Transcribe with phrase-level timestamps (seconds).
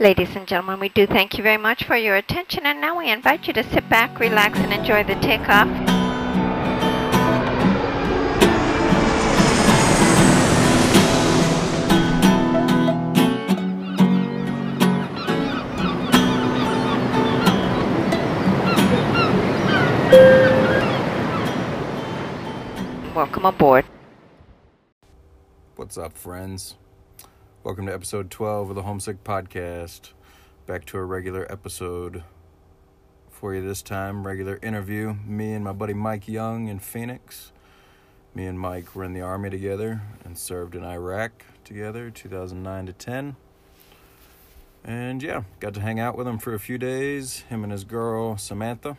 [0.00, 3.12] Ladies and gentlemen, we do thank you very much for your attention, and now we
[3.12, 5.68] invite you to sit back, relax, and enjoy the takeoff.
[23.14, 23.84] Welcome aboard.
[25.76, 26.74] What's up, friends?
[27.64, 30.10] Welcome to episode 12 of the Homesick Podcast.
[30.66, 32.22] Back to a regular episode
[33.30, 34.26] for you this time.
[34.26, 35.14] Regular interview.
[35.26, 37.52] Me and my buddy Mike Young in Phoenix.
[38.34, 42.92] Me and Mike were in the Army together and served in Iraq together, 2009 to
[42.92, 43.36] 10.
[44.84, 47.44] And yeah, got to hang out with him for a few days.
[47.48, 48.98] Him and his girl, Samantha.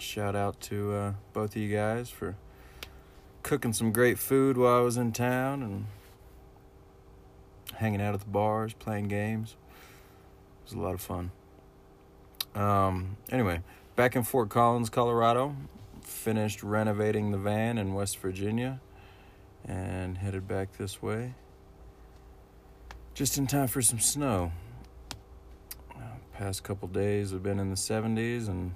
[0.00, 2.34] Shout out to uh, both of you guys for
[3.44, 5.86] cooking some great food while I was in town and
[7.76, 9.56] hanging out at the bars, playing games.
[10.64, 11.30] It was a lot of fun.
[12.54, 13.60] Um, anyway,
[13.96, 15.56] back in Fort Collins, Colorado,
[16.02, 18.80] finished renovating the van in West Virginia
[19.64, 21.34] and headed back this way.
[23.14, 24.52] Just in time for some snow.
[26.32, 28.74] Past couple days have been in the 70s, and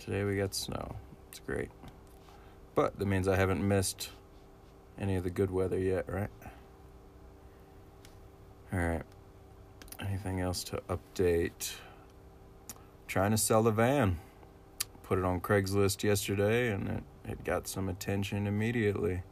[0.00, 0.96] today we got snow.
[1.30, 1.70] It's great.
[2.74, 4.10] But that means I haven't missed
[4.98, 6.30] any of the good weather yet, right?
[8.74, 9.02] All right.
[10.00, 11.74] Anything else to update?
[13.06, 14.18] Trying to sell the van.
[15.04, 19.22] Put it on Craigslist yesterday and it, it got some attention immediately.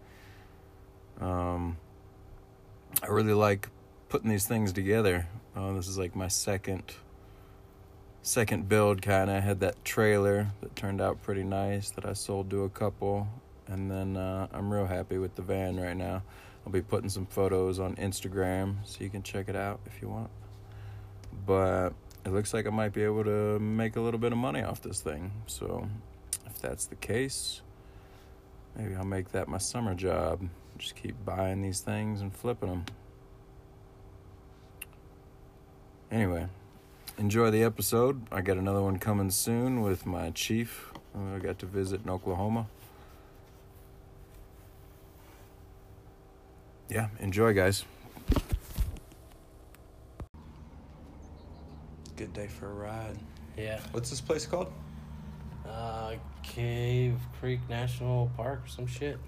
[1.21, 1.77] Um,
[3.03, 3.69] I really like
[4.09, 5.27] putting these things together.
[5.57, 6.95] Uh, this is like my second
[8.25, 12.13] second build kind of I had that trailer that turned out pretty nice that I
[12.13, 13.27] sold to a couple
[13.67, 16.23] and then uh, I'm real happy with the van right now.
[16.65, 20.09] I'll be putting some photos on Instagram so you can check it out if you
[20.09, 20.31] want.
[21.45, 21.91] But
[22.25, 24.81] it looks like I might be able to make a little bit of money off
[24.81, 25.33] this thing.
[25.47, 25.89] So
[26.47, 27.63] if that's the case,
[28.77, 30.49] maybe I'll make that my summer job.
[30.79, 32.85] Just keep buying these things and flipping them.
[36.11, 36.47] Anyway,
[37.19, 38.23] enjoy the episode.
[38.31, 40.93] I got another one coming soon with my chief.
[41.15, 42.67] I got to visit in Oklahoma.
[46.93, 47.87] Yeah, enjoy, guys.
[52.17, 53.17] Good day for a ride.
[53.57, 53.81] Yeah.
[53.93, 54.71] What's this place called?
[55.67, 59.19] Uh, Cave Creek National Park or some shit.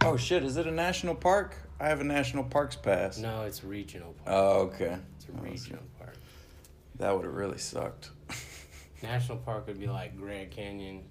[0.00, 1.54] Oh shit, is it a national park?
[1.78, 3.18] I have a national parks pass.
[3.18, 4.28] No, it's regional park.
[4.34, 4.96] Oh, okay.
[5.16, 6.14] it's a Oh, regional park.
[6.96, 8.12] That would have really sucked.
[9.02, 11.02] National park would be like Grand Canyon.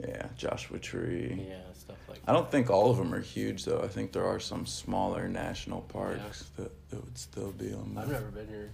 [0.00, 1.46] Yeah, Joshua Tree.
[1.48, 2.30] Yeah, stuff like that.
[2.30, 3.80] I don't think all of them are huge though.
[3.82, 8.08] I think there are some smaller national parks that, that would still be on I've
[8.08, 8.70] the never been here.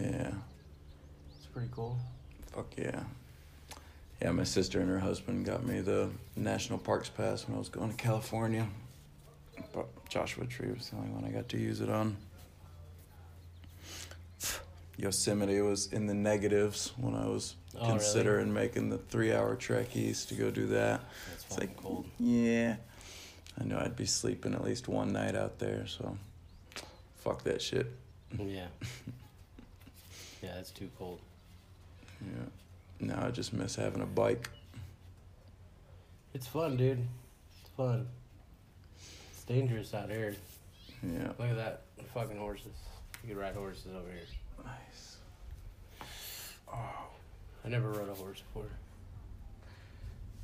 [0.00, 0.30] Yeah.
[1.36, 1.98] It's pretty cool.
[2.52, 3.00] Fuck yeah.
[4.22, 7.68] Yeah, my sister and her husband got me the National Parks Pass when I was
[7.68, 8.68] going to California.
[9.72, 12.16] But Joshua Tree was the only one I got to use it on.
[14.96, 17.90] Yosemite was in the negatives when I was Oh, really?
[17.98, 21.00] considering making the three hour trek east to go do that.
[21.34, 22.06] It's like, cold.
[22.20, 22.76] yeah.
[23.60, 26.16] I know I'd be sleeping at least one night out there, so
[27.16, 27.86] fuck that shit.
[28.38, 28.66] Yeah.
[30.42, 31.20] yeah, it's too cold.
[32.20, 32.44] Yeah.
[33.00, 34.48] Now I just miss having a bike.
[36.32, 36.98] It's fun, dude.
[37.60, 38.06] It's fun.
[39.32, 40.34] It's dangerous out here.
[41.02, 41.28] Yeah.
[41.38, 41.82] Look at that
[42.12, 42.72] fucking horses.
[43.22, 44.22] You could ride horses over here.
[44.64, 45.16] Nice.
[46.72, 46.78] Oh.
[47.64, 48.68] I never rode a horse before.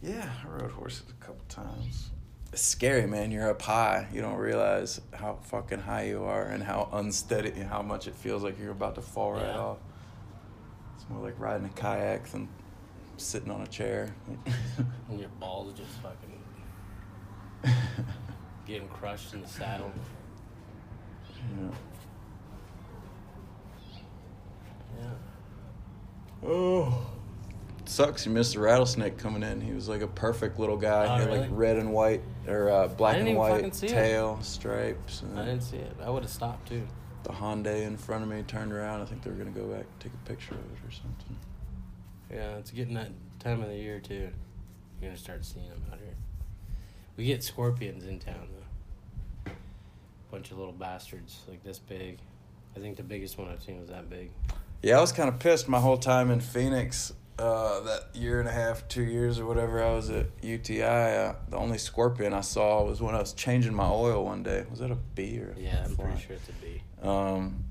[0.02, 2.10] Yeah, I rode horses a couple times.
[2.52, 3.30] It's scary, man.
[3.30, 4.08] You're up high.
[4.12, 8.14] You don't realize how fucking high you are and how unsteady, and how much it
[8.14, 9.58] feels like you're about to fall right Yeah.
[9.58, 9.78] off.
[10.96, 12.48] It's more like riding a kayak than
[13.18, 14.14] sitting on a chair.
[15.08, 16.42] And your balls just fucking
[18.66, 19.92] getting crushed in the saddle.
[21.58, 21.68] yeah.
[25.00, 26.48] Yeah.
[26.48, 27.06] Oh.
[27.84, 29.60] Sucks you missed the rattlesnake coming in.
[29.60, 31.06] He was like a perfect little guy.
[31.06, 31.40] Oh, he had really?
[31.40, 33.90] like red and white or uh, black and white see it.
[33.90, 35.24] tail stripes.
[35.34, 35.96] I didn't see it.
[36.02, 36.86] I would have stopped too.
[37.24, 39.00] the Hyundai in front of me turned around.
[39.00, 41.36] I think they were gonna go back take a picture of it or something.
[42.30, 43.10] Yeah, it's getting that
[43.40, 44.30] time of the year too.
[45.00, 46.14] You're gonna start seeing them out here.
[47.16, 48.48] We get scorpions in town
[49.44, 49.52] though.
[50.30, 52.18] Bunch of little bastards like this big.
[52.76, 54.30] I think the biggest one I've seen was that big.
[54.82, 57.12] Yeah, I was kind of pissed my whole time in Phoenix.
[57.38, 61.32] uh, that year and a half, two years or whatever I was at UTI, uh,
[61.48, 64.64] the only scorpion I saw was when I was changing my oil one day.
[64.70, 66.82] Was that a bee or a Yeah, I'm pretty sure it's a B.
[67.02, 67.64] Um,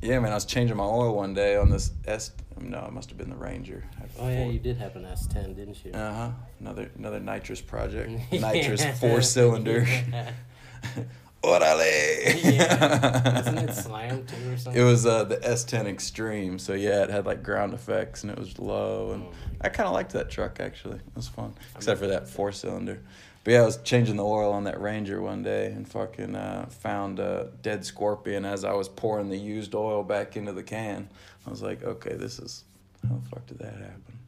[0.00, 2.30] yeah, man, I was changing my oil one day on this S.
[2.60, 3.82] No, it must have been the Ranger.
[4.18, 5.92] Oh yeah, you did have an S10, didn't you?
[5.92, 6.30] Uh huh.
[6.60, 8.12] Another another nitrous project.
[8.32, 9.86] nitrous four cylinder.
[11.42, 11.50] Yeah.
[11.50, 12.44] Orale.
[12.44, 13.40] yeah.
[13.40, 14.80] Isn't it slam too or something?
[14.80, 18.38] It was uh, the S10 Extreme, so yeah, it had like ground effects and it
[18.38, 19.32] was low, and Oh.
[19.62, 20.96] I kind of liked that truck actually.
[20.96, 23.00] It was fun, except for that four cylinder.
[23.44, 26.66] But yeah, I was changing the oil on that Ranger one day and fucking uh,
[26.66, 31.08] found a dead scorpion as I was pouring the used oil back into the can.
[31.46, 32.64] I was like, okay, this is
[33.08, 34.18] how the fuck did that happen?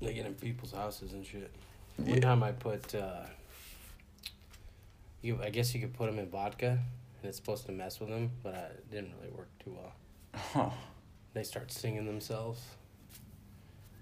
[0.00, 1.50] They get in people's houses and shit.
[1.98, 2.12] Yeah.
[2.12, 3.22] One time I put, uh,
[5.22, 5.38] you.
[5.42, 8.30] I guess you could put them in vodka, and it's supposed to mess with them,
[8.42, 9.92] but it didn't really work too well.
[10.34, 10.70] Huh.
[11.34, 12.60] They start singing themselves.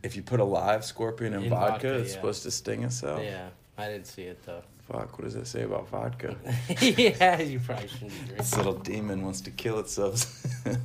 [0.03, 2.17] If you put a live scorpion in, In vodka, vodka, it's yeah.
[2.17, 3.23] supposed to sting itself.
[3.23, 4.63] Yeah, I didn't see it though.
[4.87, 6.37] Fuck, what does that say about vodka?
[6.81, 8.37] yeah, you probably shouldn't be drinking.
[8.37, 10.47] This little demon wants to kill itself.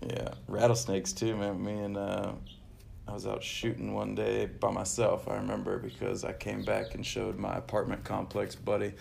[0.00, 1.62] yeah, rattlesnakes too, man.
[1.62, 2.32] Me and uh,
[3.08, 5.28] I was out shooting one day by myself.
[5.28, 8.94] I remember because I came back and showed my apartment complex buddy.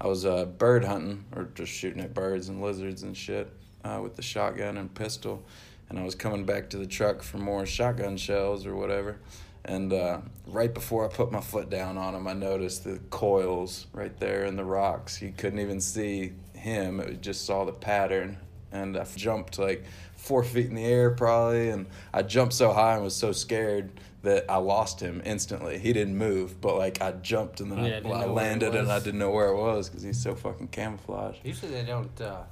[0.00, 3.52] I was uh, bird hunting or just shooting at birds and lizards and shit
[3.84, 5.44] uh, with the shotgun and pistol,
[5.88, 9.18] and I was coming back to the truck for more shotgun shells or whatever.
[9.66, 13.86] And uh, right before I put my foot down on him, I noticed the coils
[13.92, 15.22] right there in the rocks.
[15.22, 18.38] You couldn't even see him; it just saw the pattern.
[18.72, 19.84] And I jumped like
[20.24, 21.68] four feet in the air, probably.
[21.68, 23.92] And I jumped so high and was so scared
[24.22, 25.78] that I lost him instantly.
[25.78, 28.28] He didn't move, but like I jumped and then Yeah, I, didn't I know where
[28.28, 31.40] it landed and I didn't know where it was because he's so fucking camouflaged.
[31.44, 32.20] Usually they don't.
[32.20, 32.42] Uh,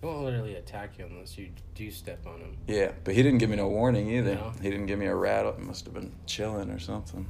[0.00, 2.56] they won't literally attack you unless you do step on them.
[2.66, 4.34] Yeah, but he didn't give me no warning either.
[4.34, 4.52] No?
[4.60, 5.54] He didn't give me a rattle.
[5.56, 7.24] He must have been chilling or something.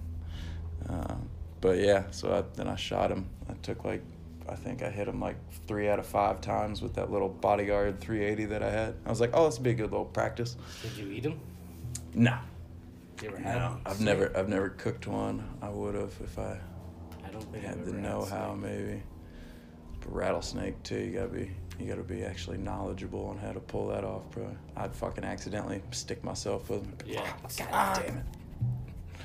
[0.89, 1.17] Uh,
[1.61, 3.29] but yeah, so I, then I shot him.
[3.51, 4.03] I took like,
[4.49, 5.37] I think I hit him like
[5.67, 8.95] three out of five times with that little bodyguard 380 that I had.
[9.07, 10.57] I was like, oh, this would be a good little practice.
[10.83, 11.41] Did you eat them?
[12.15, 12.39] No,
[13.23, 13.81] You ever had no?
[13.87, 15.49] I've never, I've never cooked one.
[15.63, 16.59] I would have if I
[17.25, 19.03] I don't think I've had the know-how, maybe.
[20.01, 23.89] But rattlesnake too, you gotta be, you gotta be actually knowledgeable on how to pull
[23.89, 24.55] that off, bro.
[24.77, 26.83] I'd fucking accidentally stick myself with.
[26.83, 26.97] Them.
[27.07, 27.33] Yeah.
[27.59, 28.19] God damn ah.
[28.19, 29.17] it.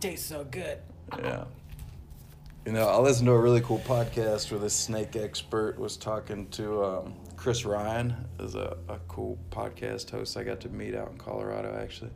[0.00, 0.78] Tastes so good.
[1.18, 1.44] Yeah.
[2.66, 6.48] You know, I listened to a really cool podcast where this snake expert was talking
[6.48, 11.12] to um, Chris Ryan, is a, a cool podcast host I got to meet out
[11.12, 12.10] in Colorado actually.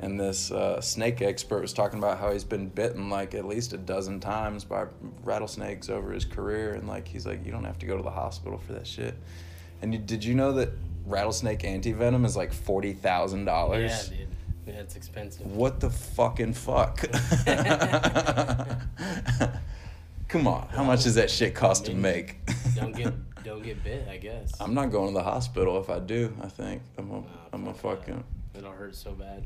[0.00, 3.72] And this uh, snake expert was talking about how he's been bitten like at least
[3.72, 4.86] a dozen times by
[5.22, 8.10] rattlesnakes over his career, and like he's like, you don't have to go to the
[8.10, 9.14] hospital for that shit.
[9.80, 10.70] And you, did you know that
[11.06, 14.10] rattlesnake antivenom is like forty thousand dollars?
[14.10, 14.28] Yeah, dude.
[14.66, 15.46] Yeah, it's expensive.
[15.46, 17.04] What the fucking fuck?
[20.28, 22.38] Come on, how much does that shit cost to make?
[22.74, 23.12] Don't get
[23.44, 24.08] don't get bit.
[24.08, 24.52] I guess.
[24.60, 26.34] I'm not going to the hospital if I do.
[26.42, 28.06] I think I'm a, Nah, I'm a fuck that.
[28.06, 28.24] fucking.
[28.56, 29.44] It'll hurt so bad.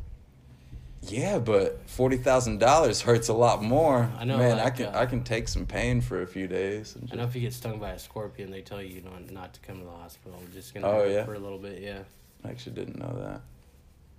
[1.02, 4.10] Yeah, but forty thousand dollars hurts a lot more.
[4.19, 4.58] I know, man.
[4.58, 6.96] I can uh, I can take some pain for a few days.
[6.96, 9.54] And I know if you get stung by a scorpion, they tell you not not
[9.54, 10.38] to come to the hospital.
[10.52, 11.25] Just gonna Oh, hurt yeah?
[11.25, 12.00] for a little bit, yeah.
[12.44, 13.42] I actually didn't know that.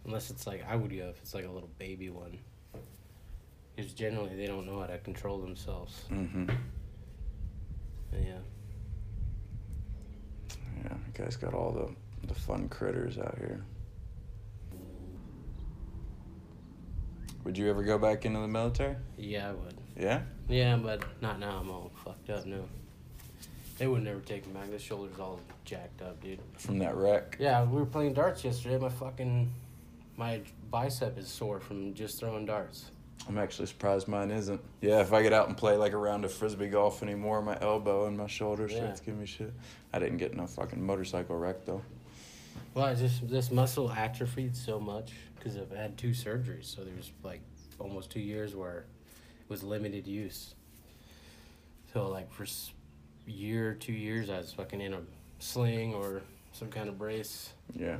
[0.06, 2.38] Unless it's like I would go if it's like a little baby one.
[3.79, 6.03] Because generally they don't know how to control themselves.
[6.11, 6.49] Mm-hmm.
[8.11, 8.19] Yeah.
[10.83, 13.63] Yeah, you guys got all the the fun critters out here.
[17.45, 18.97] Would you ever go back into the military?
[19.18, 19.77] Yeah, I would.
[19.97, 20.23] Yeah.
[20.49, 21.59] Yeah, but not now.
[21.61, 22.65] I'm all fucked up now.
[23.77, 24.69] They would never take me back.
[24.71, 26.39] The shoulder's all jacked up, dude.
[26.57, 27.37] From that wreck.
[27.39, 28.77] Yeah, we were playing darts yesterday.
[28.77, 29.49] My fucking
[30.18, 32.92] my bicep is sore from just throwing darts.
[33.28, 34.61] I'm actually surprised mine isn't.
[34.81, 37.57] Yeah, if I get out and play like a round of frisbee golf anymore, my
[37.61, 38.78] elbow and my shoulder Yeah.
[38.78, 39.54] starts giving me shit.
[39.94, 41.81] I didn't get no fucking motorcycle wreck though.
[42.73, 46.66] Well, I just this muscle atrophied so much because I've had two surgeries.
[46.66, 47.42] So there's like
[47.78, 48.85] almost two years where it
[49.49, 50.56] was limited use.
[51.94, 52.45] So like for
[53.28, 55.02] year, two years, I was fucking in a
[55.40, 56.21] sling or
[56.54, 57.52] some kind of brace.
[57.76, 57.97] Yeah.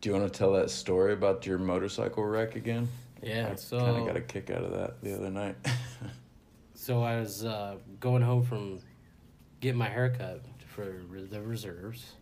[0.00, 2.88] Do you want to tell that story about your motorcycle wreck again?
[3.22, 3.50] Yeah.
[3.52, 5.56] I so kind of got a kick out of that the other night.
[6.82, 8.80] So I was uh, going home from
[9.60, 10.96] getting my haircut for
[11.30, 12.14] the reserves,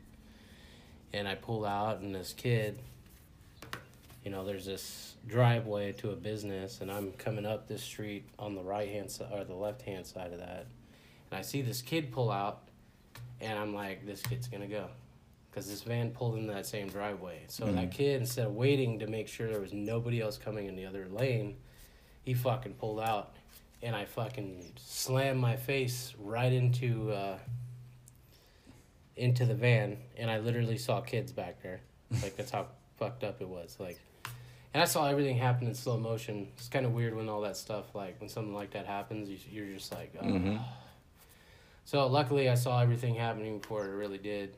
[1.14, 2.78] and I pulled out, and this kid,
[4.22, 8.54] you know, there's this driveway to a business, and I'm coming up this street on
[8.54, 10.66] the right hand side or the left hand side of that,
[11.30, 12.60] and I see this kid pull out,
[13.40, 14.88] and I'm like, this kid's gonna go.
[15.50, 17.42] Because this van pulled in that same driveway.
[17.48, 17.74] So Mhm.
[17.74, 20.86] that kid, instead of waiting to make sure there was nobody else coming in the
[20.86, 21.56] other lane,
[22.24, 23.34] he fucking pulled out,
[23.82, 27.38] and I fucking slammed my face right into uh,
[29.16, 31.80] into the van, and I literally saw kids back there.
[32.22, 32.66] Like that's how
[32.98, 33.76] fucked up it was.
[33.78, 33.98] Like,
[34.72, 36.48] and I saw everything happen in slow motion.
[36.56, 39.38] It's kind of weird when all that stuff, like when something like that happens, you,
[39.50, 40.24] you're just like, oh.
[40.24, 40.60] Mhm.
[41.84, 44.54] So luckily, I saw everything happening before it really did,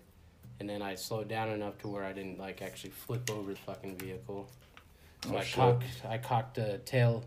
[0.60, 3.58] and then I slowed down enough to where I didn't like actually flip over the
[3.58, 4.48] fucking vehicle.
[5.24, 5.54] So Oh, I shit.
[5.54, 7.24] cocked, I cocked the tail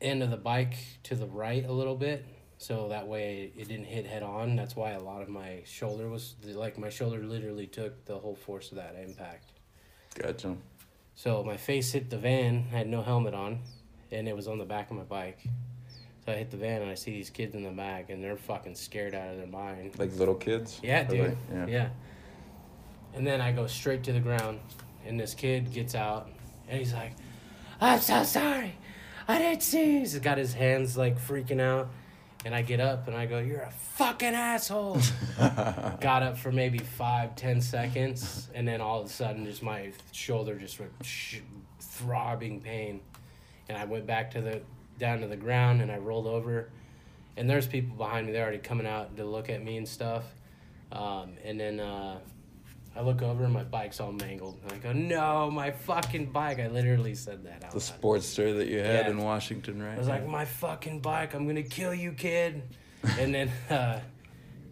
[0.00, 2.24] end of the bike to the right a little bit,
[2.58, 4.56] so that way it didn't hit head on.
[4.56, 8.34] That's why a lot of my shoulder was like my shoulder literally took the whole
[8.36, 9.52] force of that impact.
[10.14, 10.56] Gotcha.
[11.14, 12.66] So my face hit the van.
[12.72, 13.60] I had no helmet on,
[14.10, 15.38] and it was on the back of my bike.
[16.26, 18.36] So I hit the van and I see these kids in the back, and they're
[18.36, 19.98] fucking scared out of their mind.
[19.98, 20.78] Like little kids.
[20.82, 21.20] Yeah, dude.
[21.28, 21.66] like- yeah.
[21.66, 21.88] yeah.
[23.14, 24.60] And then I go straight to the ground,
[25.06, 26.28] and this kid gets out,
[26.68, 27.12] and he's like,
[27.80, 28.74] "I'm so sorry,
[29.26, 31.88] I didn't see." He's got his hands like freaking out,
[32.44, 35.00] and I get up and I go, "You're a fucking asshole."
[35.38, 39.90] got up for maybe five, ten seconds, and then all of a sudden, just my
[40.12, 41.38] shoulder just went sh-
[41.80, 43.00] throbbing pain,
[43.68, 44.60] and I went back to the
[45.00, 46.68] down to the ground, and I rolled over,
[47.36, 48.32] and there's people behind me.
[48.32, 50.24] They're already coming out to look at me and stuff,
[50.92, 52.18] um, and then uh,
[52.94, 54.58] I look over, and my bike's all mangled.
[54.62, 58.00] And I go, "No, my fucking bike!" I literally said that out The loud.
[58.00, 59.10] Sportster that you had Yeah.
[59.10, 59.94] in Washington, right?
[59.94, 62.62] I was like, my fucking bike, I'm gonna kill you, kid.
[63.18, 64.00] and then uh,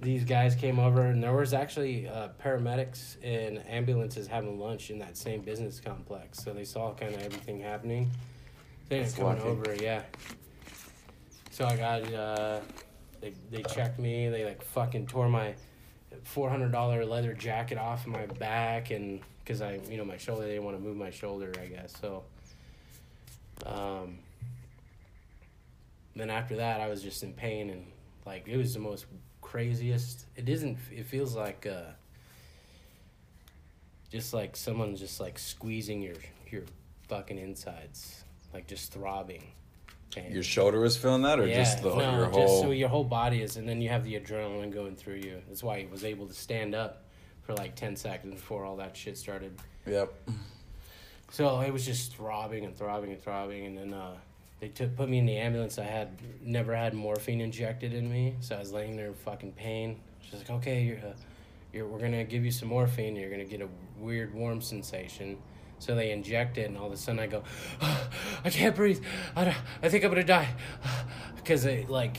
[0.02, 4.98] these guys came over, and there was actually uh, paramedics and ambulances having lunch in
[4.98, 6.38] that same business complex.
[6.44, 8.10] So they saw kind of everything happening.
[8.88, 9.48] They ended up coming lucky.
[9.48, 10.02] over, yeah.
[11.50, 12.60] So I got, uh,
[13.20, 14.28] they, they checked me.
[14.28, 15.54] They like fucking tore my
[16.24, 20.42] four hundred dollar leather jacket off my back, and because I, you know, my shoulder,
[20.42, 21.92] they didn't want to move my shoulder, I guess.
[22.00, 22.22] So,
[23.66, 24.18] um,
[26.14, 27.86] then after that, I was just in pain and
[28.26, 29.06] like it was the most
[29.40, 30.26] craziest.
[30.36, 30.78] It isn't.
[30.90, 31.92] It feels like uh,
[34.10, 36.16] just like someone just like squeezing your
[36.50, 36.62] your
[37.08, 39.44] fucking insides, like just throbbing.
[40.14, 40.32] Pain.
[40.32, 42.62] Your shoulder was feeling that, or just the, no, your just whole?
[42.62, 45.42] so your whole body is, and then you have the adrenaline going through you.
[45.46, 47.04] That's why he was able to stand up
[47.42, 49.52] for like ten seconds before all that shit started.
[49.86, 50.12] Yep.
[51.30, 54.16] So it was just throbbing and throbbing and throbbing, and then uh,
[54.60, 55.78] they took put me in the ambulance.
[55.78, 56.08] I had
[56.42, 60.00] never had morphine injected in me, so I was laying there in fucking pain.
[60.22, 61.12] She's like, "Okay, you're, uh,
[61.72, 63.14] you're we're gonna give you some morphine.
[63.14, 65.36] You're gonna get a weird warm sensation."
[65.80, 67.42] So they inject it, and all of a sudden I go,
[68.44, 69.02] "I can't breathe.
[69.36, 70.48] I, I think I'm gonna die,"
[71.36, 72.16] because it like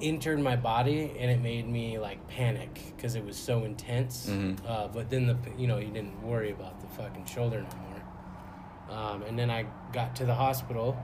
[0.00, 4.26] entered my body and it made me like panic because it was so intense.
[4.28, 4.58] Mhm.
[4.66, 8.98] Uh, but then the you know you didn't worry about the fucking shoulder no more.
[8.98, 10.96] Um, and then I got to the hospital,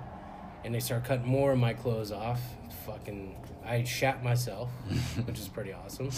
[0.65, 2.41] and they start cutting more of my clothes off.
[2.87, 4.69] Fucking, I shat myself,
[5.27, 6.11] which is pretty awesome.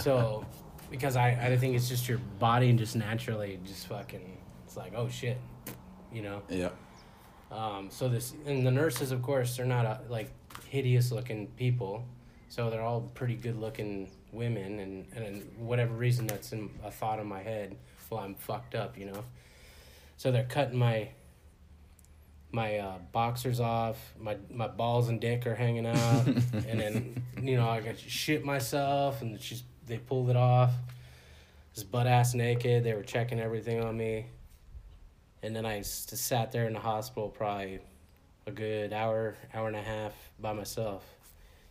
[0.00, 0.44] so,
[0.90, 4.38] because I, I think it's just your body and just naturally just fucking,
[4.72, 5.36] it's like oh shit,
[6.10, 6.40] you know.
[6.48, 6.70] Yeah.
[7.50, 10.30] Um, so this and the nurses, of course, they're not uh, like
[10.66, 12.06] hideous looking people,
[12.48, 17.18] so they're all pretty good looking women, and and whatever reason that's in a thought
[17.18, 17.76] in my head.
[18.08, 19.24] Well, I'm fucked up, you know.
[20.16, 21.10] So they're cutting my
[22.50, 27.56] my uh, boxers off, my my balls and dick are hanging out, and then you
[27.56, 30.72] know I got to shit myself, and she's they pulled it off.
[31.74, 32.84] Just butt ass naked.
[32.84, 34.28] They were checking everything on me.
[35.42, 37.80] And then I just sat there in the hospital probably
[38.46, 41.04] a good hour, hour and a half by myself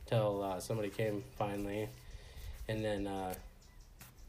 [0.06, 1.88] till uh, somebody came finally.
[2.68, 3.34] And then uh,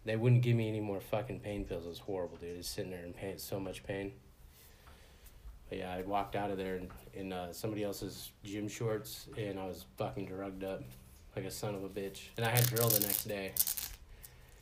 [0.05, 1.85] they wouldn't give me any more fucking pain pills.
[1.85, 2.57] It was horrible, dude.
[2.57, 4.13] Just sitting there in pain, so much pain.
[5.69, 9.59] But yeah, I walked out of there in, in uh, somebody else's gym shorts and
[9.59, 10.83] I was fucking drugged up
[11.35, 12.29] like a son of a bitch.
[12.37, 13.53] And I had drill the next day.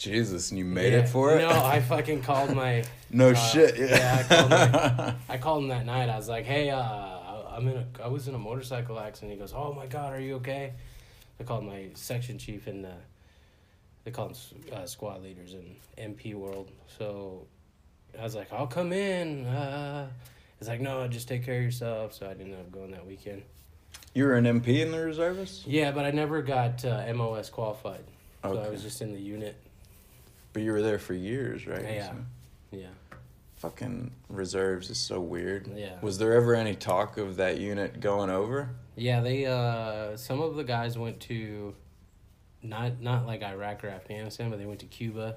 [0.04, 1.00] Jesus, and you made Yeah.
[1.00, 1.38] it for it?
[1.42, 2.85] No, I fucking called my.
[3.12, 3.76] No uh, shit.
[3.76, 3.87] Yeah.
[3.87, 6.09] yeah, I called my- I called him that night.
[6.09, 9.33] I was like, "Hey, uh, I- I'm in a, I was in a motorcycle accident."
[9.33, 10.73] He goes, "Oh my god, are you okay?"
[11.38, 12.90] I called my section chief and uh,
[14.04, 14.37] they call them
[14.73, 15.76] uh, squad leaders in
[16.12, 16.71] MP world.
[16.99, 17.47] So
[18.19, 20.09] I was like, "I'll come in." Uh,
[20.61, 23.04] he's like, "No, just take care of yourself." So I didn't end up going that
[23.07, 23.42] weekend.
[24.14, 25.66] you were an MP in the reservists?
[25.66, 28.04] Yeah, but I never got uh, MOS qualified,
[28.45, 28.54] Okay.
[28.54, 29.57] so I was just in the unit.
[30.52, 31.83] But you were there for years, right?
[31.83, 32.11] Yeah.
[32.11, 32.16] So-
[32.73, 32.87] Yeah.
[33.57, 35.69] fucking reserves is so weird.
[35.76, 36.00] Yeah.
[36.00, 38.71] Was there ever any talk of that unit going over?
[38.97, 41.75] Yeah, they uh some of the guys went to
[42.62, 45.37] not not like Iraq or Afghanistan, but they went to Cuba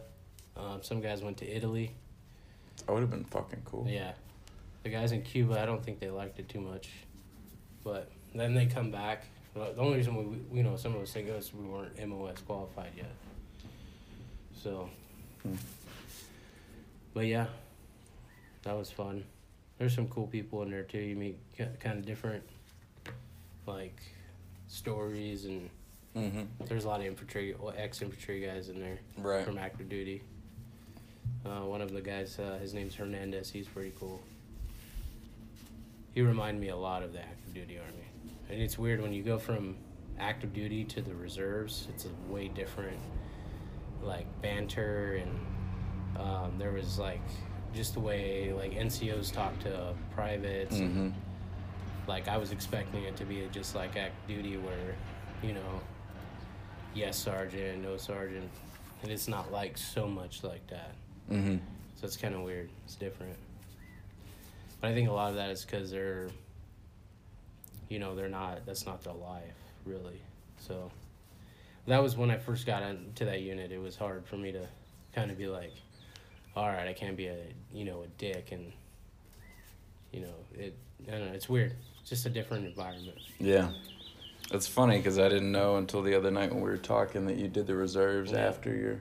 [0.55, 1.91] Um, some guys went to Italy.
[2.85, 3.87] That would have been fucking cool.
[3.89, 4.13] Yeah,
[4.83, 6.89] the guys in Cuba, I don't think they liked it too much,
[7.83, 9.25] but then they come back.
[9.55, 12.39] The only reason we, we you know some of us think is we weren't MOS
[12.45, 13.11] qualified yet.
[14.53, 14.89] So,
[15.43, 15.55] Hmm.
[17.13, 17.47] but yeah,
[18.63, 19.23] that was fun.
[19.77, 20.99] There's some cool people in there too.
[20.99, 21.37] You meet
[21.79, 22.43] kind of different,
[23.65, 23.99] like,
[24.67, 25.69] stories and
[26.15, 26.41] Mm-hmm.
[26.67, 29.43] there's a lot of infantry, or ex infantry guys in there Right.
[29.43, 30.21] from active duty.
[31.43, 33.49] Uh, one of the guys, uh, his name's Hernandez.
[33.49, 34.21] He's pretty cool.
[36.13, 38.05] He reminded me a lot of the active duty army,
[38.51, 39.75] and it's weird when you go from
[40.19, 41.87] active duty to the reserves.
[41.89, 42.99] It's a way different,
[44.05, 47.21] like banter and um, there was like
[47.73, 50.77] just the way like NCOs talk to privates.
[50.77, 52.09] and, Mm-hmm.
[52.09, 54.95] like I was expecting it to be just like act duty where,
[55.41, 55.81] you know,
[56.93, 58.49] yes sergeant, no sergeant,
[59.01, 60.91] and it's not like so much like that.
[61.31, 61.57] Mm-hmm.
[61.95, 62.69] So it's kind of weird.
[62.85, 63.35] It's different.
[64.81, 66.27] But I think a lot of that is because they're,
[67.89, 68.65] you know, they're not.
[68.65, 69.55] That's not their life
[69.85, 70.21] really.
[70.59, 70.91] So
[71.87, 73.71] that was when I first got into that unit.
[73.71, 74.65] It was hard for me to
[75.13, 75.73] kind of be like,
[76.55, 77.37] all right, I can't be a
[77.73, 78.71] you know a dick and,
[80.11, 80.75] you know it.
[81.07, 81.33] I don't know.
[81.33, 81.75] It's weird.
[82.01, 83.17] It's just a different environment.
[83.39, 83.71] Yeah.
[84.51, 87.37] It's funny because I didn't know until the other night when we were talking that
[87.37, 88.39] you did the reserves Yeah.
[88.39, 88.99] after your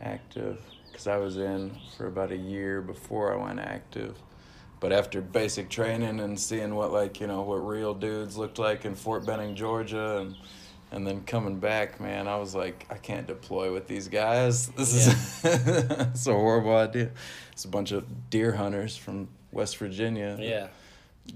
[0.00, 0.60] active.
[0.90, 4.16] Because I was in for about a year before I went active.
[4.80, 8.84] But after basic training and seeing what like you know what real dudes looked like
[8.84, 10.36] in Fort Benning, Georgia, and
[10.94, 14.68] and then coming back, man, I was like, I can't deploy with these guys.
[14.76, 17.10] This is it's a horrible idea.
[17.52, 20.36] It's a bunch of deer hunters from West Virginia.
[20.40, 20.68] Yeah.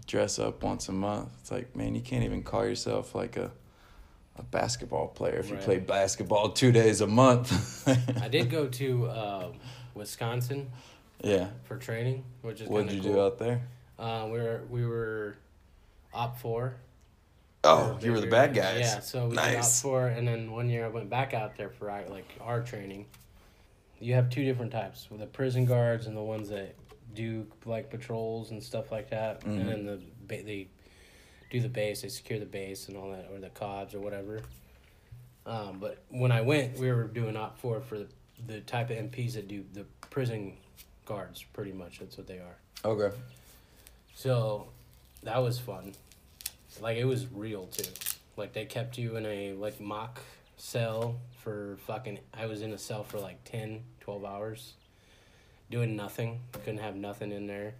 [0.07, 1.31] dress up once a month.
[1.41, 3.51] It's like, man, you can't even call yourself like a
[4.37, 7.89] a basketball player if you play basketball two days a month.
[8.23, 9.53] I did go to uh,
[9.95, 10.71] Wisconsin
[11.23, 11.49] yeah.
[11.65, 13.19] for training, which is What'd kinda you cool.
[13.19, 13.63] do out there?
[13.99, 15.37] Uh, we were we were
[16.15, 16.75] OPFOR.
[17.65, 18.81] Oh, you were the bad guys.
[18.81, 19.83] Yeah, so we did op nice.
[19.83, 23.07] four, and then one year I went back out there for like our training.
[24.01, 26.77] You have two different types: with the prison guards and the ones that
[27.15, 29.61] do like patrols and stuff like that, Mhm.
[29.61, 30.69] and then the they
[31.51, 34.41] do the base, they secure the base and all that, or the cobs or whatever.
[35.47, 38.07] Um, but when I went, we were doing OPFOR for the,
[38.47, 40.59] the type of MPs that do the prison
[41.07, 41.43] guards.
[41.55, 42.57] Pretty much, that's what they are.
[42.85, 43.17] Okay.
[44.15, 44.69] So
[45.23, 45.95] that was fun.
[46.81, 47.91] Like it was real too.
[48.37, 50.21] Like they kept you in a like mock
[50.57, 54.75] cell for fucking I was in a cell for like 10, 12 hours
[55.71, 56.41] doing nothing.
[56.53, 57.75] Couldn't have nothing in there.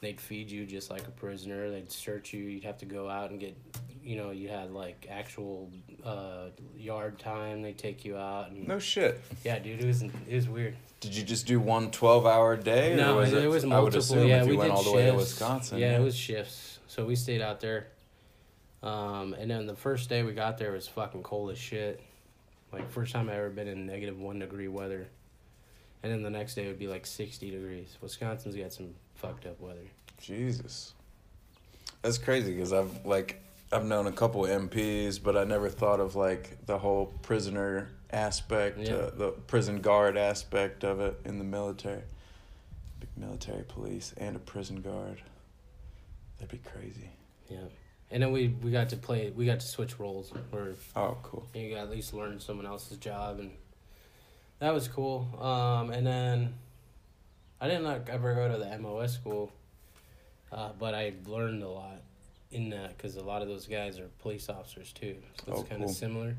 [0.00, 1.70] They'd feed you just like a prisoner.
[1.70, 2.44] They'd search you.
[2.44, 3.56] You'd have to go out and get
[4.02, 5.70] you know, you had like actual
[6.04, 7.60] uh, yard time.
[7.62, 9.20] They take you out and No shit.
[9.44, 10.76] yeah, dude, it was it was weird.
[11.00, 12.96] Did you just do one 12 hour day?
[12.96, 13.98] No, or was it, it was I would multiple.
[13.98, 14.96] assume yeah, if you we went did all the shifts.
[14.96, 15.78] way to Wisconsin.
[15.78, 16.78] Yeah, it was shifts.
[16.86, 17.88] So we stayed out there.
[18.82, 22.00] Um, and then the first day we got there was fucking cold as shit.
[22.72, 25.08] Like first time I ever been in negative one degree weather.
[26.02, 27.96] And then the next day would be like sixty degrees.
[28.00, 29.80] Wisconsin's got some fucked up weather.
[30.20, 30.94] Jesus.
[32.02, 36.14] That's crazy because I've like I've known a couple MPs, but I never thought of
[36.14, 38.94] like the whole prisoner aspect, Yeah.
[38.94, 42.02] uh, the prison guard aspect of it in the military.
[43.00, 45.20] Big military police and a prison guard.
[46.38, 47.10] That'd be crazy.
[47.50, 47.58] Yeah.
[48.10, 51.46] And then we, we got to play we got to switch roles where Oh, cool.
[51.54, 53.50] you got to at least learn someone else's job and
[54.60, 55.28] that was cool.
[55.40, 56.54] Um, and then
[57.60, 59.52] I didn't like, ever go to the MOS school,
[60.52, 62.00] uh, but I learned a lot
[62.50, 65.64] in that because a lot of those guys are police officers too, so it's Oh,
[65.64, 65.94] kind of cool.
[65.94, 66.36] similar.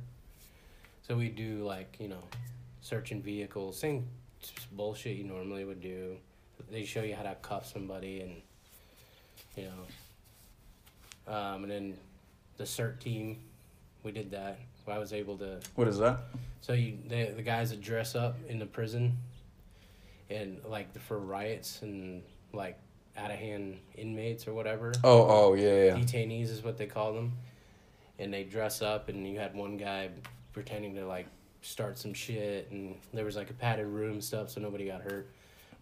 [1.07, 2.23] So we do like you know,
[2.81, 4.07] searching vehicles, same
[4.71, 6.17] bullshit you normally would do.
[6.71, 8.41] They show you how to cuff somebody and
[9.55, 9.85] you know,
[11.29, 11.97] um, and then
[12.57, 13.37] the CERT team,
[14.03, 14.59] we did that.
[14.87, 16.19] I was able to What is that?
[16.61, 19.17] so you the the guys that dress up in the prison,
[20.31, 22.77] and like for riots and like
[23.15, 24.93] out of hand inmates or whatever.
[25.03, 25.95] Oh, oh, yeah, yeah.
[25.95, 27.33] Detainees is what they call them,
[28.17, 30.09] and they dress up, and you had one guy
[30.53, 31.27] pretending to like
[31.61, 35.29] start some shit, and there was like a padded room stuff, so nobody got hurt.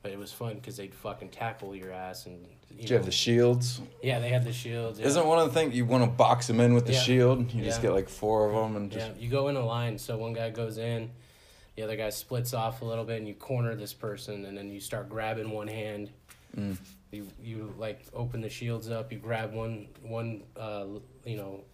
[0.07, 2.47] But it was fun because they'd fucking tackle your ass and.
[2.71, 3.81] You Did you have the shields?
[4.01, 5.01] Yeah, they had the shields.
[5.01, 5.07] Yeah.
[5.07, 6.99] Isn't one of the things you want to box them in with the Yeah.
[7.01, 7.53] shield?
[7.53, 9.05] You just get like four of them and just.
[9.05, 9.97] Yeah, you go in a line.
[9.97, 11.09] So one guy goes in,
[11.75, 14.69] the other guy splits off a little bit, and you corner this person, and then
[14.69, 16.09] you start grabbing one hand.
[16.55, 16.77] Mm.
[17.11, 19.11] You you like open the shields up.
[19.11, 20.85] You grab one one uh
[21.25, 21.65] you know,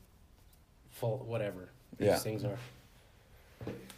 [0.90, 1.70] full whatever
[2.00, 2.18] these Yeah.
[2.18, 2.58] things are.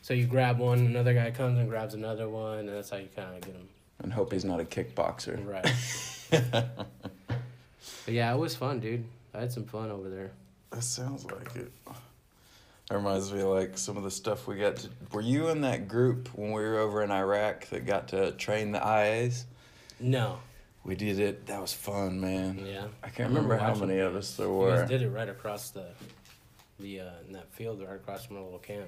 [0.01, 3.07] So you grab one, another guy comes and grabs another one, and that's how you
[3.15, 3.69] kind of get them
[4.05, 5.43] And hope he's not a kickboxer.
[5.47, 5.73] right.
[6.29, 6.87] but
[8.13, 9.03] yeah, it was fun, dude.
[9.33, 10.29] I had some fun over there.
[10.69, 11.71] That sounds like it.
[12.87, 14.89] That reminds me of like some of the stuff we got to.
[15.11, 18.73] Were you in that group when we were over in Iraq that got to train
[18.73, 19.45] the IAs?
[19.99, 20.37] No.
[20.83, 21.47] We did it.
[21.47, 22.63] That was fun, man.
[22.63, 22.85] Yeah.
[23.03, 24.81] I can't remember, how many you of us there You were.
[24.83, 25.87] We did it right across the,
[26.79, 28.85] the uh, in that field right across from our little camp.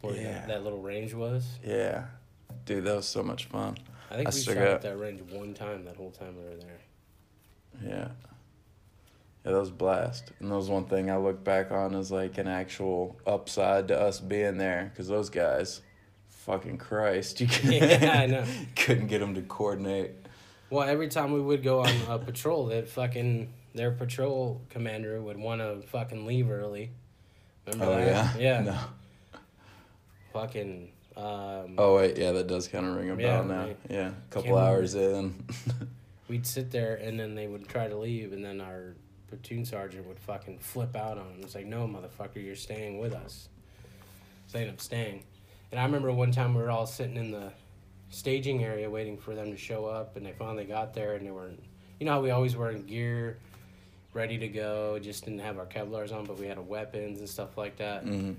[0.00, 0.22] Where Yeah.
[0.22, 1.46] that, that little range was.
[1.62, 2.04] Yeah,
[2.64, 3.76] dude, that was so much fun.
[4.10, 6.44] I think I we shot got- at that range one time that whole time we
[6.44, 6.80] were there.
[7.82, 8.08] Yeah.
[9.44, 10.30] Yeah, that was a blast.
[10.40, 14.00] And that was one thing I look back on as like an actual upside to
[14.00, 14.90] us being there.
[14.92, 15.82] Because those guys,
[16.28, 18.44] fucking Christ, you couldn't, Yeah, I know.
[18.76, 20.12] couldn't get them to coordinate.
[20.70, 25.36] Well, every time we would go on a patrol, that fucking their patrol commander would
[25.36, 26.90] want to fucking leave early.
[27.66, 28.40] Remember Oh, that?
[28.40, 28.62] yeah?
[28.62, 28.62] Yeah.
[28.72, 28.78] No.
[30.32, 30.90] Fucking.
[31.16, 33.60] Um, Oh, wait, yeah, that does kind of ring a Yeah, bell now.
[33.66, 33.76] right.
[33.88, 35.44] Yeah, a couple hours in.
[36.28, 38.94] We'd sit there and then they would try to leave, and then our
[39.28, 41.40] platoon sergeant would fucking flip out on him.
[41.42, 43.48] It's like, no, motherfucker, you're staying with us.
[44.46, 45.22] So they ended up staying.
[45.70, 47.52] And I remember one time we were all sitting in the
[48.10, 51.30] staging area waiting for them to show up, and they finally got there, and they
[51.30, 51.50] were,
[52.00, 53.38] you know how we always were in gear,
[54.12, 57.28] ready to go, just didn't have our Kevlars on, but we had our weapons and
[57.28, 58.04] stuff like that.
[58.04, 58.36] Mhm.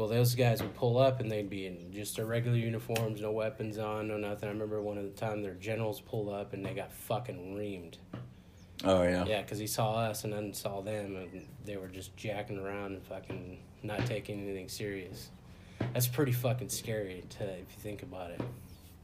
[0.00, 3.32] Well, those guys would pull up and they'd be in just their regular uniforms, no
[3.32, 4.48] weapons on, no nothing.
[4.48, 7.98] I remember one of the time their generals pulled up and they got fucking reamed.
[8.82, 9.26] Oh, yeah.
[9.26, 12.92] Yeah, because he saw us and then saw them and they were just jacking around
[12.92, 15.28] and fucking not taking anything serious.
[15.92, 18.40] That's pretty fucking scary to if you think about it.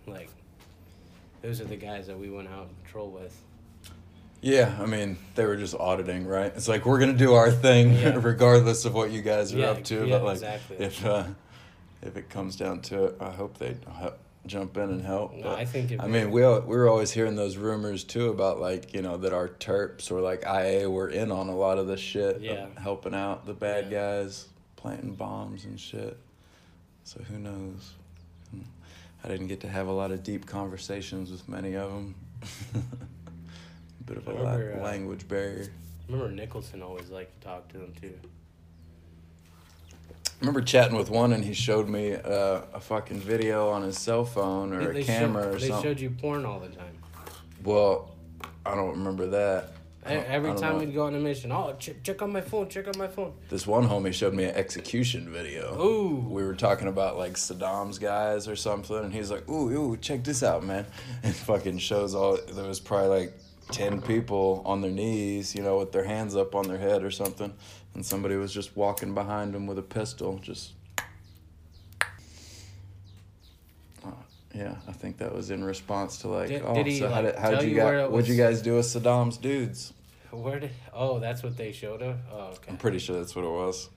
[0.06, 0.30] Like,
[1.42, 3.38] those are the guys that we went out and patrol with.
[4.46, 6.52] Yeah, I mean, they were just auditing, right?
[6.54, 8.16] It's like, we're going to do our thing Yeah.
[8.22, 10.06] regardless of what you guys are Yeah, up to.
[10.06, 10.76] yeah, but, like, exactly.
[10.78, 11.24] if, uh,
[12.00, 13.76] if it comes down to it, I hope they
[14.46, 15.34] jump in and help.
[15.34, 18.28] No, but- I think I mean, we al- we were always hearing those rumors too
[18.30, 21.78] about like you know that our Terps or like IA were in on a lot
[21.78, 22.66] of this shit, Yeah.
[22.80, 26.16] helping out the bad guys, planting bombs and shit.
[27.02, 27.94] So who knows?
[29.24, 32.14] I didn't get to have a lot of deep conversations with many of them.
[34.06, 35.66] Bit of a I la- remember, uh, language barrier.
[36.08, 38.14] I remember Nicholson always liked to talk to them too.
[40.24, 43.98] I remember chatting with one and he showed me uh, a fucking video on his
[43.98, 45.76] cell phone or They- a they camera showed, or something.
[45.76, 46.94] They showed you porn all the time.
[47.64, 48.14] Well,
[48.64, 49.72] I don't remember that.
[50.04, 50.84] I don't- Every time know.
[50.84, 53.32] we'd go on a mission, oh, check, check on my phone, check on my phone.
[53.48, 55.74] This one homie showed me an execution video.
[55.82, 56.24] Ooh.
[56.28, 60.22] We were talking about like Saddam's guys or something, and he's like, "Ooh, ooh, check
[60.22, 60.86] this out, man!"
[61.24, 62.38] And fucking shows all.
[62.52, 63.32] There was probably like
[63.70, 67.10] ten people on their knees, you know, with their hands up on their head or
[67.10, 67.52] something,
[67.94, 70.72] and somebody was just walking behind them with a pistol, just.
[74.04, 74.10] Uh,
[74.54, 77.22] Yeah, I think that was in response to like, Did- oh, did he, so how
[77.22, 79.92] did how'd you you guys, what'd you guys do with Saddam's dudes?
[80.30, 80.70] Where did?
[80.92, 82.18] Oh, that's what they showed us.
[82.32, 82.70] Oh, okay.
[82.70, 83.88] I'm pretty sure that's what it was.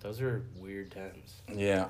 [0.00, 1.34] Those are weird times.
[1.54, 1.88] Yeah.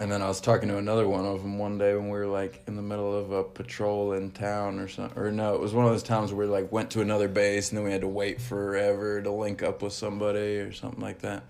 [0.00, 2.26] And then I was talking to another one of them one day when we were
[2.26, 5.18] like in the middle of a patrol in town or something.
[5.18, 7.70] Or no, it was one of those times where we like went to another base
[7.70, 11.20] and then we had to wait forever to link up with somebody or something like
[11.20, 11.44] that.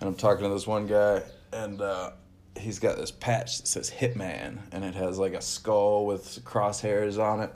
[0.00, 2.10] And I'm talking to this one guy and uh,
[2.58, 7.18] he's got this patch that says Hitman and it has like a skull with crosshairs
[7.18, 7.54] on it.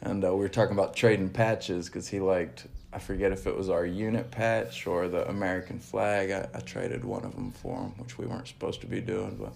[0.00, 3.56] And uh, we were talking about trading patches because he liked, I forget if it
[3.56, 6.30] was our unit patch or the American flag.
[6.30, 9.36] I, I traded one of them for him, which we weren't supposed to be doing.
[9.40, 9.52] But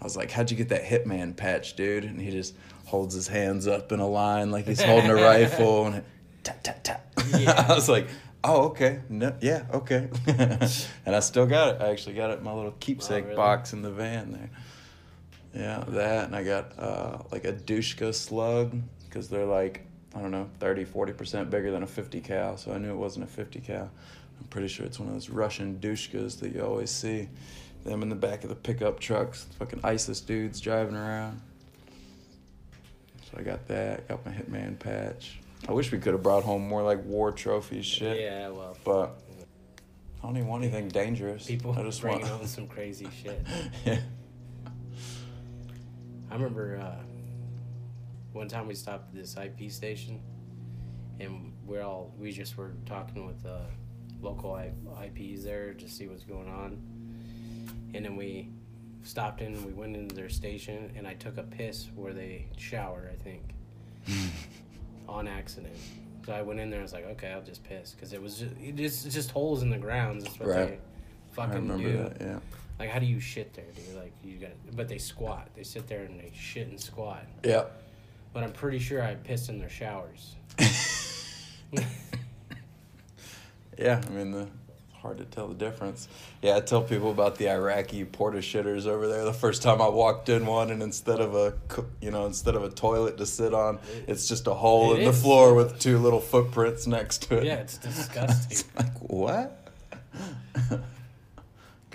[0.00, 2.04] I was like, How'd you get that Hitman patch, dude?
[2.04, 5.86] And he just holds his hands up in a line like he's holding a rifle
[5.86, 6.04] and it,
[6.44, 7.12] tap, tap, tap.
[7.36, 7.66] Yeah.
[7.68, 8.08] I was like,
[8.44, 9.00] Oh, okay.
[9.08, 10.08] No, yeah, okay.
[10.28, 11.82] and I still got it.
[11.82, 13.36] I actually got it in my little keepsake Oh, really?
[13.36, 14.50] box in the van there.
[15.54, 19.85] Yeah, that, and I got uh, like a Dushka slug because they're like,
[20.16, 23.26] I don't know, 30, 40% bigger than a 50 cal, so I knew it wasn't
[23.26, 23.90] a 50 cal.
[24.40, 27.28] I'm pretty sure it's one of those Russian Dushkas that you always see.
[27.84, 31.40] Them in the back of the pickup trucks, fucking ISIS dudes driving around.
[33.30, 35.38] So I got that, got my Hitman patch.
[35.68, 39.20] I wish we could have brought home more like war trophies shit, Yeah, well, but
[40.22, 41.46] I don't even want anything dangerous.
[41.46, 42.42] people I just bringing want.
[42.42, 43.40] on some crazy shit.
[43.84, 43.98] yeah.
[46.30, 46.96] I remember uh,
[48.36, 50.20] one time we stopped at this IP station,
[51.18, 53.60] and we're all we just were talking with uh,
[54.20, 54.72] local I-
[55.06, 56.78] IPs there to see what's going on,
[57.94, 58.50] and then we
[59.02, 59.64] stopped in.
[59.64, 63.10] We went into their station, and I took a piss where they shower.
[63.12, 63.42] I think
[65.08, 65.74] on accident.
[66.26, 66.80] So I went in there.
[66.80, 69.30] And I was like, okay, I'll just piss because it was just it just, just
[69.30, 70.24] holes in the grounds.
[70.24, 70.66] That's what Right.
[70.68, 70.78] they I
[71.46, 71.96] fucking remember do.
[71.98, 72.16] that.
[72.20, 72.38] Yeah.
[72.78, 73.96] Like, how do you shit there, dude?
[73.96, 75.48] Like, you got, but they squat.
[75.54, 77.24] They sit there and they shit and squat.
[77.44, 77.64] Yeah.
[78.32, 80.34] But I'm pretty sure I pissed in their showers.
[83.78, 84.48] Yeah, I mean, the,
[85.02, 86.08] hard to tell the difference.
[86.42, 89.24] Yeah, I tell people about the Iraqi porta shitters over there.
[89.24, 91.54] The first time I walked in one, and instead of a
[92.00, 95.04] you know instead of a toilet to sit on, it's just a hole It in
[95.04, 97.44] the floor with two little footprints next to it.
[97.44, 98.46] Yeah, it's disgusting.
[98.50, 99.70] It's like what?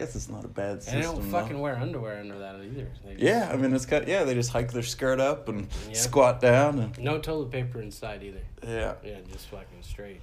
[0.02, 1.00] Guess it's not a bad and system.
[1.00, 1.40] they don't though.
[1.40, 2.88] fucking wear underwear under that either.
[3.18, 4.24] Yeah, I mean it's got yeah.
[4.24, 5.94] They just hike their skirt up and Yeah.
[5.94, 8.42] squat down and No toilet paper inside either.
[8.64, 8.96] yeah.
[9.04, 10.22] Yeah, just fucking straight.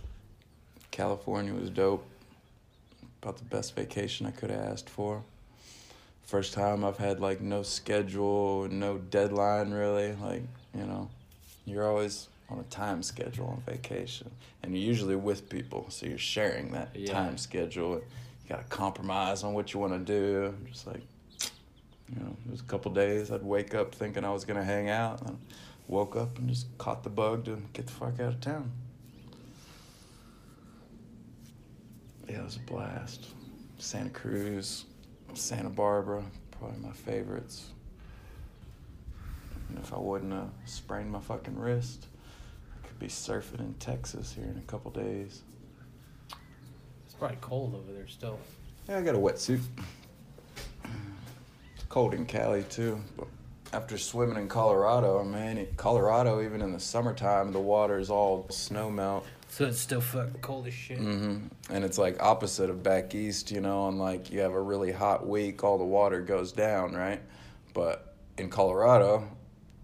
[0.90, 2.04] California was dope.
[3.22, 5.22] About the best vacation I could have asked for.
[6.26, 10.12] First time I've had like no schedule, no deadline really.
[10.14, 10.42] Like,
[10.74, 11.08] you know,
[11.66, 14.30] you're always on a time schedule on vacation.
[14.62, 17.12] And you're usually with people, so you're sharing that Yeah.
[17.12, 18.02] time schedule.
[18.48, 20.54] You gotta compromise on what you wanna do.
[20.70, 21.02] Just like
[21.40, 24.88] you know, it was a couple days I'd wake up thinking I was gonna hang
[24.88, 25.38] out and
[25.86, 28.72] woke up and just caught the bug to get the fuck out of town.
[32.28, 33.26] Yeah, it was a blast.
[33.78, 34.84] Santa Cruz,
[35.34, 37.66] Santa Barbara, probably my favorites.
[39.68, 42.06] And if I wouldn't have sprained my fucking wrist,
[42.72, 45.42] I could be surfing in Texas here in a couple days.
[47.18, 48.38] Probably cold over there still.
[48.88, 49.60] Yeah, I got a wetsuit.
[50.84, 53.26] It's cold in Cali too, but
[53.72, 58.46] after swimming in Colorado, man, in Colorado, even in the summertime, the water is all
[58.50, 59.26] snow melt.
[59.48, 60.98] So it's still fucking cold as shit.
[60.98, 61.46] Mm-hmm.
[61.70, 64.92] And it's like opposite of back east, you know, and like you have a really
[64.92, 67.20] hot week, all the water goes down, right?
[67.74, 69.28] But in Colorado,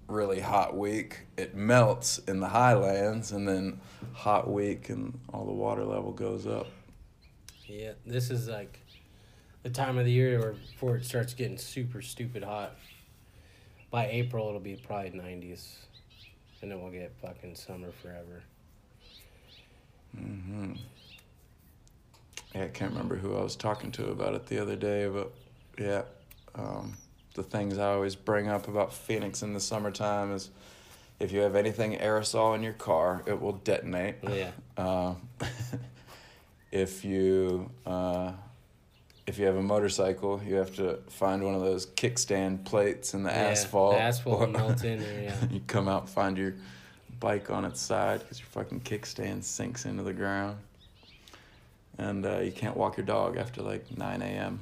[0.06, 3.80] really hot week, it melts in the highlands, and then
[4.12, 6.68] hot week, and all the water level goes up.
[7.66, 8.80] Yeah, this is like
[9.62, 12.76] the time of the year where before it starts getting super stupid hot.
[13.90, 15.76] By April, it'll be probably 90s.
[16.60, 18.42] And then we'll get fucking summer forever.
[20.18, 20.72] Mm-hmm.
[22.54, 25.32] Yeah, I can't remember who I was talking to about it the other day, but
[25.78, 26.02] yeah,
[26.54, 26.96] um,
[27.34, 30.50] the things I always bring up about Phoenix in the summertime is
[31.18, 34.16] if you have anything aerosol in your car, it will detonate.
[34.22, 34.50] Yeah.
[34.76, 35.14] Uh,
[36.74, 38.32] if you uh,
[39.26, 43.22] if you have a motorcycle, you have to find one of those kickstand plates in
[43.22, 43.94] the Yeah, asphalt.
[43.94, 45.36] the asphalt or- melts in there, yeah.
[45.50, 46.54] you come out and find your
[47.20, 50.58] bike on its side because your fucking kickstand sinks into the ground.
[51.96, 54.58] And uh, you can't walk your dog after like 9 a.m.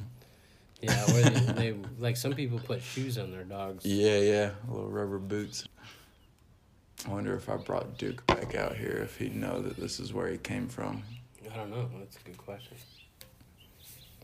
[0.82, 3.86] Yeah, where they, they like some people put shoes on their dogs.
[3.86, 5.66] Yeah, yeah, little rubber boots.
[7.06, 10.12] I wonder if I brought Duke back out here, if he'd know that this is
[10.12, 11.02] where he came from.
[11.52, 11.88] I don't know.
[11.98, 12.76] That's a good question.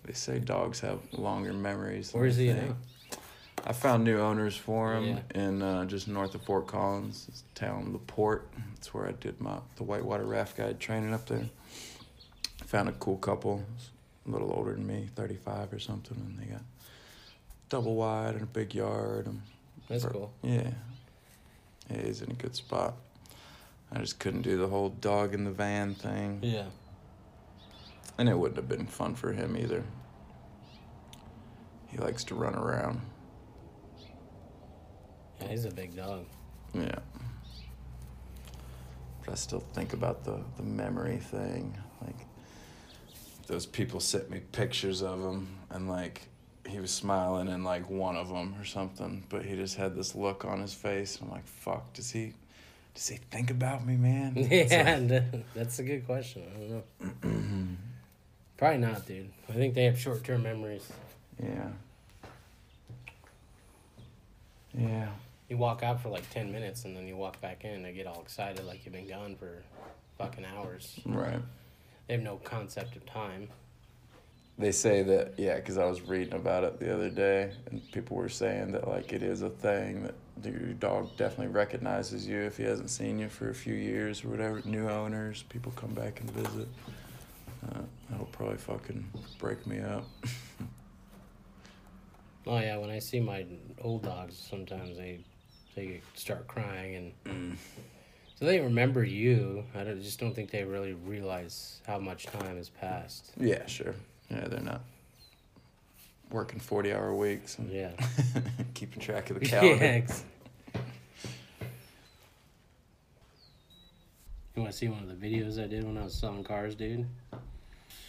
[0.05, 2.13] They say dogs have longer memories.
[2.15, 2.77] Where is he now?
[3.67, 5.43] I found new owners for him Yeah.
[5.43, 8.49] in uh, just north of Fort Collins, this town, Laporte.
[8.75, 11.45] That's where I did my the whitewater raft guide training up there.
[12.67, 13.63] Found a cool couple,
[14.27, 16.63] a little older than me, thirty five or something, and they got
[17.69, 19.27] double wide and a big yard.
[19.27, 19.43] And
[19.89, 20.33] That's for- cool.
[20.43, 20.71] Yeah,
[21.91, 22.95] yeah, he's in a good spot.
[23.93, 26.67] I just couldn't do the whole dog in the van thing, Yeah.
[28.19, 29.83] And it wouldn't have been fun for him either.
[31.87, 33.01] He likes to run around.
[35.41, 36.27] Yeah, he's a big dog.
[36.75, 36.99] Yeah.
[39.25, 41.77] But I still think about the, the memory thing.
[42.05, 42.27] Like,
[43.47, 46.23] those people sent me pictures of him, and like,
[46.67, 50.15] he was smiling in like one of them or something, but he just had this
[50.15, 51.17] look on his face.
[51.17, 52.35] And I'm like, fuck, does he,
[52.95, 54.35] does he think about me, man?
[54.51, 56.43] Yeah, like- that's a good question.
[56.55, 57.77] I don't know.
[58.59, 59.31] Probably not, dude.
[59.49, 60.87] I think they have short term memories.
[61.43, 61.69] yeah.
[64.77, 65.09] Yeah.
[65.49, 67.93] You walk out for like 10 minutes and then you walk back in and they
[67.93, 69.63] get all excited like you've been gone for
[70.19, 71.01] fucking hours.
[71.07, 71.41] Right.
[72.07, 73.49] They have no concept of time.
[74.59, 78.17] They say that yeah, because I was reading about it the other day, and people
[78.17, 80.11] were saying that like it is a thing
[80.43, 84.25] that your dog definitely recognizes you if he hasn't seen you for a few years
[84.25, 84.61] or whatever.
[84.65, 86.67] New owners, people come back and visit.
[87.67, 89.05] Uh, that'll probably fucking
[89.39, 90.05] break me up.
[92.47, 93.45] Oh, yeah, when I see my
[93.83, 95.21] old dogs, sometimes they
[95.77, 97.59] they start crying and.
[98.39, 99.65] So they remember you.
[99.75, 103.33] I don't, just don't think they really realize how much time has passed.
[103.39, 103.95] yeah, sure.
[104.31, 104.81] Yeah, they're not
[106.31, 107.91] working forty hour weeks and Yeah.
[108.75, 109.51] keeping track of the yeah.
[109.61, 109.85] calendar.
[109.85, 110.25] ex-
[114.57, 116.75] You want to see one of the videos I did when I was selling cars,
[116.75, 117.07] dude?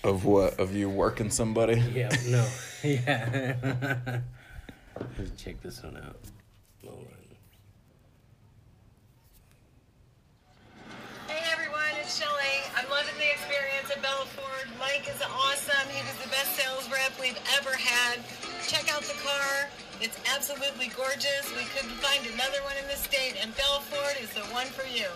[0.03, 0.59] Of what?
[0.59, 1.83] Of you working somebody?
[1.93, 2.47] Yeah, no.
[2.83, 4.21] yeah.
[5.17, 6.15] Let's check this one out.
[6.85, 7.19] Hold on.
[11.27, 12.63] Hey everyone, it's Shelly.
[12.77, 14.67] I'm loving the experience at Bella Ford.
[14.79, 15.89] Mike is awesome.
[15.91, 18.19] He was the best sales rep we've ever had.
[18.67, 19.67] Check out the car.
[19.99, 21.51] It's absolutely gorgeous.
[21.57, 24.87] We couldn't find another one in the state, and Bella Ford is the one for
[24.87, 25.07] you.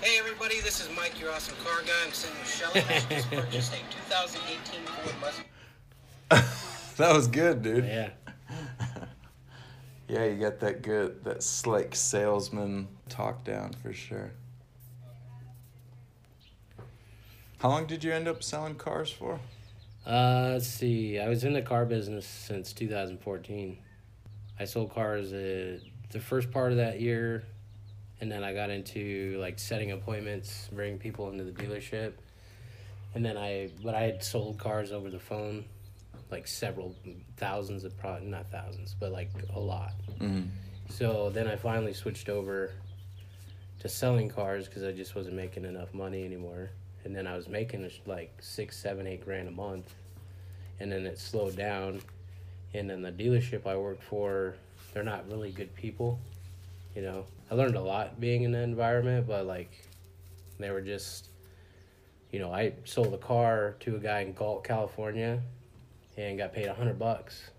[0.00, 1.92] Hey everybody, this is Mike, your awesome car guy.
[2.06, 2.82] I'm sending you Shelly.
[2.88, 3.78] I just purchased a
[4.10, 5.44] 2018 Ford Mustang.
[6.98, 7.84] That was good, dude.
[7.84, 8.10] Yeah.
[10.08, 14.30] Yeah, you got that good, that slick salesman talk down for sure.
[17.58, 19.38] How long did you end up selling cars for?
[20.06, 21.18] Uh, let's see.
[21.18, 23.78] I was in the car business since 2014.
[24.58, 25.78] I sold cars uh,
[26.10, 27.44] the first part of that year,
[28.20, 32.12] and then I got into like setting appointments, bringing people into the dealership,
[33.14, 35.64] and then I but I had sold cars over the phone,
[36.30, 36.94] like several
[37.36, 39.92] thousands of pro not thousands, but like a lot.
[40.18, 40.48] Mm-hmm.
[40.90, 42.72] So then I finally switched over
[43.80, 46.70] to selling cars because I just wasn't making enough money anymore.
[47.04, 49.94] And then I was making like six, seven, eight grand a month.
[50.80, 52.00] And then it slowed down.
[52.74, 54.56] And then the dealership I worked for,
[54.92, 56.18] they're not really good people.
[56.98, 59.70] You know, I learned a lot being in the environment, but like
[60.58, 61.28] they were just,
[62.32, 65.40] you know, I sold a car to a guy in Galt, California
[66.16, 67.50] and got paid a hundred bucks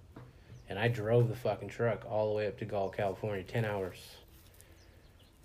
[0.67, 3.97] and I drove the fucking truck all the way up to Galt, California, ten hours.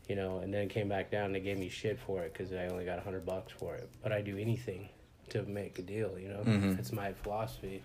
[0.09, 2.53] You know, and then came back down and they gave me shit for it because
[2.53, 3.89] I only got a hundred bucks for it.
[4.03, 4.89] But I do anything
[5.29, 6.19] to make a deal.
[6.19, 6.75] You know, Mhm.
[6.75, 7.81] that's my philosophy.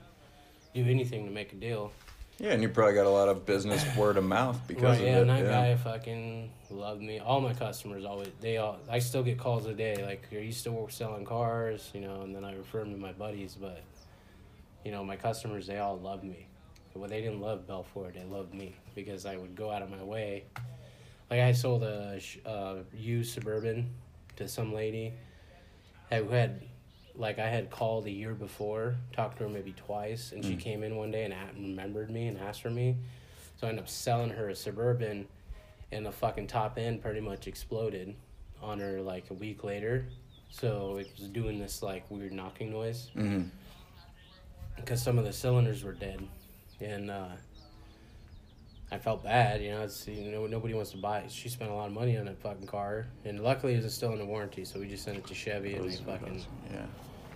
[0.74, 1.92] Do anything to make a deal.
[2.40, 5.02] Yeah, and you probably got a lot of business word of mouth because Right?
[5.02, 5.22] of Yeah, it.
[5.22, 5.50] and that yeah.
[5.52, 7.20] guy fucking loved me.
[7.20, 8.78] All my customers always they all.
[8.90, 12.34] I still get calls a day like, "Are you still selling cars?" You know, and
[12.36, 13.82] then I refer them to my buddies, but.
[14.86, 16.48] You know, my customers, they all loved me.
[16.96, 18.14] Well, they didn't love Belfort.
[18.14, 20.46] They loved me because I would go out of my way.
[21.30, 23.90] Like I sold a uh, used suburban
[24.38, 25.14] to some lady
[26.10, 26.62] who had,
[27.20, 30.82] like I had called a year before, talked to her maybe twice, and she came
[30.84, 32.96] in one day and a- remembered me and asked for me.
[33.60, 35.28] So I ended up selling her a suburban,
[35.92, 38.16] and the fucking top end pretty much exploded
[38.62, 40.06] on her like a week later.
[40.50, 43.10] So it was doing this like weird knocking noise
[44.78, 46.26] because some of the cylinders were dead,
[46.80, 47.28] and uh,
[48.92, 49.62] I felt bad.
[49.62, 51.32] You know, it's you know nobody wants to buy it.
[51.32, 54.14] She spent a lot of money on that fucking car, and luckily it was still
[54.14, 56.38] in the warranty, so we just sent it to Chevy and they fucking.
[56.38, 56.86] awesome, Yeah.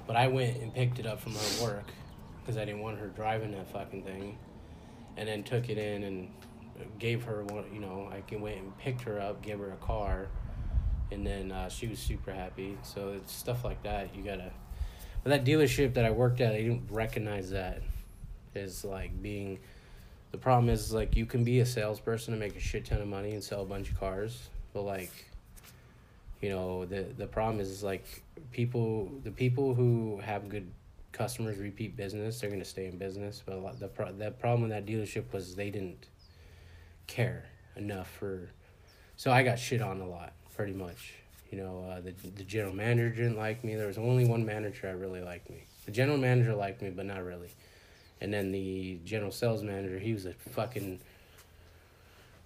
[0.05, 1.85] But I went and picked it up from her work
[2.41, 4.37] because I didn't want her driving that fucking thing,
[5.15, 6.29] and then took it in and
[6.99, 7.65] gave her one.
[7.73, 10.27] You know, I went and picked her up, gave her a car,
[11.11, 12.77] and then uh, she was super happy.
[12.83, 14.51] So it's stuff like that you gotta.
[15.23, 17.81] But that dealership that I worked at, they didn't recognize that
[18.55, 19.59] as like being.
[20.31, 23.07] The problem is like you can be a salesperson and make a shit ton of
[23.07, 25.11] money and sell a bunch of cars, but like
[26.43, 28.05] you know the the problem is like
[28.51, 30.69] people the people who have good
[31.13, 34.63] customers repeat business they're to stay in business but a lot, the pro- the problem
[34.63, 36.07] with that dealership was they didn't
[37.07, 37.45] care
[37.77, 38.49] enough for
[39.15, 41.13] so I got shit on a lot pretty much.
[41.49, 44.87] You know uh, the the general manager didn't like me there was only one manager
[44.87, 45.63] that really liked me.
[45.85, 47.51] The general manager liked me but not really.
[48.19, 50.99] And then the general sales manager he was a fucking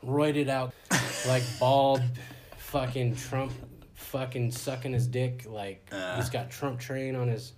[0.05, 0.73] roided out
[1.27, 2.03] like bald
[2.57, 3.53] fucking Trump
[4.11, 7.53] fucking sucking his dick like he's got Trump train on his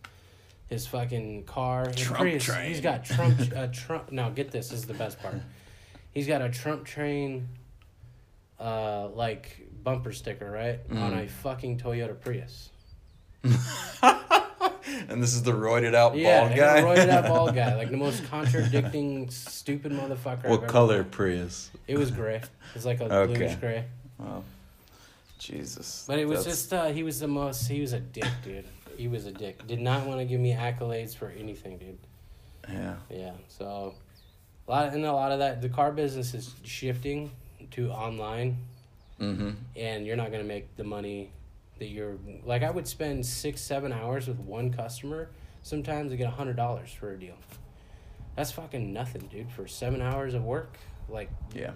[0.67, 1.87] his fucking car.
[1.87, 2.69] His Trump Prius, train.
[2.69, 5.35] He's got Trump uh, Trump now get this, this is the best part.
[6.11, 7.47] He's got a Trump train
[8.59, 10.79] uh like bumper sticker, right?
[10.91, 12.69] On a fucking Toyota Prius.
[15.07, 16.77] And this is the roided out Yeah, bald guy.
[16.79, 20.45] a roided out bald guy, like the most contradicting, stupid motherfucker.
[20.45, 21.11] I've what color met.
[21.11, 21.69] Prius?
[21.87, 22.41] It was gray.
[22.75, 23.33] It's like a Okay.
[23.35, 23.85] bluish gray.
[25.39, 26.05] Jesus.
[26.07, 28.65] But it was That's- just uh, he was the most he was a dick, dude.
[28.97, 29.65] He was a dick.
[29.65, 31.97] Did not want to give me accolades for anything, dude.
[32.69, 32.95] Yeah.
[33.09, 33.31] Yeah.
[33.47, 33.95] So
[34.67, 37.31] a lot and a lot of that the car business is shifting
[37.71, 38.57] to online
[39.19, 39.49] Mm-hmm.
[39.75, 41.29] and you're not gonna make the money
[41.79, 45.29] that you're like I would spend six, seven hours with one customer
[45.61, 47.35] sometimes to get a hundred dollars for a deal.
[48.37, 50.77] That's fucking nothing, dude, for seven hours of work.
[51.09, 51.71] Like Yeah.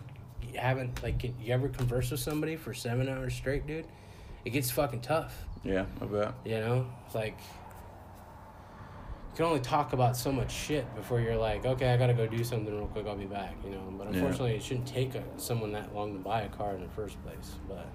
[0.52, 3.86] You haven't like you ever converse with somebody for seven hours straight, dude?
[4.46, 5.36] It gets fucking tough.
[5.64, 5.86] Yeah.
[6.02, 6.34] I bet.
[6.46, 7.38] You know, it's like
[9.32, 12.28] you can only talk about so much shit before you're like, okay, I gotta go
[12.28, 13.08] do something real quick.
[13.08, 13.56] I'll be back.
[13.64, 14.14] You know, but Yeah.
[14.20, 17.22] unfortunately, it shouldn't take a, someone that long to buy a car in the first
[17.24, 17.56] place.
[17.68, 17.88] But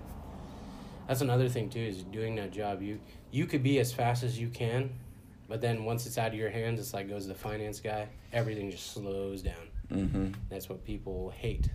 [1.07, 2.83] that's another thing too is doing that job.
[2.83, 2.99] You
[3.31, 4.91] you could be as fast as you can,
[5.49, 8.09] But then once it's out of your hands, it's like goes to the finance guy.
[8.35, 9.69] Everything just slows down.
[9.91, 10.33] Mm-hmm.
[10.51, 11.71] That's what people hate.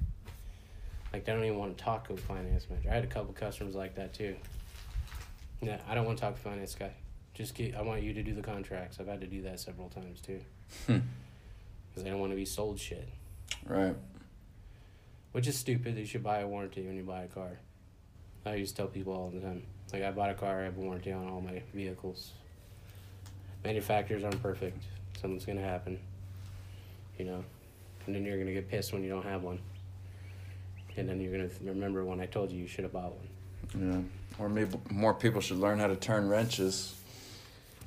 [1.14, 2.90] Like they don't even want to talk to a finance manager.
[2.90, 4.36] I had a couple customers like that too.
[5.62, 6.92] Yeah, I don't want to talk to finance guy.
[7.36, 7.76] Just get.
[7.76, 8.98] I want you to do the contracts.
[9.00, 10.40] I've had to do that several times too.
[10.88, 11.00] Hmm.
[11.90, 13.08] Because they don't want to be sold shit,
[13.68, 13.96] Right.
[15.32, 15.96] which is stupid.
[15.96, 17.60] You should buy a warranty when you buy a car.
[18.48, 19.62] I used to tell people all the time.
[19.94, 22.32] Like I bought a car, I have a warranty on all my vehicles.
[23.64, 24.84] Manufacturers aren't perfect.
[25.22, 26.00] Something's gonna happen.
[27.20, 27.44] You know,
[28.08, 29.60] and then you're gonna get pissed when you don't have one.
[30.98, 33.28] And then you're gonna remember when I told you you should have bought one.
[34.38, 34.44] Yeah.
[34.44, 36.96] Or maybe more people should learn how to turn wrenches.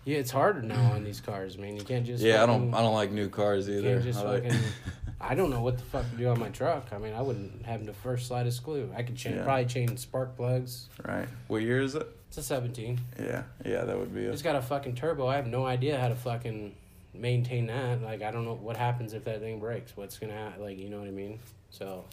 [0.04, 1.76] Yeah, it's harder now on these cars, man.
[1.76, 2.72] You can't just yeah, I don't.
[2.72, 3.94] I don't like new cars you either.
[3.94, 4.58] can't just I like- fucking.
[5.20, 6.88] I don't know what the fuck to do on my truck.
[6.92, 8.92] I mean, I wouldn't have the first slightest clue.
[8.94, 9.44] I could change, Yeah.
[9.44, 10.88] probably change spark plugs.
[11.04, 11.26] right.
[11.48, 12.06] What year is it?
[12.28, 13.00] It's a 17.
[13.18, 13.44] Yeah.
[13.64, 15.26] Yeah, that would be It's It's got a fucking turbo.
[15.26, 16.74] I have no idea how to fucking
[17.14, 18.02] maintain that.
[18.02, 19.96] Like, I don't know what happens if that thing breaks.
[19.96, 20.60] What's gonna happen?
[20.62, 21.38] Like, you know what I mean?
[21.70, 22.04] So,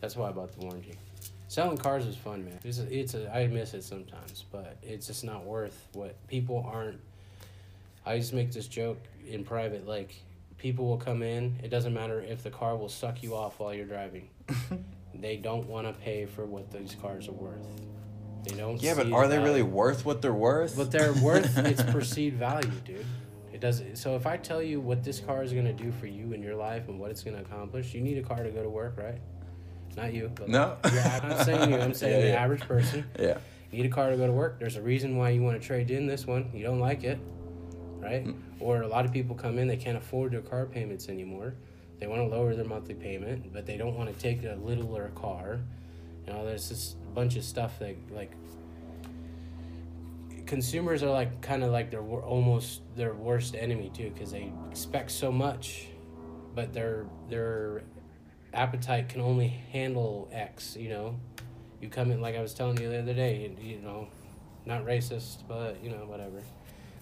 [0.00, 0.98] that's why I bought the warranty.
[1.48, 2.58] Selling cars is fun, man.
[2.62, 6.68] It's a, it's a, I miss it sometimes, but it's just not worth what people
[6.70, 7.00] aren't.
[8.04, 10.14] I used to make this joke in private, like
[10.58, 11.58] people will come in.
[11.62, 14.28] It doesn't matter if the car will suck you off while you're driving.
[15.14, 17.66] they don't want to pay for what these cars are worth.
[18.44, 18.80] They don't.
[18.80, 20.76] Yeah, but are the they really worth what they're worth?
[20.76, 23.04] But they're worth its perceived value, dude.
[23.52, 23.82] It does.
[23.94, 26.54] So if I tell you what this car is gonna do for you in your
[26.54, 29.20] life and what it's gonna accomplish, you need a car to go to work, right?
[29.98, 30.30] Not you.
[30.34, 30.76] But No.
[30.84, 31.78] Yeah, I'm not saying you.
[31.78, 32.42] I'm saying Yeah, the yeah.
[32.42, 33.04] average person.
[33.18, 33.38] yeah.
[33.70, 34.58] You need a car to go to work.
[34.58, 36.50] There's a reason why you want to trade in this one.
[36.54, 37.18] You don't like it,
[37.98, 38.26] right?
[38.26, 38.36] Mm.
[38.60, 41.54] Or a lot of people come in, they can't afford their car payments anymore.
[42.00, 45.10] They want to lower their monthly payment, but they don't want to take a littler
[45.14, 45.58] car.
[46.26, 48.32] You know, there's this bunch of stuff that like
[50.46, 55.10] consumers are like kind of like their almost their worst enemy too because they expect
[55.10, 55.88] so much,
[56.54, 57.82] but their their
[58.54, 60.76] appetite can only handle X.
[60.76, 61.20] You know,
[61.80, 63.50] you come in like I was telling you the other day.
[63.60, 64.08] You know,
[64.66, 66.40] not racist, but you know whatever.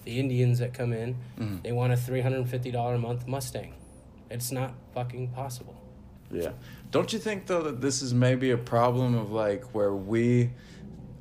[0.05, 1.63] The Indians that come in, Mhm.
[1.63, 3.73] they want a three hundred and fifty dollar a month Mustang.
[4.29, 5.75] It's not fucking possible.
[6.31, 6.51] Yeah.
[6.91, 10.51] Don't you think though that this is maybe a problem of like where we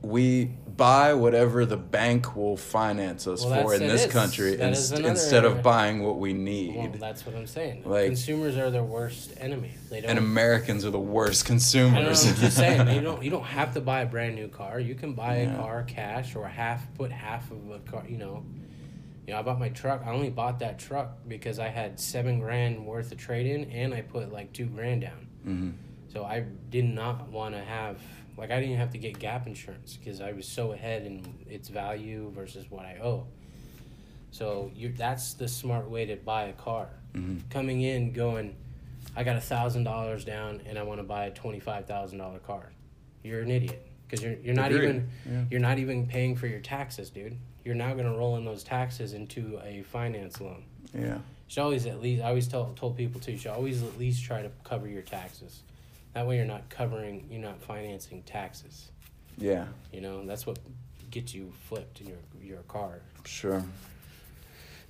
[0.03, 4.13] we buy whatever the bank will finance us Well, for in this is.
[4.13, 6.77] country That is inst- another- instead of buying what we need?
[6.77, 7.83] Well, that's what I'm saying.
[7.85, 9.71] Like- Consumers are their worst enemy.
[9.91, 10.11] They don't.
[10.11, 12.27] and Americans are the worst I consumers.
[12.27, 12.89] I'm just saying.
[12.95, 13.23] You don't.
[13.23, 14.79] You don't have to buy a brand new car.
[14.81, 15.55] You can buy Yeah.
[15.55, 16.87] a car cash or half.
[16.95, 18.05] Put half of a car.
[18.09, 18.45] You know.
[19.27, 20.03] You know, I bought my truck.
[20.07, 23.93] I only bought that truck because I had seven grand worth of trade in, and
[23.93, 25.27] I put like two grand down.
[25.47, 25.73] Mhm.
[26.13, 27.99] So I did not want to have
[28.37, 31.69] like I didn't have to get gap insurance because I was so ahead in its
[31.69, 33.27] value versus what I owe.
[34.31, 36.89] So you that's the smart way to buy a car.
[37.15, 37.49] Mhm.
[37.51, 38.55] Coming in going,
[39.17, 42.19] I got a thousand dollars down and I want to buy a twenty five thousand
[42.19, 42.73] dollar car.
[43.23, 44.85] You're an idiot because you're you're not Agreed.
[44.85, 45.45] even Yeah.
[45.51, 47.37] you're not even paying for your taxes, dude.
[47.65, 50.65] You're now gonna roll in those taxes into a finance loan.
[50.95, 51.15] Yeah.
[51.17, 53.33] You should always at least I always tell told people too.
[53.33, 55.63] You should always at least try to cover your taxes.
[56.17, 58.89] That way you're not covering you're not financing taxes.
[59.37, 59.67] Yeah.
[59.93, 60.59] You know that's what
[61.11, 63.01] gets you flipped in your your car.
[63.27, 63.63] Sure.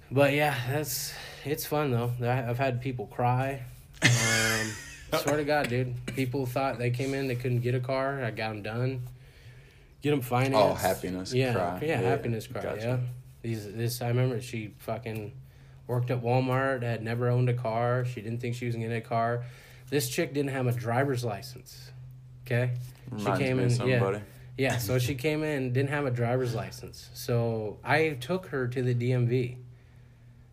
[0.09, 1.13] But yeah, that's
[1.45, 2.13] it's fun though.
[2.23, 3.65] I've had people cry.
[4.05, 4.71] Um,
[5.19, 5.97] swear to God, dude.
[6.15, 8.23] People thought they came in, they couldn't get a car.
[8.23, 9.01] I got them done.
[10.03, 10.57] Get them financed.
[10.57, 11.79] Oh, happiness Yeah, cry.
[11.83, 12.63] yeah, Yeah, happiness cry.
[12.63, 12.81] gotcha.
[12.87, 12.97] Yeah.
[13.43, 15.33] These this I remember she fucking
[15.89, 16.85] worked at Walmart.
[16.85, 18.05] Had never owned a car.
[18.05, 19.43] She didn't think she was gonna get a car.
[19.91, 21.91] This chick didn't have a driver's license.
[22.47, 22.73] Okay.
[23.11, 24.19] Reminds came me in- of yeah.
[24.59, 27.11] Yeah, so she came in, didn't have a driver's license.
[27.13, 29.57] So I took her to the DMV.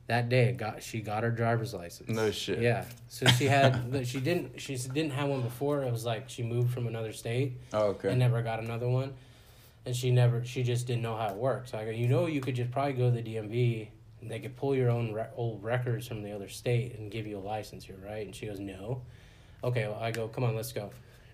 [0.07, 2.09] That day, got she got her driver's license.
[2.09, 2.59] No shit.
[2.59, 4.59] Yeah, so she had, she didn't.
[4.59, 5.81] She didn't have one before.
[5.83, 8.09] It was like she moved from another state Oh, okay.
[8.09, 9.13] and never got another one,
[9.85, 10.43] and she never.
[10.43, 11.69] She just didn't know how it worked.
[11.69, 13.87] So I go, you know, you could just probably go to the DMV.
[14.21, 17.27] And they could pull your own re- old records from the other state and give
[17.27, 18.25] you a license here, right?
[18.25, 19.01] And she goes, no.
[19.63, 20.91] Okay, well, I go, come on, let's go.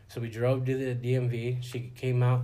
[0.09, 1.63] So we drove to the DMV.
[1.63, 2.43] She came out,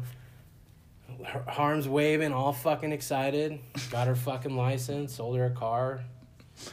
[1.26, 3.60] her arms waving, all fucking excited.
[3.92, 6.02] Got her fucking license, sold her a car.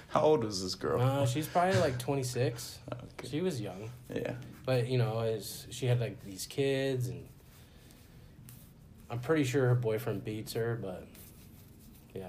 [0.08, 1.00] How old is this girl?
[1.00, 2.78] Uh, she's probably like 26.
[2.92, 3.28] okay.
[3.28, 3.90] She was young.
[4.14, 4.34] Yeah.
[4.64, 7.26] But, you know, as she had like these kids, and
[9.10, 11.06] I'm pretty sure her boyfriend beats her, but
[12.14, 12.28] yeah.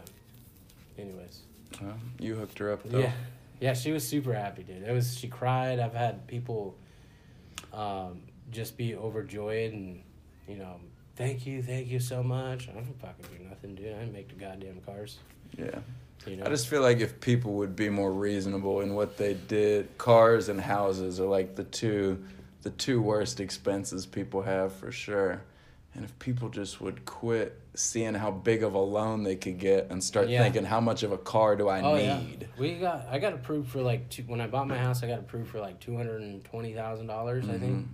[0.98, 1.42] Anyways.
[1.82, 3.00] Well, you hooked her up though.
[3.00, 3.14] Yeah,
[3.60, 4.84] yeah, she was super happy, dude.
[4.84, 5.80] It was she cried.
[5.80, 6.76] I've had people
[7.74, 10.02] um, just be overjoyed, and
[10.48, 10.80] you know,
[11.16, 12.70] thank you, thank you so much.
[12.70, 13.88] I don't fucking do nothing, dude.
[13.88, 15.20] I didn't make the goddamn cars.
[15.58, 15.80] Yeah.
[16.26, 16.46] You know.
[16.46, 20.48] I just feel like if people would be more reasonable in what they did, cars
[20.48, 22.24] and houses are like the two
[22.62, 25.42] the two worst expenses people have for sure.
[25.96, 29.88] And if people just would quit seeing how big of a loan they could get
[29.92, 30.42] and start Yeah.
[30.44, 32.48] thinking how much of a car do I Oh yeah, need?
[32.58, 33.08] we got.
[33.10, 35.04] I got approved for like two, when I bought my house.
[35.04, 37.48] I got approved for like two hundred and twenty thousand dollars.
[37.48, 37.88] I think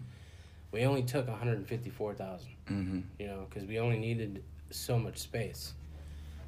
[0.72, 2.50] we only took one hundred fifty four thousand.
[2.70, 3.00] Mm-hmm.
[3.20, 5.74] You know, because we only needed so much space.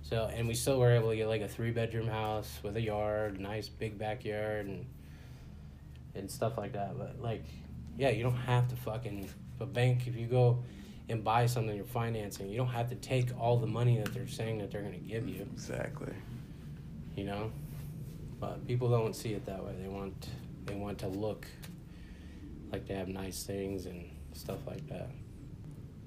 [0.03, 2.81] So and we still were able to get like a three bedroom house with a
[2.81, 4.85] yard, nice big backyard, and
[6.15, 6.97] and stuff like that.
[6.97, 7.43] But like,
[7.97, 9.29] yeah, you don't have to fucking
[9.59, 10.63] a bank if you go
[11.11, 12.49] and buy something you're financing.
[12.49, 15.27] You don't have to take all the money that they're saying that they're gonna give
[15.27, 15.41] you.
[15.53, 16.13] Exactly.
[17.15, 17.51] you know?
[18.39, 19.73] But people don't see it that way.
[19.81, 20.29] They want
[20.65, 21.45] they want to look
[22.71, 25.09] like they have nice things and stuff like that.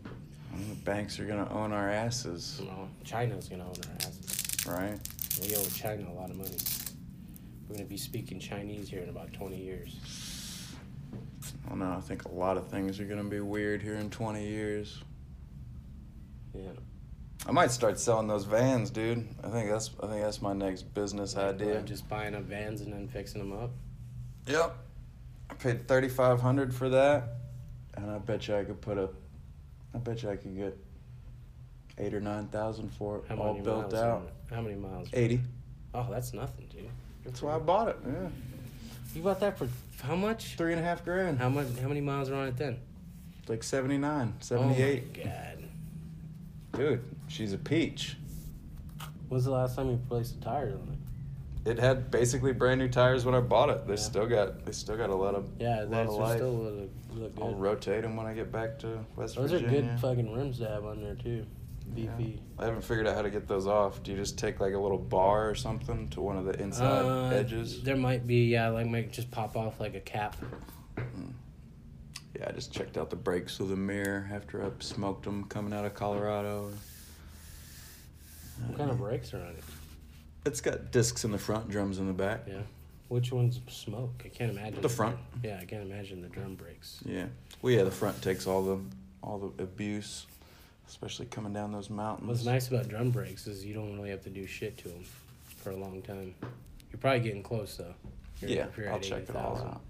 [0.04, 4.66] Well, the banks are gonna own our asses, you know china's gonna own our asses.
[4.66, 4.98] Right?
[5.42, 6.56] we owe china a lot of money.
[7.68, 9.96] We're gonna be speaking chinese here in about 20 years
[11.66, 11.92] I don't know.
[11.96, 15.02] I think a lot of things are gonna be weird here in twenty years.
[16.54, 16.70] yeah
[17.46, 19.26] I might start selling those vans, dude.
[19.42, 21.82] I think that's I think that's my next business idea.
[21.82, 23.70] just buying up vans and then fixing them up
[24.46, 24.76] Yep.
[25.50, 27.34] I paid thirty five hundred for that,
[27.94, 29.10] and I bet you I could put a,
[29.94, 30.76] I bet you I could get
[31.98, 34.30] eight or nine thousand for it, how all built out.
[34.50, 35.40] how many miles Eighty.
[35.94, 36.88] oh that's nothing dude
[37.24, 37.96] That's why I bought it.
[38.06, 38.28] Yeah,
[39.14, 39.68] you bought that for
[40.02, 41.38] how much three and a half grand.
[41.38, 42.78] how much how many miles are on it then
[43.48, 45.58] Like 79, oh my god
[46.72, 48.16] Dude, she's a peach.
[49.28, 50.88] when's the last time you replaced the tires on
[51.64, 53.86] it It had basically brand new tires when I bought it.
[53.86, 53.98] They Yeah.
[54.00, 56.36] still got they still got a lot of Yeah, lot that's of life.
[56.36, 59.78] still look, look I'll rotate them when I get back to West Those Virginia.
[59.78, 61.46] are good fucking rims to have on there too.
[61.94, 62.40] Beefy.
[62.58, 64.02] I haven't figured out how to get those off.
[64.02, 67.04] Do you just take like a little bar or something to one of the inside
[67.04, 67.82] Uh, edges?
[67.82, 70.36] There might be yeah, like might just pop off like a cap.
[72.36, 75.72] Yeah, I just checked out the brakes with the mirror after I smoked them coming
[75.72, 76.70] out of Colorado.
[78.66, 79.64] What kind of brakes are on it?
[80.46, 82.42] It's got discs in the front, drums in the back.
[82.46, 82.62] Yeah.
[83.08, 84.22] Which ones smoke?
[84.24, 84.80] I can't imagine.
[84.82, 85.16] The front.
[85.42, 87.00] Yeah, I can't imagine the drum brakes.
[87.04, 87.26] Yeah.
[87.62, 88.78] Well, yeah, the front takes all the
[89.22, 90.26] all the abuse,
[90.88, 92.28] especially coming down those mountains.
[92.28, 95.04] What's nice about drum brakes is you don't really have to do shit to them
[95.56, 96.34] for a long time.
[96.92, 97.94] You're probably getting close though.
[98.40, 99.64] You're- Yeah, you're I'll check it all out.
[99.66, 99.80] I'll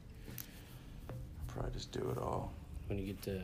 [1.49, 2.53] Probably just do it all.
[2.89, 3.41] When you get to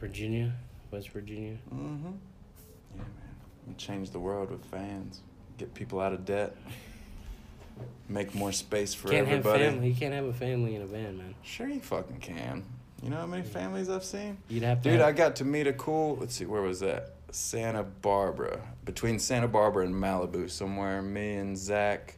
[0.00, 0.52] Virginia,
[0.90, 1.56] West Virginia.
[1.74, 2.06] Mm-hmm.
[2.96, 3.02] Yeah,
[3.66, 3.76] man.
[3.76, 5.20] Change the world with fans.
[5.58, 6.56] Get people out of debt.
[8.08, 9.64] Make more space for can't everybody.
[9.64, 9.88] have family.
[9.88, 11.34] You can't have a family in a van, man.
[11.42, 12.64] Sure, you fucking can.
[13.02, 14.36] You know how many families I've seen?
[14.48, 14.90] You'd have to.
[14.90, 16.16] Dude, I got to meet a cool.
[16.20, 17.14] Let's see, where was that?
[17.30, 18.60] Santa Barbara.
[18.84, 21.00] Between Santa Barbara and Malibu, somewhere.
[21.00, 22.16] Me and Zach,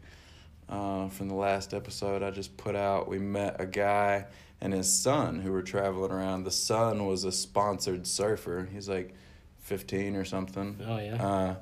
[0.68, 4.26] uh, from the last episode I just put out, we met a guy
[4.60, 6.44] and his son who were traveling around.
[6.44, 8.68] The son was a sponsored surfer.
[8.72, 9.14] He's like
[9.60, 10.78] 15 or something.
[10.86, 11.24] Oh yeah.
[11.24, 11.54] Uh,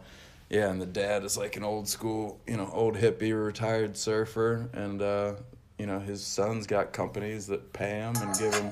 [0.50, 4.68] yeah, and the dad is like an old school, you know, old hippie retired surfer,
[4.72, 5.34] and uh,
[5.78, 8.70] you know his son's got companies that pay him and give him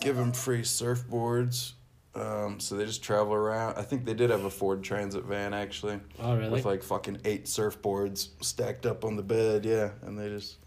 [0.00, 1.72] give them free surfboards.
[2.14, 3.78] Um, so they just travel around.
[3.78, 6.50] I think they did have a Ford Transit van actually, oh really?
[6.50, 9.64] with like fucking eight surfboards stacked up on the bed.
[9.64, 10.58] Yeah, and they just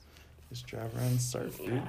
[0.50, 1.84] just drive around and surf, I don't know,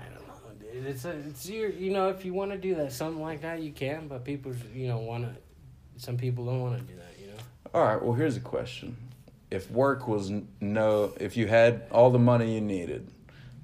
[0.60, 0.86] dude.
[0.86, 3.62] It's a, it's your, you know, if you want to do that, something like that,
[3.62, 4.08] you can.
[4.08, 5.40] But people, you know, want to.
[5.96, 7.38] Some people don't want to do that, you know.
[7.72, 8.02] All right.
[8.02, 8.94] Well, here's a question:
[9.50, 10.30] If work was
[10.60, 13.08] no, if you had all the money you needed,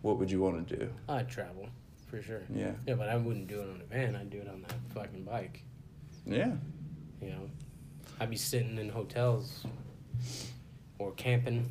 [0.00, 0.90] what would you want to do?
[1.06, 1.68] I'd travel,
[2.12, 2.42] for sure.
[2.54, 2.72] Yeah.
[2.86, 4.14] Yeah, but I wouldn't do it on a van.
[4.14, 5.64] I'd do it on that fucking bike.
[6.26, 6.52] Yeah.
[7.22, 7.50] You know,
[8.20, 9.64] I'd be sitting in hotels
[10.98, 11.70] or camping.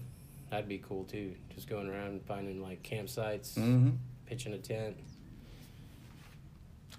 [0.50, 1.36] That'd be cool too.
[1.54, 3.92] Just going around finding like campsites, Mm-hmm.
[4.26, 4.98] pitching a tent.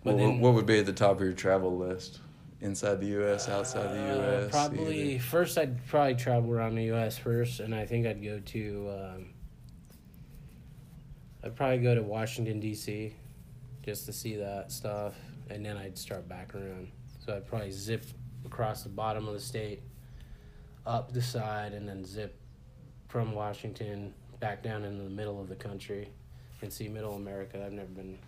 [0.05, 2.21] But Well, then- what would be at the top of your travel list?
[2.61, 4.51] Inside the U.S., outside the Uh, U.S.
[4.53, 5.23] Probably either?
[5.25, 5.59] first.
[5.59, 7.19] I'd probably travel around the U.S.
[7.19, 8.89] first, and I think I'd go to.
[9.17, 9.27] Um,
[11.43, 13.17] I'd probably go to Washington D.C.
[13.83, 15.15] just to see that stuff,
[15.51, 16.89] and then I'd start back around.
[17.25, 18.05] So I'd probably zip
[18.45, 19.83] across the bottom of the state,
[20.87, 22.39] up the side, and then zip
[23.09, 26.09] from Washington back down into the middle of the country,
[26.63, 27.63] and see Middle America.
[27.65, 28.19] I've never been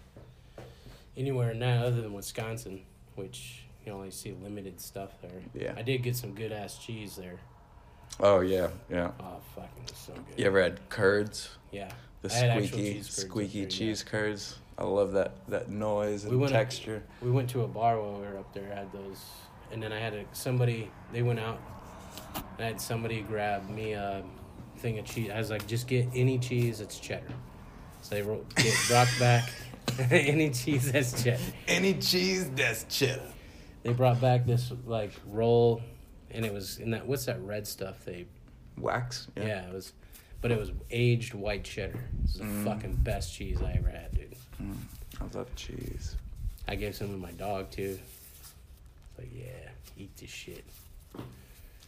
[1.17, 2.83] anywhere in that other than Wisconsin,
[3.15, 5.43] which you only see limited stuff there.
[5.55, 5.75] Yeah.
[5.77, 7.39] I did get some good ass cheese there.
[8.21, 9.11] Oh yeah, yeah.
[9.21, 10.39] Oh fucking so good.
[10.39, 11.51] You ever had curds?
[11.73, 11.91] Yeah.
[12.23, 14.59] The squeaky, cheese squeaky cheese curds.
[14.77, 17.03] I love that that noise and We went- texture.
[17.23, 18.67] We went to a bar while we were up there.
[18.75, 19.21] Had those,
[19.73, 20.91] and then I had a, somebody.
[21.13, 21.61] They went out.
[22.59, 24.25] I had somebody grab me a
[24.79, 25.31] thing of cheese.
[25.33, 27.33] I was like, just get any cheese that's cheddar.
[28.03, 29.51] So they ro- get brought back
[30.11, 31.43] any cheese that's cheddar.
[31.69, 33.23] Any cheese that's cheddar.
[33.85, 35.83] They brought back this like roll,
[36.31, 38.27] and it was in that what's that red stuff they
[38.77, 39.29] Wax.
[39.37, 39.93] yeah, it was,
[40.41, 42.01] but it was aged white cheddar.
[42.23, 42.65] This is the Mm.
[42.65, 44.35] fucking best cheese I ever had, dude.
[44.63, 44.77] Mm,
[45.21, 46.17] I love cheese.
[46.69, 47.99] I gave some to my dog too.
[49.19, 50.65] Like yeah, eat this shit.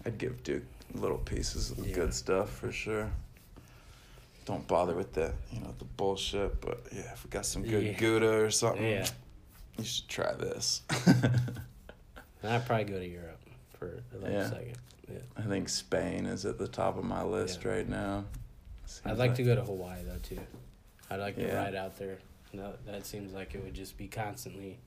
[0.05, 0.63] I'd give Duke
[0.95, 1.95] little pieces of the Yeah.
[1.95, 3.11] good stuff for sure.
[4.45, 7.83] Don't bother with the you know the bullshit, but yeah, if we got some good
[7.85, 7.93] Yeah.
[7.95, 9.09] Gouda or something, Yeah.
[9.79, 10.83] you should try this.
[12.45, 13.41] I'd probably go to Europe
[13.79, 14.39] for like Yeah.
[14.39, 14.77] a second.
[15.11, 15.19] Yeah.
[15.37, 17.71] I think Spain is at the top of my list Yeah.
[17.71, 18.25] right now.
[18.85, 20.39] I'd Seems like to go to Hawaii though too.
[21.11, 22.19] I'd like to ride out there.
[22.53, 24.79] No, that seems like it would just be constantly.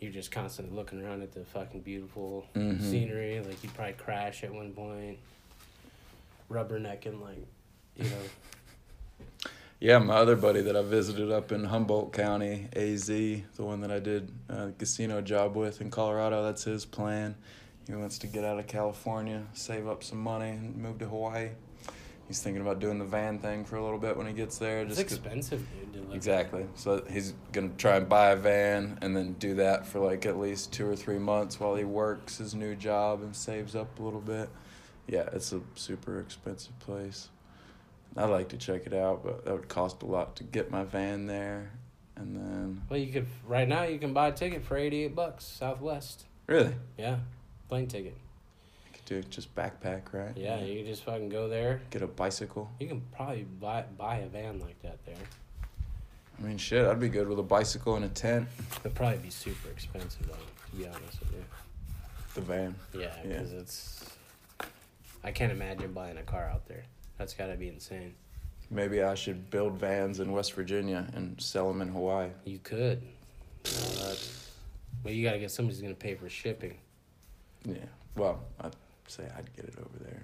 [0.00, 2.82] You're just constantly looking around at the fucking beautiful Mhm.
[2.82, 3.40] scenery.
[3.40, 5.18] Like you probably crash at one point.
[6.50, 7.46] Rubbernecking like,
[7.96, 8.16] you know.
[9.78, 13.90] Yeah, my other buddy that I visited up in Humboldt County, AZ, the one that
[13.90, 17.34] I did a casino job with in Colorado, that's his plan.
[17.86, 21.50] He wants to get out of California, save up some money, and move to Hawaii.
[22.28, 24.80] He's thinking about doing the van thing for a little bit when he gets there.
[24.80, 26.12] It's Just expensive, dude.
[26.12, 26.66] Exactly.
[26.74, 30.36] So he's gonna try and buy a van and then do that for like at
[30.38, 34.02] least two or three months while he works his new job and saves up a
[34.02, 34.48] little bit.
[35.06, 37.28] Yeah, it's a super expensive place.
[38.16, 40.82] I'd like to check it out, but that would cost a lot to get my
[40.82, 41.70] van there.
[42.16, 45.14] And then Well, you could right now you can buy a ticket for eighty eight
[45.14, 46.24] bucks Southwest.
[46.48, 47.18] really, Yeah,
[47.68, 48.16] plane ticket.
[49.06, 50.32] I do just backpack, right?
[50.36, 51.80] Yeah, you just fucking go there.
[51.90, 52.68] Get a bicycle.
[52.80, 55.14] You can probably buy buy a van like that there.
[56.38, 58.48] I mean, shit, I'd be good with a bicycle and a tent.
[58.80, 60.32] It'd probably be super expensive though,
[60.70, 61.44] to be honest with you.
[62.34, 62.74] The van.
[62.92, 63.28] Yeah, Yeah.
[63.38, 64.04] because it's.
[65.22, 66.82] I can't imagine buying a car out there.
[67.16, 68.14] That's got to be insane.
[68.70, 72.28] Maybe I should build vans in West Virginia and sell them in Hawaii.
[72.44, 73.02] You could.
[73.64, 74.14] Uh,
[75.04, 76.78] but you got to get somebody's going to pay for shipping.
[77.64, 77.76] Yeah.
[78.16, 78.74] Well, I'd
[79.08, 80.22] say I'd get it over there.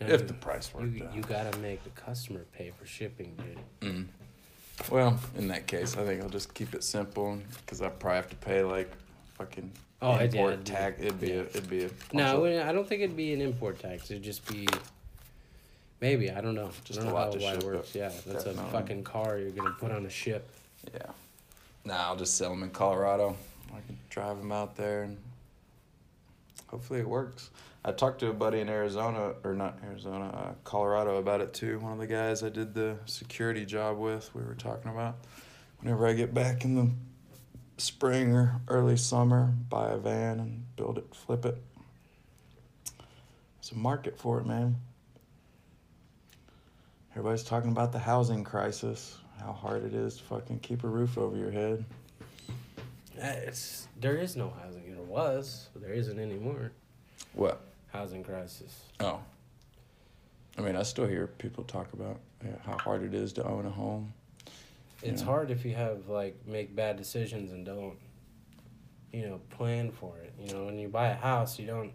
[0.00, 1.14] Now, if you- the price worked You, out.
[1.14, 3.36] you got to make the customer pay for shipping,
[3.80, 3.90] dude.
[3.92, 4.06] Mm.
[4.90, 8.30] Well, in that case, I think I'll just keep it simple because I probably have
[8.30, 8.90] to pay like
[9.34, 9.70] fucking
[10.00, 11.00] Oh, it- yeah, import it'd be- tax.
[11.00, 13.16] It'd be a, it'd be a No, bunch it of- wouldn't- I don't think it'd
[13.16, 14.10] be an import tax.
[14.10, 14.66] It'd just be.
[16.00, 16.70] Maybe I don't know.
[16.84, 17.94] Just I don't a know lot how to Hawaii ship works.
[17.94, 20.48] Yeah, that's a fucking car you're gonna put on a ship.
[20.92, 21.06] yeah.
[21.84, 23.36] Nah, I'll just sell them in Colorado.
[23.72, 25.16] I can drive them out there and
[26.72, 27.50] hopefully it works.
[27.84, 31.78] I talked to a buddy in Arizona, or not Arizona, uh, Colorado about it too.
[31.80, 35.16] One of the guys I did the security job with, we were talking about.
[35.80, 36.90] Whenever I get back in the
[37.76, 41.58] spring or early summer, buy a van and build it, flip it.
[43.60, 44.76] There's a market for it, man.
[47.10, 51.18] Everybody's talking about the housing crisis, how hard it is to fucking keep a roof
[51.18, 51.84] over your head.
[53.16, 54.94] It's there is no housing.
[54.94, 56.72] There was, but there isn't anymore.
[57.34, 57.60] What?
[57.92, 58.84] Housing crisis.
[59.00, 59.20] Oh.
[60.58, 62.20] I mean, I still hear people talk about
[62.64, 64.12] how hard it is to own a home.
[65.02, 67.96] It's hard if you have like make bad decisions and don't,
[69.12, 70.32] you know, plan for it.
[70.38, 71.92] You know, when you buy a house, you don't.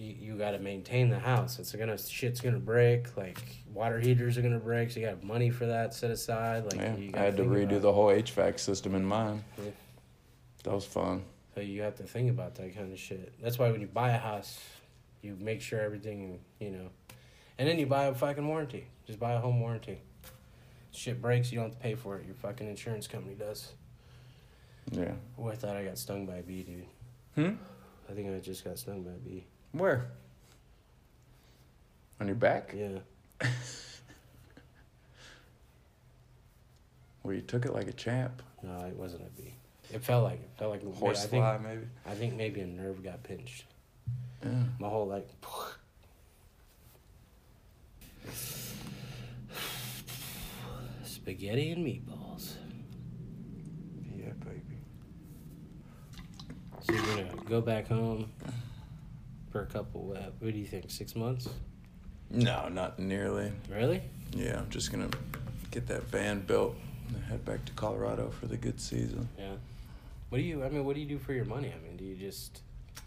[0.00, 1.58] You, you got to maintain the house.
[1.58, 3.16] It's gonna shit's gonna break.
[3.18, 3.38] Like
[3.72, 4.90] water heaters are gonna break.
[4.90, 6.64] So you got money for that set aside.
[6.64, 9.44] Like yeah, you I had to redo the whole HVAC system in mine.
[9.58, 9.70] Yeah.
[10.64, 11.24] That was fun.
[11.54, 13.34] So you have to think about that kind of shit.
[13.42, 14.58] That's why when you buy a house,
[15.20, 16.88] you make sure everything, you know,
[17.58, 18.86] and then you buy a fucking warranty.
[19.06, 19.98] Just buy a home warranty.
[20.92, 22.24] Shit breaks, you don't have to pay for it.
[22.24, 23.72] Your fucking insurance company does.
[24.90, 25.12] Yeah.
[25.38, 26.86] Oh, I thought I got stung by a bee, dude.
[27.34, 27.56] Hmm?
[28.08, 29.46] I think I just got stung by a bee.
[29.72, 30.06] Where?
[32.20, 32.74] On your back?
[32.76, 32.98] Yeah.
[37.22, 38.42] Well, you took it like a champ.
[38.62, 39.54] No, it wasn't a bee.
[39.92, 41.82] It felt like it felt like I Horsefly, think, maybe.
[42.06, 43.64] I think maybe a nerve got pinched.
[44.42, 44.50] Yeah.
[44.78, 45.28] My whole like.
[51.04, 52.54] Spaghetti and meatballs.
[54.16, 54.78] Yeah, baby.
[56.82, 58.30] So you're gonna go back home
[59.50, 60.14] for a couple.
[60.16, 60.90] Uh, what do you think?
[60.90, 61.48] Six months?
[62.30, 63.52] No, not nearly.
[63.70, 64.02] Really?
[64.32, 65.08] Yeah, I'm just gonna
[65.70, 66.76] get that van built
[67.08, 69.28] and head back to Colorado for the good season.
[69.38, 69.54] Yeah.
[70.28, 70.62] What do you?
[70.64, 71.72] I mean, what do you do for your money?
[71.76, 72.60] I mean, do you just?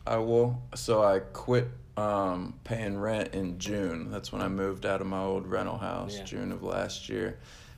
[0.06, 0.62] I will.
[0.76, 4.12] So I quit um, paying rent in June.
[4.12, 6.24] That's when I moved out of my old rental house, Yeah.
[6.26, 7.38] June of last year.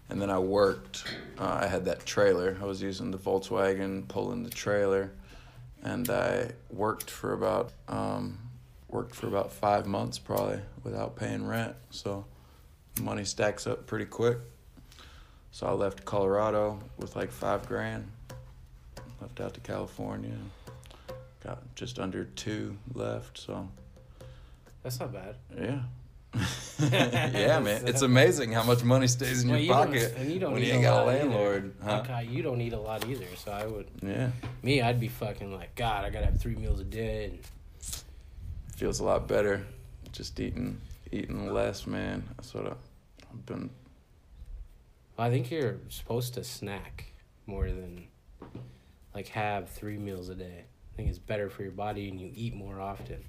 [0.09, 1.03] and then I worked.
[1.39, 2.57] Uh, I had that trailer.
[2.61, 5.11] I was using the Volkswagen, pulling the trailer,
[5.83, 8.37] and I worked for about um,
[8.95, 11.75] worked for about five months probably without paying rent.
[11.89, 12.25] So
[13.01, 14.37] money stacks up pretty quick.
[15.51, 18.09] So I left Colorado with like five grand.
[19.21, 20.35] Left out to California.
[21.43, 23.37] Got just under two left.
[23.37, 23.67] So
[24.81, 25.35] That's not bad.
[25.53, 25.81] yeah.
[26.91, 27.87] yeah, man.
[27.87, 30.61] It's amazing how much money stays in Well, your you pocket and you don't when
[30.61, 31.73] you ain't a got a landlord.
[31.83, 32.01] Huh?
[32.03, 33.87] Okay, uh, you don't eat a lot either, so I would.
[34.01, 34.31] Yeah.
[34.61, 37.25] Me, I'd be fucking like, God, I gotta have three meals a day.
[37.25, 37.39] And
[38.75, 39.65] Feels a lot better
[40.11, 40.79] just eating
[41.11, 42.23] eating less, man.
[42.35, 42.75] That's what I-
[43.31, 43.69] I've been
[45.17, 47.05] I think you're supposed to snack
[47.45, 48.07] more than
[49.13, 50.65] like have three meals a day.
[50.65, 53.23] I think it's better for your body and you eat more often.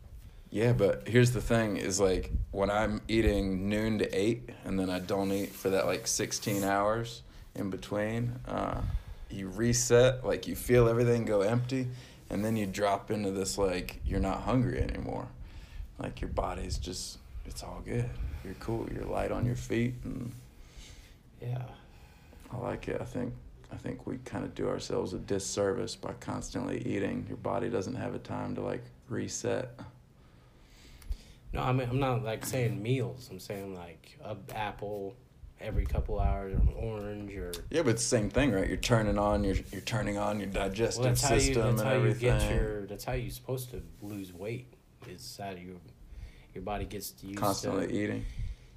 [0.50, 4.90] Yeah, but here's the thing is like when I'm eating noon to 8 and then
[4.90, 7.22] I don't eat for that like 16 hours
[7.54, 8.80] in between, uh,
[9.30, 11.88] you reset, like you feel everything go empty
[12.30, 15.28] and then you drop into this like you're not hungry anymore.
[15.98, 18.08] Like your body's just it's all good.
[18.44, 18.88] You're cool.
[18.92, 20.32] You're light on your feet and
[21.40, 21.62] Yeah.
[22.52, 23.00] I like it.
[23.00, 23.34] I think
[23.72, 27.24] I think we kind of do ourselves a disservice by constantly eating.
[27.28, 29.70] Your body doesn't have a time to like reset.
[31.52, 33.28] No, I mean I'm not like saying meals.
[33.30, 35.14] I'm saying like a apple
[35.60, 38.68] every couple hours or an orange or Yeah, but it's the same thing, right?
[38.68, 41.80] You're turning on your you're turning on your digestive well, that's how you system that's
[41.80, 42.38] and how you everything.
[42.38, 44.72] get your that's how you're supposed to lose weight.
[45.08, 45.80] Is that you
[46.54, 48.24] your body gets used constantly to eating.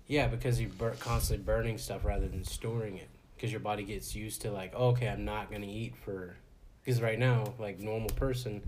[0.07, 3.07] Yeah, because you're bur- constantly burning stuff rather than storing it.
[3.35, 6.35] Because your body gets used to like, oh, okay, I'm not gonna eat for.
[6.83, 8.61] Because right now, like normal person,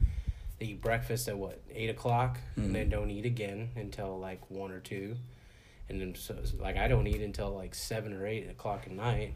[0.59, 2.73] they eat breakfast at what eight o'clock, and hmm.
[2.73, 5.17] then don't eat again until like one or two,
[5.89, 9.33] and then so like I don't eat until like seven or eight o'clock at night.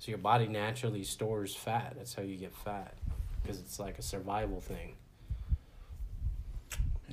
[0.00, 1.94] So your body naturally stores fat.
[1.96, 2.94] That's how you get fat,
[3.40, 4.96] because it's like a survival thing.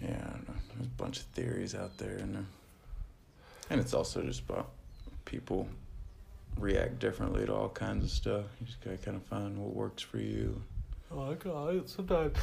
[0.01, 0.55] Yeah, I don't know.
[0.75, 2.39] There's a bunch of theories out there, and uh,
[3.69, 4.69] and it's also just about
[5.25, 5.67] people
[6.57, 8.45] react differently to all kinds of stuff.
[8.59, 10.61] You just gotta kind of find what works for you.
[11.11, 12.37] Oh, I got sometimes.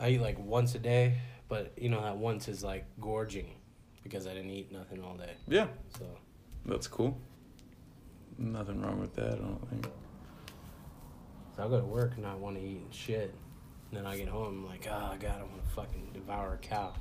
[0.00, 1.18] I eat like once a day,
[1.48, 3.50] but you know that once is like gorging
[4.02, 5.32] because I didn't eat nothing all day.
[5.48, 5.68] Yeah,
[5.98, 6.04] So
[6.66, 7.18] that's cool.
[8.38, 9.32] Nothing wrong with that.
[9.32, 9.88] I don't think.
[11.56, 13.34] So I go to work and I want to eat and shit.
[13.96, 16.58] And then I get home, I'm like, oh, God, I want to fucking devour a
[16.58, 16.92] cow.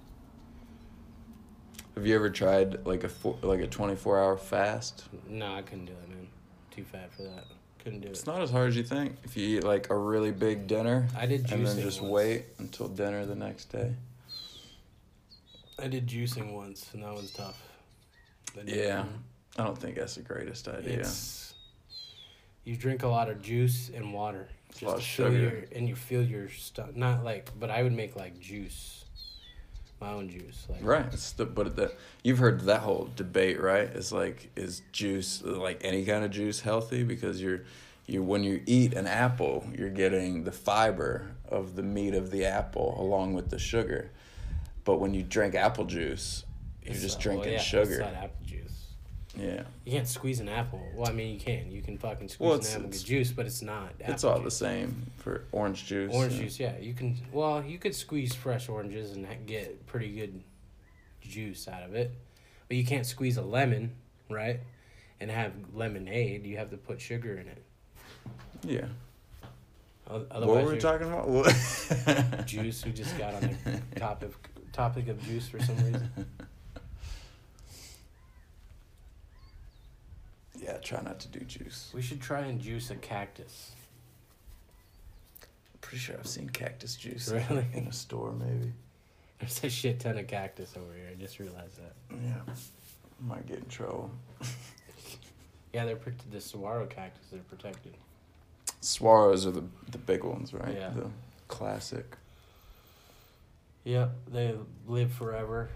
[1.95, 5.05] Have you ever tried like a four, like a twenty four hour fast?
[5.29, 6.27] No, I couldn't do it, man.
[6.71, 7.45] Too fat for that.
[7.83, 8.11] Couldn't do it.
[8.11, 9.15] It's not as hard as you think.
[9.23, 12.11] If you eat like a really big dinner I did and then just once.
[12.11, 13.93] wait until dinner the next day.
[15.79, 17.61] I did juicing once, and that was tough.
[18.65, 19.05] Yeah.
[19.57, 20.99] I don't think that's the greatest idea.
[20.99, 21.54] It's
[22.65, 24.47] you drink a lot of juice and water.
[24.69, 25.37] It's a lot to of sugar.
[25.37, 26.95] Your, and you feel your stuff.
[26.95, 29.05] Not like, but I would make like juice,
[30.01, 30.65] my own juice.
[30.67, 31.05] Like Right.
[31.13, 31.93] It's the but the
[32.23, 33.87] you've heard that whole debate, right?
[33.87, 37.61] It's like is juice like any kind of juice healthy because you're
[38.07, 42.45] you when you eat an apple, you're getting the fiber of the meat of the
[42.45, 44.11] apple along with the sugar.
[44.83, 46.43] But when you drink apple juice,
[46.83, 47.91] you're It's just not- drinking well, yeah, sugar.
[47.91, 48.61] It's not apple juice.
[49.37, 49.63] Yeah.
[49.85, 50.81] You can't squeeze an apple.
[50.95, 51.71] Well, I mean, you can.
[51.71, 53.93] You can fucking squeeze Well, an apple it's- juice, but it's not.
[53.99, 56.13] It's all the same for orange juice.
[56.13, 56.77] Orange and- juice, yeah.
[56.79, 57.17] You can.
[57.31, 60.41] Well, you could squeeze fresh oranges and get pretty good
[61.21, 62.11] juice out of it,
[62.67, 63.91] but you can't squeeze a lemon,
[64.29, 64.59] right?
[65.19, 66.45] And have lemonade.
[66.45, 67.63] You have to put sugar in it.
[68.63, 68.85] Yeah.
[70.07, 71.27] O- What were we talking about?
[71.27, 72.45] What?
[72.45, 72.85] Juice.
[72.85, 74.31] We just got on the topic
[74.71, 76.09] topic of juice for some reason.
[80.65, 81.91] Yeah, try not to do juice.
[81.93, 83.71] We should try and juice a cactus.
[85.81, 87.65] Pretty sure I've seen cactus juice Really?
[87.73, 88.73] in a store, maybe.
[89.39, 91.09] There's a shit ton of cactus over here.
[91.11, 91.93] I just realized that.
[92.23, 92.53] Yeah,
[93.21, 94.11] might get in trouble.
[95.73, 95.99] Yeah, they're
[96.31, 97.25] the saguaro cactus.
[97.33, 97.95] They're protected.
[98.81, 100.73] Saguaros are the the big ones, right?
[100.73, 100.91] Yeah.
[100.95, 101.09] The
[101.49, 102.15] classic.
[103.83, 104.55] Yep, they
[104.87, 105.69] live forever.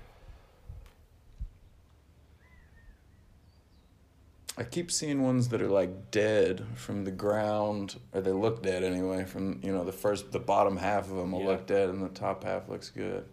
[4.60, 8.84] I keep seeing ones that are like dead from the ground, or they look dead
[8.84, 9.24] anyway.
[9.24, 11.48] From you know the first, the bottom half of them will Yeah.
[11.48, 13.24] look dead, and the top half looks good.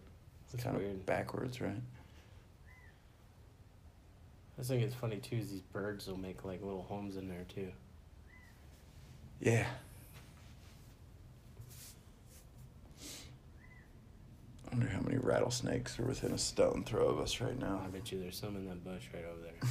[0.45, 0.91] It's That's kind weird.
[0.93, 1.83] of backwards, right?
[4.59, 5.37] I think it's funny too.
[5.37, 7.73] Is these birds will make like little homes in there too.
[9.41, 9.67] Yeah.
[14.65, 17.83] I wonder how many rattlesnakes are within a stone throw of us right now.
[17.85, 19.71] I bet you there's some in that bush right over there.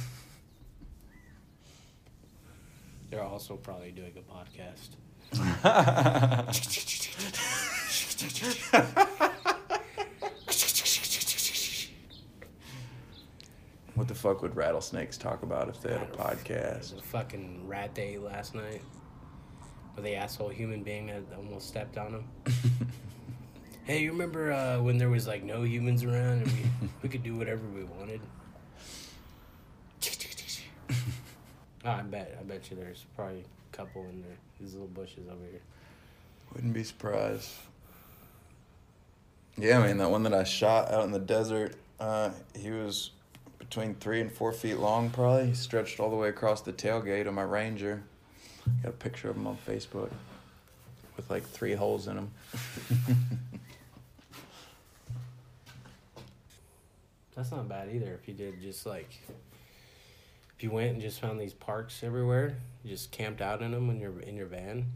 [3.10, 4.96] They're also probably doing a podcast.
[13.94, 16.98] what the fuck would rattlesnakes talk about if they had a It was podcast?
[16.98, 18.82] a fucking rat day last night.
[19.94, 22.24] With the asshole human being that almost stepped on him.
[23.84, 27.22] Hey, you remember uh, when there was like no humans around and we, we could
[27.22, 28.20] do whatever we wanted?
[30.90, 30.94] Oh,
[31.86, 34.36] I bet I bet you there's probably a couple in there.
[34.60, 35.60] These little bushes over here.
[36.54, 37.50] Wouldn't be surprised.
[39.58, 43.10] Yeah, man, that one that I shot out in the desert, uh, he was
[43.58, 45.46] between three and four feet long, probably.
[45.46, 48.02] He stretched all the way across the tailgate of my Ranger.
[48.82, 50.10] Got a picture of him on Facebook
[51.16, 52.30] with like three holes in him.
[57.34, 58.12] That's not bad either.
[58.14, 59.10] If you did just like,
[60.56, 63.88] if you went and just found these parks everywhere, you just camped out in them
[63.88, 64.86] when you're in your van.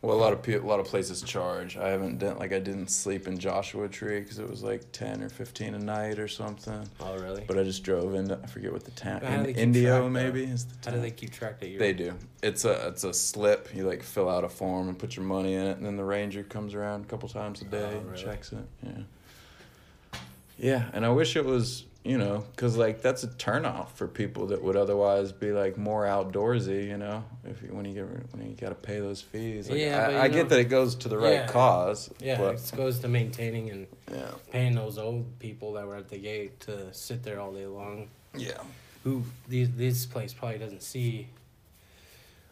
[0.00, 1.76] Well, a lot of people, a lot of places charge.
[1.76, 5.22] I haven't done like I didn't sleep in Joshua Tree because it was like ten
[5.22, 6.88] or fifteen a night or something.
[7.00, 7.44] Oh, really?
[7.46, 10.64] But I just drove into I forget what the town in, Indio track, maybe is
[10.64, 11.78] the How do they keep track that you're?
[11.78, 12.14] They do.
[12.42, 13.74] It's a it's a slip.
[13.74, 16.04] You like fill out a form and put your money in it, and then the
[16.04, 18.66] ranger comes around a couple times a oh, day Oh, and checks it.
[18.82, 20.18] Yeah.
[20.56, 24.46] Yeah, and I wish it was you know because like that's a turnoff for people
[24.46, 26.86] that would otherwise be like more outdoorsy.
[26.88, 29.68] You know, if you, when you get when you got to pay those fees.
[29.68, 31.46] Like, Yeah, I, I you get that it goes to the right Yeah.
[31.46, 32.10] cause.
[32.20, 36.08] Yeah, but, it goes to maintaining and yeah, paying those old people that were at
[36.08, 38.08] the gate to sit there all day long.
[38.34, 38.60] yeah.
[39.04, 41.28] Who these this place probably doesn't see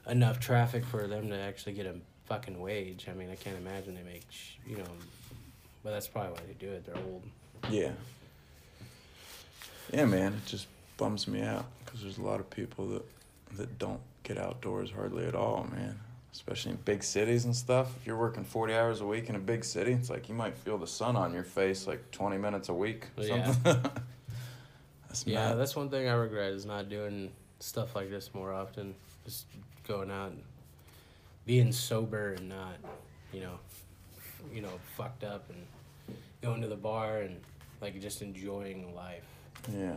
[0.08, 1.94] enough traffic for them to actually get a
[2.26, 3.06] fucking wage.
[3.10, 4.84] I mean, I can't imagine they make sh- you know,
[5.82, 6.86] but that's probably why they do it.
[6.86, 7.22] They're old.
[7.70, 7.90] Yeah.
[9.92, 10.66] Yeah, man, it just
[10.96, 13.02] bums me out because there's a lot of people that
[13.56, 15.98] that don't get outdoors hardly at all, man.
[16.32, 17.96] Especially in big cities and stuff.
[18.00, 20.56] If you're working 40 hours a week in a big city, it's like you might
[20.58, 23.06] feel the sun on your face like 20 minutes a week.
[23.16, 23.46] Or Yeah.
[23.52, 23.82] something.
[25.08, 25.58] that's Yeah, mad.
[25.58, 28.94] that's one thing I regret is not doing stuff like this more often.
[29.24, 29.46] Just
[29.86, 30.42] going out and
[31.46, 32.76] being sober and not,
[33.32, 33.58] you know,
[34.52, 37.40] you know, fucked up and going to the bar and
[37.80, 39.24] like just enjoying life.
[39.72, 39.96] Yeah.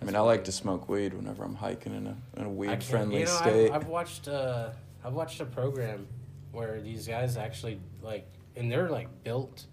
[0.00, 2.82] I mean, I like to smoke weed whenever I'm hiking in a in a weed
[2.82, 3.70] friendly you know, state.
[3.70, 4.70] I've, I've watched uh,
[5.04, 6.06] I've watched a program
[6.52, 8.26] where these guys actually like,
[8.56, 9.66] and they're like built,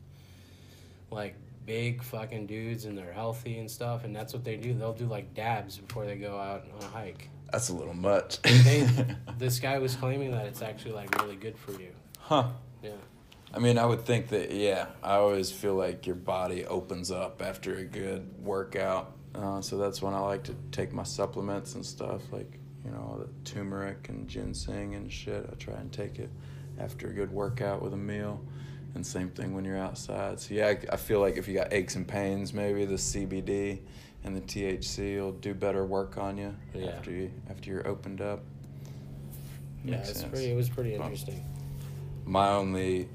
[1.12, 1.36] like
[1.66, 4.74] big fucking dudes, and they're healthy and stuff, and that's what they do.
[4.74, 7.30] They'll do like dabs before they go out on a hike.
[7.52, 8.42] That's a little much.
[8.42, 8.88] They,
[9.38, 11.92] this guy was claiming that it's actually like really good for you.
[12.20, 12.48] huh.
[12.84, 12.92] Yeah.
[13.54, 17.42] I mean, I would think that, yeah, I always feel like your body opens up
[17.42, 19.14] after a good workout.
[19.34, 23.18] Uh, so that's when I like to take my supplements and stuff, like, you know,
[23.26, 25.48] the turmeric and ginseng and shit.
[25.50, 26.30] I try and take it
[26.80, 28.42] after a good workout with a meal.
[28.96, 30.40] And same thing when you're outside.
[30.40, 33.80] So, yeah, I, I feel like if you got aches and pains, maybe the CBD
[34.24, 36.88] and the THC will do better work on you Yeah.
[36.92, 38.40] after, you, after you're opened up.
[39.84, 40.32] Yeah, it's sense.
[40.32, 40.52] pretty.
[40.52, 41.44] It was pretty Well, interesting.
[42.26, 43.10] my only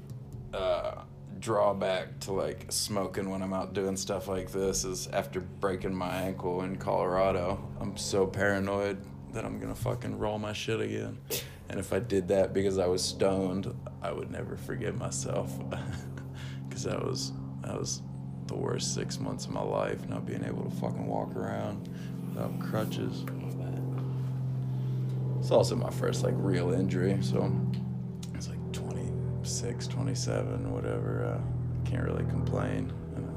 [1.41, 6.13] drawback to like smoking when I'm out doing stuff like this is after breaking my
[6.15, 8.97] ankle in Colorado, I'm so paranoid
[9.33, 11.17] that I'm gonna fucking roll my shit again.
[11.69, 15.51] And if I did that because I was stoned, I would never forgive myself.
[16.69, 18.01] Cause that was that was
[18.47, 21.89] the worst six months of my life, not being able to fucking walk around
[22.29, 23.25] without crutches.
[25.39, 27.51] It's also my first like real injury, so
[29.59, 31.25] 26, 27, whatever.
[31.37, 32.91] Uh, can't really complain.
[33.17, 33.27] And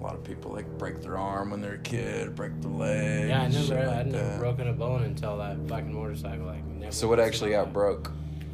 [0.00, 3.28] a lot of people like break their arm when they're a kid, break their leg.
[3.28, 3.74] Yeah, I never.
[3.74, 4.38] like I'd never that.
[4.40, 6.46] broken a bone until that fucking motorcycle.
[6.46, 8.10] Like, never So what actually got broke?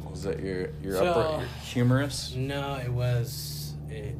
[0.09, 2.35] Was that your your So- upper your humerus?
[2.35, 3.73] No, it was.
[3.89, 4.15] It,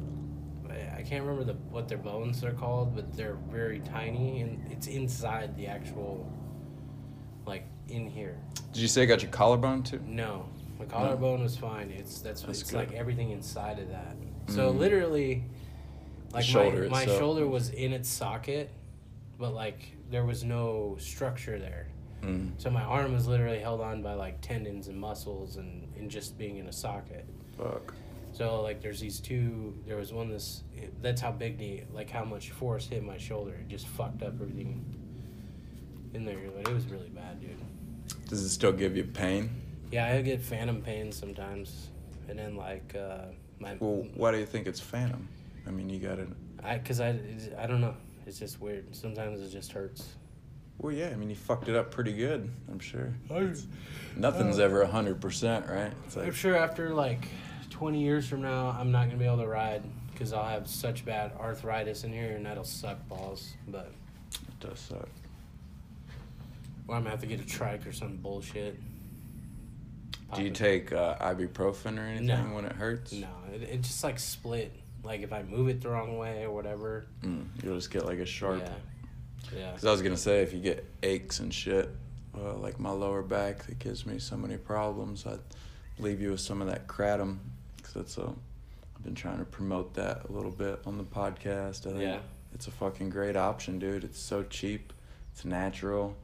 [0.96, 4.86] I can't remember the what their bones are called, but they're very tiny, and it's
[4.88, 6.28] inside the actual,
[7.46, 8.36] like in here.
[8.72, 10.00] Did you say I got your collarbone too?
[10.06, 10.48] No,
[10.78, 11.90] my collarbone was fine.
[11.90, 12.76] It's that's, That's it's good.
[12.78, 14.16] like everything inside of that.
[14.48, 14.78] So Mm.
[14.78, 15.44] literally,
[16.32, 18.70] like shoulder my, my shoulder was in its socket,
[19.38, 21.86] but like there was no structure there.
[22.22, 22.52] Mm.
[22.58, 26.36] So my arm was literally held on by like tendons and muscles and, and just
[26.38, 27.26] being in a socket.
[27.56, 27.94] Fuck.
[28.32, 29.74] So like there's these two.
[29.86, 30.62] There was one this.
[31.00, 33.52] That's how big the like how much force hit my shoulder.
[33.52, 34.84] It just fucked up everything
[36.14, 36.38] in there.
[36.56, 37.50] But it was really bad, dude.
[38.28, 39.50] Does it still give you pain?
[39.94, 41.90] Yeah, I get phantom pain sometimes,
[42.28, 43.26] and then like uh,
[43.60, 45.28] my Well, why do you think it's phantom?
[45.68, 46.26] I mean, you got it.
[46.64, 47.16] I because I
[47.56, 47.94] I don't know.
[48.26, 48.92] It's just weird.
[48.96, 50.16] Sometimes it just hurts.
[50.78, 51.10] Well, yeah.
[51.10, 52.50] I mean, you fucked it up pretty good.
[52.72, 53.14] I'm sure.
[54.16, 55.92] Nothing's ever a hundred percent, right?
[56.06, 57.28] It's I'm sure after like
[57.70, 61.04] 20 years from now, I'm not gonna be able to ride because I'll have such
[61.04, 63.54] bad arthritis in here, and that'll suck balls.
[63.68, 63.92] But
[64.32, 65.08] it does suck.
[66.88, 68.76] or I'm gonna have to get a trike or some bullshit.
[70.36, 72.36] Do you take uh, ibuprofen or anything No.
[72.54, 73.12] when it hurts?
[73.12, 74.72] No, it, it just like split.
[75.02, 77.06] Like if I move it the wrong way or whatever.
[77.22, 78.62] Mm, you'll just get like a sharp.
[78.64, 79.58] Yeah.
[79.58, 79.70] Yeah.
[79.72, 81.90] Because I was gonna say, if you get aches and shit,
[82.36, 85.40] uh, like my lower back that gives me so many problems, I'd
[85.98, 87.38] leave you with some of that kratom.
[87.76, 88.22] Because that's a,
[88.96, 91.86] I've been trying to promote that a little bit on the podcast.
[91.86, 92.18] I think Yeah.
[92.54, 94.04] it's a fucking great option, dude.
[94.04, 94.92] It's so cheap,
[95.32, 96.16] it's natural,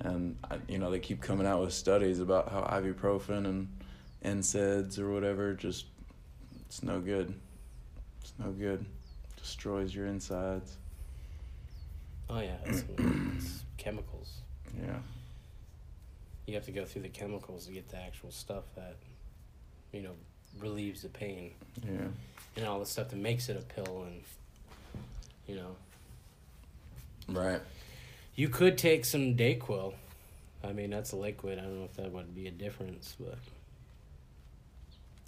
[0.00, 0.36] and
[0.68, 3.68] you know they keep coming out with studies about how ibuprofen and
[4.24, 5.86] NSAIDs or whatever just
[6.66, 7.32] it's no good.
[8.20, 8.84] It's no good.
[9.36, 10.76] Destroys your insides.
[12.30, 14.38] Oh yeah, it's, it's chemicals.
[14.82, 14.96] Yeah.
[16.46, 18.96] You have to go through the chemicals to get the actual stuff that,
[19.92, 20.10] you know,
[20.58, 21.52] relieves the pain
[21.86, 22.06] Yeah.
[22.56, 24.22] and all the stuff that makes it a pill and,
[25.46, 25.76] you know,
[27.28, 27.60] Right.
[28.34, 29.94] You could take some Dayquil.
[30.62, 31.58] I mean, that's a liquid.
[31.58, 33.38] I don't know if that would be a difference, but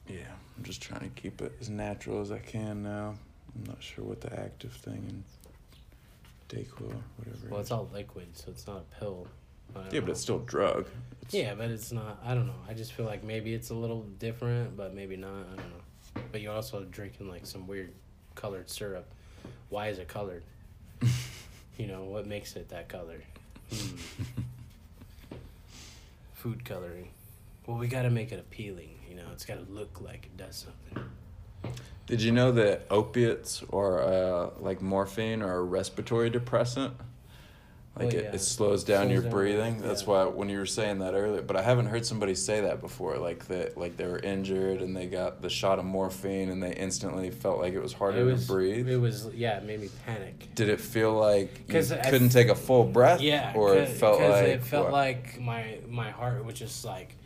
[0.09, 0.21] Yeah,
[0.57, 3.15] I'm just trying to keep it as natural as I can now.
[3.55, 5.25] I'm not sure what the active thing in
[6.49, 7.49] Dayquil or whatever.
[7.51, 9.27] well, it it's all liquid, so it's not a pill.
[9.93, 10.87] Yeah, but it's still a drug.
[11.23, 12.21] It's, Yeah, but it's not.
[12.25, 12.55] I don't know.
[12.69, 15.45] I just feel like maybe it's a little different, but maybe not.
[15.53, 16.23] I don't know.
[16.33, 17.93] But you're also drinking like some weird
[18.35, 19.07] colored syrup.
[19.69, 20.45] Why is it colored?
[21.77, 23.23] You know what makes it that color?
[23.73, 23.97] Hmm.
[26.35, 27.11] Food coloring.
[27.67, 28.91] Well, we got to make it appealing.
[29.09, 31.11] You know, it's got to look like it does something.
[32.07, 36.95] Did you know that opiates or uh, like morphine are a respiratory depressant?
[37.99, 38.35] Like Oh, it, yeah.
[38.35, 39.81] it slows down your down, breathing.
[39.81, 40.09] That's yeah.
[40.09, 43.17] why when you were saying that earlier, but I haven't heard somebody say that before.
[43.17, 46.75] Like that, like they were injured and they got the shot of morphine and they
[46.75, 48.87] instantly felt like it was harder it was to breathe.
[48.89, 49.57] It was yeah.
[49.57, 50.55] It made me panic.
[50.55, 53.23] Did it feel like you I couldn't take a full breath?
[53.23, 54.93] Yeah, or it cause, like it felt what?
[54.93, 57.17] like my my heart was just like,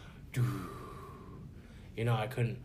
[0.34, 2.58] you know, I couldn't,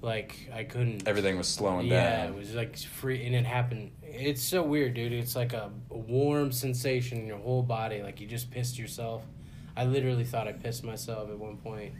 [0.00, 1.08] like I couldn't.
[1.08, 2.28] everything was slowing yeah, down.
[2.28, 3.90] Yeah, it was like free, and it happened.
[4.12, 5.12] It's so weird, dude.
[5.12, 9.22] It's like a, a warm sensation in your whole body, like you just pissed yourself.
[9.76, 11.92] I literally thought I pissed myself at one point.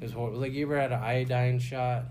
[0.00, 0.38] It was horrible.
[0.40, 2.04] Like you ever had an iodine shot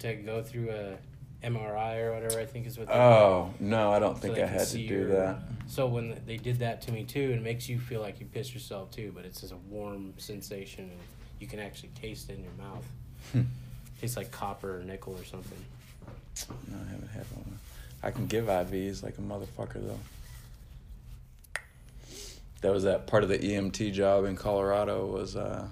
[0.00, 2.40] to go through a MRI or whatever?
[2.40, 2.88] I think is what.
[2.88, 5.38] they Oh no, I don't so think I had to do your- that.
[5.66, 8.52] So when they did that to me too, it makes you feel like you pissed
[8.52, 11.00] yourself too, but it's just a warm sensation and
[11.40, 12.84] you can actually taste it in your mouth.
[13.32, 13.42] Hmm.
[14.00, 15.58] Tastes like copper or nickel or something.
[16.48, 17.58] No, I haven't had one.
[18.02, 20.00] I can give IVs like a motherfucker though.
[22.60, 25.66] That was that part of the EMT job in Colorado was uh,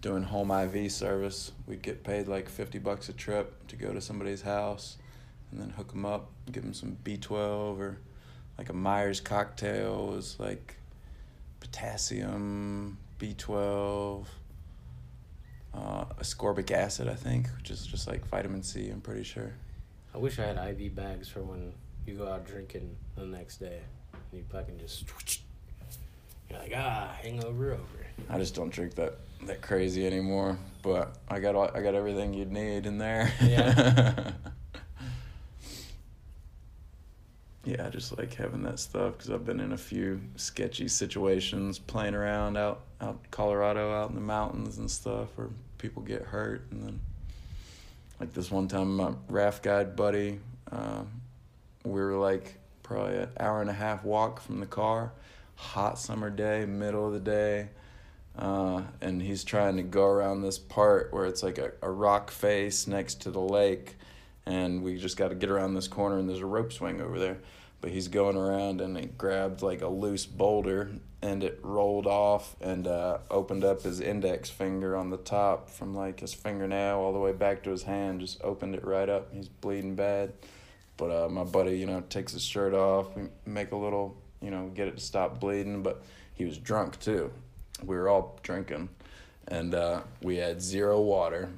[0.00, 1.52] doing home IV service.
[1.66, 4.96] We'd get paid like fifty bucks a trip to go to somebody's house,
[5.50, 7.98] and then hook them up, give them some B twelve or
[8.58, 10.76] like a Myers cocktail was like
[11.60, 14.28] potassium, B twelve.
[15.74, 18.88] Uh, ascorbic acid, I think, which is just like vitamin C.
[18.88, 19.52] I'm pretty sure.
[20.16, 21.74] I wish I had IV bags for when
[22.06, 23.82] you go out drinking the next day.
[24.12, 25.04] And you fucking just
[26.48, 28.06] you're like ah hangover over.
[28.30, 30.56] I just don't drink that that crazy anymore.
[30.80, 33.30] But I got all, I got everything you'd need in there.
[33.42, 34.32] Yeah.
[37.64, 41.78] yeah, I just like having that stuff because I've been in a few sketchy situations
[41.78, 46.62] playing around out out Colorado, out in the mountains and stuff, where people get hurt,
[46.70, 47.00] and then
[48.20, 50.40] like this one time, my raft guide buddy,
[50.70, 51.02] uh,
[51.84, 55.12] we were like probably an hour and a half walk from the car,
[55.56, 57.68] hot summer day, middle of the day.
[58.38, 62.30] Uh, and he's trying to go around this part where it's like a, a rock
[62.30, 63.96] face next to the lake.
[64.44, 67.18] And we just got to get around this corner and there's a rope swing over
[67.18, 67.38] there.
[67.80, 70.90] But he's going around and he grabbed like a loose boulder
[71.26, 75.92] and it rolled off and uh, opened up his index finger on the top from
[75.92, 79.34] like his fingernail all the way back to his hand just opened it right up.
[79.34, 80.32] He's bleeding bad.
[80.96, 83.16] But uh, my buddy you know takes his shirt off.
[83.16, 86.02] We make a little you know get it to stop bleeding but
[86.34, 87.32] he was drunk too.
[87.84, 88.88] We were all drinking.
[89.48, 91.50] And uh, we had zero water.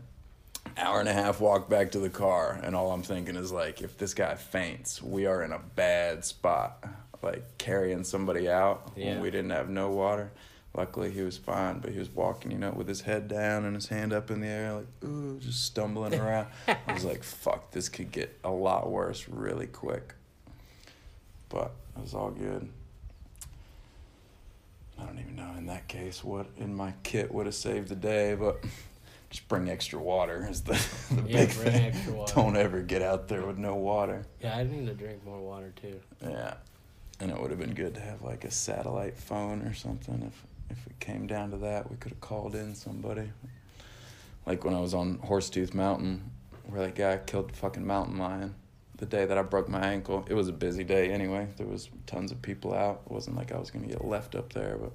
[0.79, 3.81] Hour and a half walk back to the car and all i'm thinking is like
[3.81, 6.85] if this guy faints we are in a bad spot
[7.23, 9.11] like carrying somebody out Yeah.
[9.15, 10.31] when we didn't have no water
[10.75, 13.75] luckily he was fine but he was walking you know with his head down and
[13.75, 17.71] his hand up in the air like ooh just stumbling around i was like fuck
[17.73, 20.15] this could get a lot worse really quick
[21.49, 22.69] but it was all good
[25.01, 27.95] I don't even know in that case what in my kit would have saved the
[27.95, 28.63] day, but
[29.31, 30.73] just bring extra water is the,
[31.13, 31.85] the Yeah, big bring thing.
[31.87, 32.35] extra water.
[32.35, 34.27] Don't ever get out there with no water.
[34.43, 36.01] Yeah, I need to drink more water too.
[36.21, 36.55] Yeah,
[37.21, 40.23] and it would have been good to have like a satellite phone or something.
[40.27, 43.31] If if it came down to that, we could have called in somebody.
[44.47, 46.31] Like when I was on Horsetooth Mountain,
[46.67, 48.55] where that guy killed the fucking mountain lion.
[48.97, 51.47] The day that I broke my ankle, it was a busy day anyway.
[51.57, 53.03] There was tons of people out.
[53.07, 54.93] It wasn't like I was gonna get left up there, but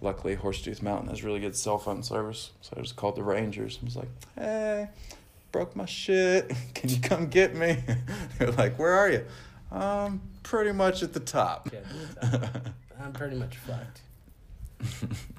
[0.00, 2.52] luckily Horsetooth Mountain has really good cell phone service.
[2.62, 3.78] So I just called the Rangers.
[3.80, 4.88] I was like, "Hey,
[5.52, 6.50] broke my shit.
[6.74, 7.78] Can you come get me?"
[8.38, 9.24] They're like, "Where are you?"
[9.70, 11.70] Um, pretty much at the top.
[11.72, 11.80] Yeah,
[12.22, 14.00] at the I'm pretty much fucked.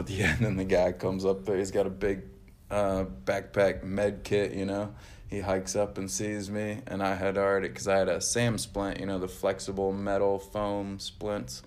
[0.00, 1.58] But yeah, and then the guy comes up there.
[1.58, 2.22] He's got a big
[2.70, 4.94] uh, backpack med kit, you know.
[5.28, 8.56] He hikes up and sees me, and I had already, because I had a SAM
[8.56, 11.62] splint, you know, the flexible metal foam splints,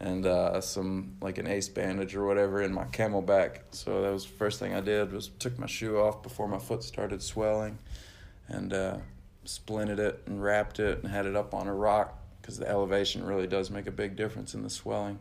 [0.00, 3.58] and uh, some, like an ace bandage or whatever in my CamelBak.
[3.72, 6.58] So that was the first thing I did was took my shoe off before my
[6.58, 7.78] foot started swelling,
[8.48, 8.96] and uh,
[9.46, 13.24] splinted it and wrapped it and had it up on a rock, because the elevation
[13.24, 15.18] really does make a big difference in the swelling.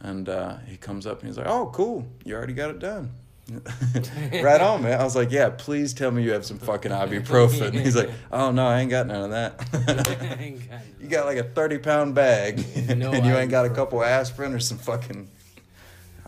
[0.00, 2.06] And uh, he comes up and he's like, "Oh, cool!
[2.24, 3.12] You already got it done."
[4.42, 4.98] right on, man.
[4.98, 8.50] I was like, "Yeah, please tell me you have some fucking ibuprofen." He's like, "Oh
[8.50, 9.68] no, I ain't got none of that."
[10.38, 12.64] I ain't got you got like a thirty pound bag,
[12.96, 15.28] No and you ain't got a couple aspirin or some fucking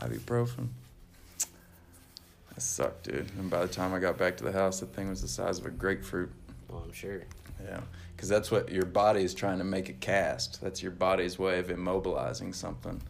[0.01, 0.69] ibuprofen.
[2.51, 3.31] That sucked, dude.
[3.39, 5.59] And by the time I got back to the house, the thing was the size
[5.59, 6.31] of a grapefruit.
[6.69, 7.23] Well, I'm sure.
[7.65, 7.81] Yeah,
[8.15, 10.61] because that's what your body is trying to make a cast.
[10.61, 13.01] That's your body's way of immobilizing something.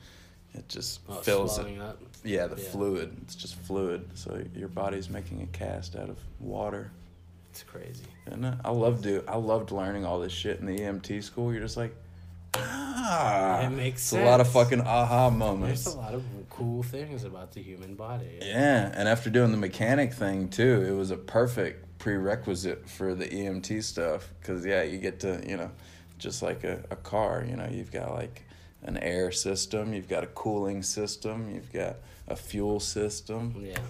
[0.54, 1.78] It just Oh, fills it.
[1.80, 2.00] up.
[2.24, 2.68] Yeah, the Yeah.
[2.70, 3.16] fluid.
[3.22, 4.08] It's just fluid.
[4.14, 6.90] So your body's making a cast out of water.
[7.50, 8.04] It's crazy.
[8.26, 8.58] Isn't it?
[8.64, 9.22] I loved do.
[9.26, 11.52] I loved learning all this shit in the EMT school.
[11.52, 11.94] You're just like,
[12.54, 13.60] ah.
[13.66, 15.86] It makes It's a lot of fucking aha There's moments.
[15.86, 18.38] a lot of cool things about the human body.
[18.40, 23.26] Yeah, and after doing the mechanic thing too, it was a perfect prerequisite for the
[23.26, 24.30] EMT stuff.
[24.40, 25.72] Cause yeah, you get to you know,
[26.18, 27.44] just like a, a car.
[27.44, 28.44] You know, you've got like
[28.84, 31.96] an air system, you've got a cooling system, you've got
[32.28, 33.56] a fuel system.
[33.58, 33.80] Yeah.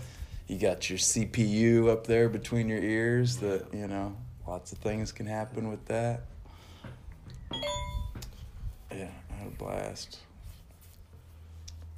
[0.49, 3.37] You got your CPU up there between your ears.
[3.37, 4.17] That you know,
[4.49, 6.23] lots of things can happen with that.
[8.91, 10.21] Yeah, I had a blast.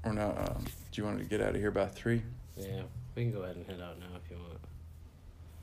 [0.02, 2.24] Or no, um, do you want to get out of here by three?
[2.56, 2.82] Yeah.
[3.14, 4.58] We can go ahead and head out now if you want.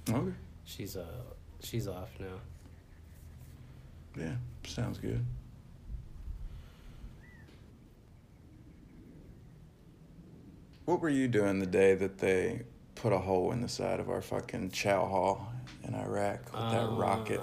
[0.07, 0.37] Okay.
[0.65, 1.05] She's uh
[1.61, 2.39] she's off now.
[4.17, 4.35] Yeah,
[4.65, 5.23] sounds good.
[10.85, 12.61] What were you doing the day that they
[12.95, 15.51] put a hole in the side of our fucking chow hall
[15.83, 17.41] in Iraq with that Uh, rocket?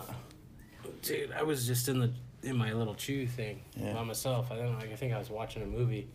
[1.02, 2.12] Dude, I was just in the
[2.44, 3.92] in my little CHU thing Yeah.
[3.94, 4.50] by myself.
[4.50, 4.74] I don't.
[4.76, 6.08] I think I was watching a movie,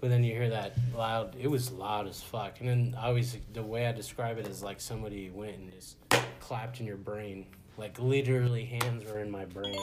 [0.00, 1.36] but then you hear that loud.
[1.38, 2.60] It was loud as fuck.
[2.60, 5.96] And then I always the way I describe it is like somebody went and just
[6.40, 7.46] clapped in your brain.
[7.76, 9.78] Like literally, hands were in my brain.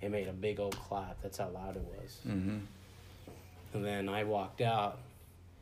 [0.00, 1.20] It made a big old clap.
[1.22, 2.18] That's how loud it was.
[2.26, 2.58] Mm-hmm.
[3.74, 4.98] And then I walked out,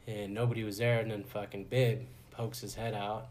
[0.06, 1.00] and nobody was there.
[1.00, 3.28] And then fucking Bib pokes his head out.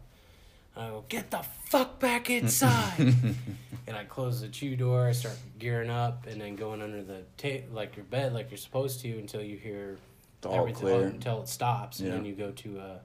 [0.76, 2.98] I go, get the fuck back inside.
[3.86, 5.06] and I close the CHU door.
[5.06, 8.58] I start gearing up, and then going under the ta- like your bed, like you're
[8.58, 9.96] supposed to, until you hear
[10.44, 11.06] All clear.
[11.06, 12.98] until it stops, and then you go to uh,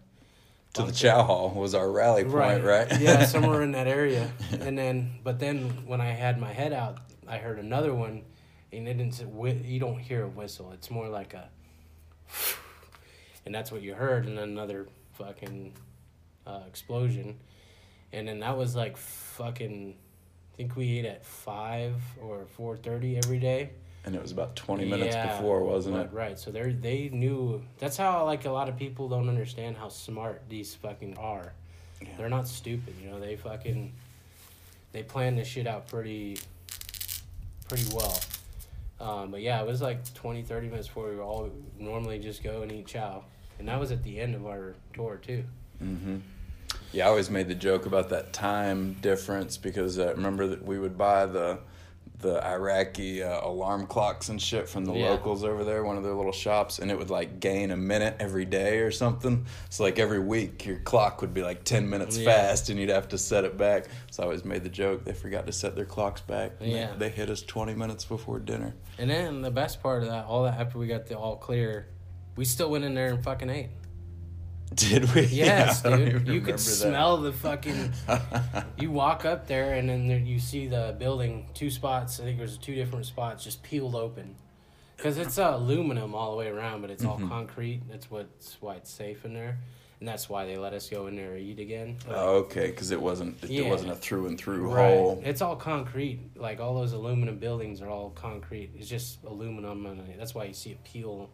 [0.73, 2.99] To the chow hall was our rally point, right?
[2.99, 4.31] yeah, somewhere in that area.
[4.59, 8.23] And then, but then when I had my head out, I heard another one,
[8.71, 9.19] and it didn't.
[9.65, 10.71] You don't hear a whistle.
[10.71, 11.49] It's more like a,
[13.45, 14.25] and that's what you heard.
[14.27, 15.73] And then another fucking
[16.45, 17.39] uh, explosion,
[18.11, 19.95] and then that was like fucking.
[20.53, 23.71] I think we ate at five or four thirty every day.
[24.03, 26.11] And it was about 20 minutes Yeah, before, wasn't right, it?
[26.11, 26.39] Right.
[26.39, 27.61] So they they knew.
[27.77, 31.53] That's how like a lot of people don't understand how smart these fucking are.
[32.01, 32.09] Yeah.
[32.17, 33.19] They're not stupid, you know.
[33.19, 33.93] They fucking
[34.91, 36.39] they plan this shit out pretty
[37.67, 38.19] pretty well.
[38.99, 41.49] Um, but yeah, it was like 20, 30 minutes before we were all
[41.79, 43.23] normally just go and eat chow.
[43.57, 45.43] And that was at the end of our tour too.
[45.83, 46.17] Mm-hmm.
[46.91, 50.77] Yeah, I always made the joke about that time difference because uh, remember that we
[50.77, 51.59] would buy the
[52.21, 55.09] the Iraqi uh, alarm clocks and shit from the Yeah.
[55.11, 58.15] locals over there, one of their little shops, and it would like gain a minute
[58.19, 59.45] every day or something.
[59.69, 62.25] So like every week, your clock would be like ten minutes Yeah.
[62.31, 63.85] fast, and you'd have to set it back.
[64.11, 66.51] So I always made the joke they forgot to set their clocks back.
[66.59, 66.95] and they- Yeah.
[66.97, 68.75] they hit us twenty minutes before dinner.
[68.97, 71.87] And then the best part of that, all that after we got the all clear,
[72.35, 73.69] we still went in there and fucking ate.
[74.75, 75.21] Did we?
[75.25, 76.27] Yes, don't dude.
[76.27, 76.59] You could that.
[76.59, 77.93] smell the fucking.
[78.77, 82.19] You walk up there and then there, you see the building, two spots.
[82.19, 84.35] I think there's two different spots just peeled open.
[84.97, 87.29] Because it's uh, aluminum all the way around, but it's all Mhm.
[87.29, 87.81] concrete.
[87.89, 89.57] That's what's why it's safe in there,
[89.99, 91.97] and that's why they let us go in there and eat again.
[92.07, 93.69] Like, Oh, okay, because it wasn't it Yeah.
[93.69, 94.95] wasn't a through and through right.
[94.97, 95.21] hole.
[95.25, 96.19] It's all concrete.
[96.35, 98.71] Like all those aluminum buildings are all concrete.
[98.77, 101.29] It's just aluminum, and that's why you see it peel.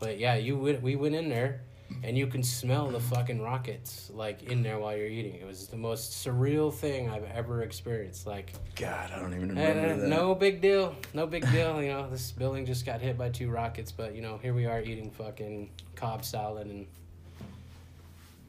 [0.00, 1.60] But yeah, you went, we went in there,
[2.02, 5.34] and you can smell the fucking rockets like in there while you're eating.
[5.34, 8.26] It was the most surreal thing I've ever experienced.
[8.26, 10.08] Like God, I don't even And, remember uh, that.
[10.08, 10.94] no big deal.
[11.14, 11.82] No big deal.
[11.82, 14.66] You know, this building just got hit by two rockets, but you know, here we
[14.66, 16.86] are eating fucking Cobb salad and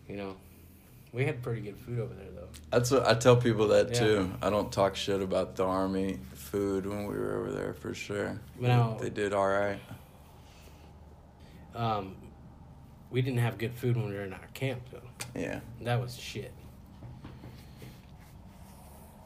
[0.07, 0.35] you know,
[1.13, 2.47] we had pretty good food over there though.
[2.71, 3.99] That's what I tell people that Yeah.
[3.99, 4.31] too.
[4.41, 8.39] I don't talk shit about the army food when we were over there for sure.
[8.59, 8.97] No.
[8.99, 9.79] They did all right.
[11.75, 12.15] Um,
[13.13, 15.39] we didn't have good food when we were in our camp though.
[15.39, 15.61] Yeah.
[15.81, 16.51] That was shit.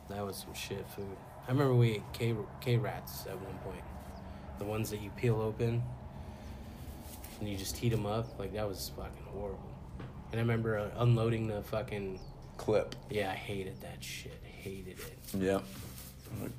[0.10, 1.18] That was some shit food.
[1.48, 3.84] I remember we ate K K rats at one point.
[4.60, 5.82] The ones that you peel open
[7.40, 8.38] and you just heat them up.
[8.38, 9.72] Like that was fucking horrible.
[10.32, 12.20] And I remember uh, unloading the fucking.
[12.58, 12.96] Clip.
[13.12, 14.42] Yeah, I hated that shit.
[14.44, 15.40] Hated it.
[15.40, 15.64] Yep.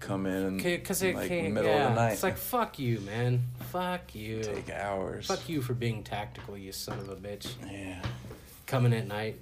[0.00, 0.32] Come in
[0.62, 1.52] and Cause it like can't.
[1.52, 2.12] middle yeah, of the night.
[2.12, 3.42] it's like fuck you, man.
[3.70, 4.42] Fuck you.
[4.42, 5.26] take hours.
[5.26, 7.48] Fuck you for being tactical, you son of a bitch.
[7.70, 8.02] Yeah.
[8.66, 9.40] Coming at night.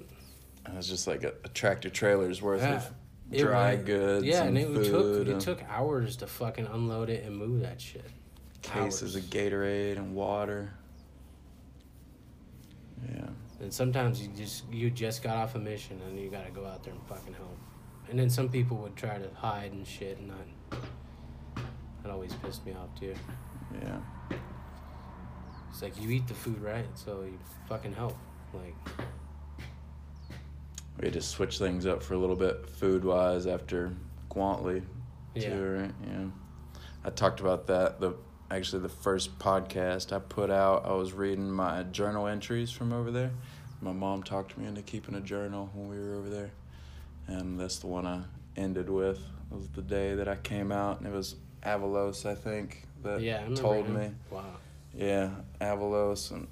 [0.66, 2.76] It was just like a, a tractor trailer's worth Yeah.
[2.76, 2.92] of
[3.32, 7.24] dry was- goods Yeah, and, and, it took it took hours to fucking unload it
[7.24, 8.04] and move that shit.
[8.62, 9.24] cases hours.
[9.24, 10.72] of Gatorade and water.
[13.14, 13.26] Yeah.
[13.60, 16.82] And sometimes you just you just got off a mission and you gotta go out
[16.84, 17.55] there and fucking help.
[18.08, 20.80] And then some people would try to hide and shit, and that
[22.02, 23.14] that always pissed me off too.
[23.82, 23.98] Yeah.
[25.70, 27.38] It's like you eat the food right, so you
[27.68, 28.16] fucking help.
[28.54, 28.74] Like
[30.98, 33.92] We had to switch things up for a little bit food wise after
[34.30, 34.82] Guantley
[35.34, 35.50] Yeah.
[35.50, 35.92] too, right?
[36.06, 36.26] Yeah.
[37.04, 38.14] I talked about that the
[38.50, 43.10] actually the first podcast I put out, I was reading my journal entries from over
[43.10, 43.32] there.
[43.80, 46.52] My mom talked me into keeping a journal when we were over there.
[47.28, 48.22] And that's the one I
[48.56, 49.18] ended with.
[49.50, 53.20] It was the day that I came out and it was Avalos, I think, that
[53.20, 53.94] yeah, I told him.
[53.98, 54.10] me.
[54.30, 54.44] Wow.
[54.94, 55.30] Yeah,
[55.60, 56.46] Avalos and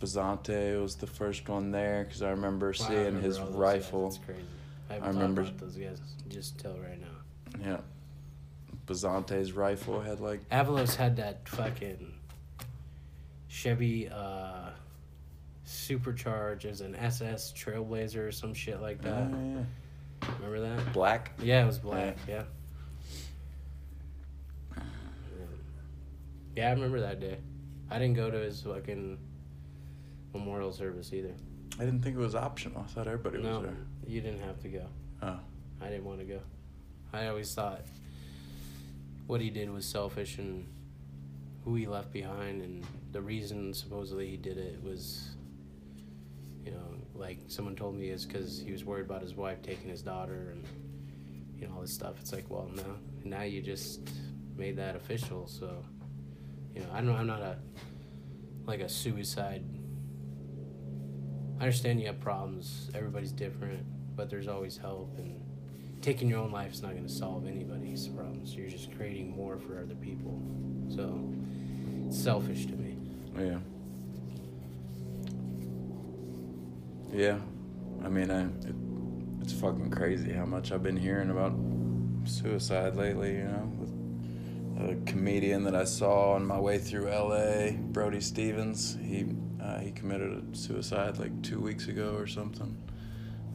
[0.00, 4.08] Bazante was the first one there because I remember Wow, I seeing remember his rifle.
[4.10, 4.18] Guys.
[4.18, 4.48] That's crazy.
[4.90, 7.60] I, I remember- those guys just till right now.
[7.64, 7.78] Yeah.
[8.86, 12.12] Bazante's rifle had like Avalos had that fucking
[13.48, 14.70] Chevy uh,
[15.66, 19.28] supercharge as an SS Trailblazer or some shit like that.
[19.30, 19.62] yeah.
[20.40, 20.92] Remember that?
[20.92, 21.32] black.
[21.42, 22.16] Yeah, it was black.
[22.28, 22.42] Yeah.
[26.56, 27.38] Yeah, I remember that day.
[27.90, 29.18] I didn't go to his fucking
[30.32, 31.34] memorial service either.
[31.76, 32.84] I didn't think it was optional.
[32.84, 33.76] I thought everybody no, was there.
[34.06, 34.86] you didn't have to go.
[35.22, 35.38] Oh.
[35.80, 36.40] I didn't want to go.
[37.12, 37.82] I always thought
[39.28, 40.66] what he did was selfish and
[41.64, 45.30] who he left behind and the reason supposedly he did it was
[46.64, 46.78] you know
[47.18, 50.52] like someone told me is because he was worried about his wife taking his daughter
[50.52, 50.64] and
[51.58, 52.14] you know all this stuff.
[52.20, 54.08] It's like well no now you just
[54.56, 55.84] made that official so
[56.74, 57.56] you know i don't know i'm not a
[58.66, 59.64] like a suicide.
[61.58, 62.90] I understand you have problems.
[62.94, 63.84] Everybody's different
[64.18, 65.40] but there's always help and
[66.02, 68.54] taking your own life is not going to solve anybody's problems.
[68.54, 70.40] You're just creating more for other people.
[70.94, 71.20] So
[72.06, 72.96] it's selfish to me.
[73.38, 73.58] Yeah.
[77.12, 77.38] Yeah.
[78.04, 78.74] I mean, I, it,
[79.42, 81.52] it's fucking crazy how much I've been hearing about
[82.24, 83.92] suicide lately, you know, with
[84.78, 88.96] a comedian that I saw on my way through LA, Brody Stevens.
[89.02, 89.26] He
[89.60, 92.76] uh, he committed a suicide like two weeks ago or something.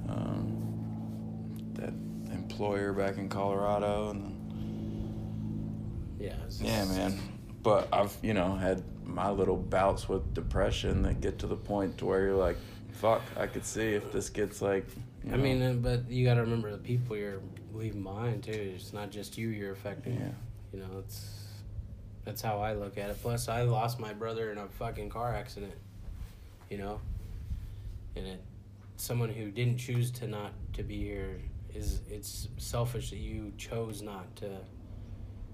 [0.09, 1.93] Um, that
[2.33, 4.33] employer back in Colorado, and then
[6.19, 7.17] yeah it's yeah, man.
[7.61, 11.97] But I've, you know, had my little bouts with depression that get to the point
[11.99, 12.57] to where you're like,
[12.93, 14.85] fuck, I could see if this gets like,
[15.25, 17.41] I know, mean, but you got to remember the people you're
[17.73, 18.73] leaving behind too.
[18.75, 20.15] It's not just you you're affecting.
[20.15, 20.29] Yeah.
[20.71, 21.43] You know, it's
[22.25, 23.21] that's how I look at it.
[23.21, 25.73] Plus, I lost my brother in a fucking car accident.
[26.69, 27.01] You know,
[28.15, 28.41] and it
[28.95, 31.41] someone who didn't choose to not to be here
[31.73, 34.49] is it's selfish that you chose not to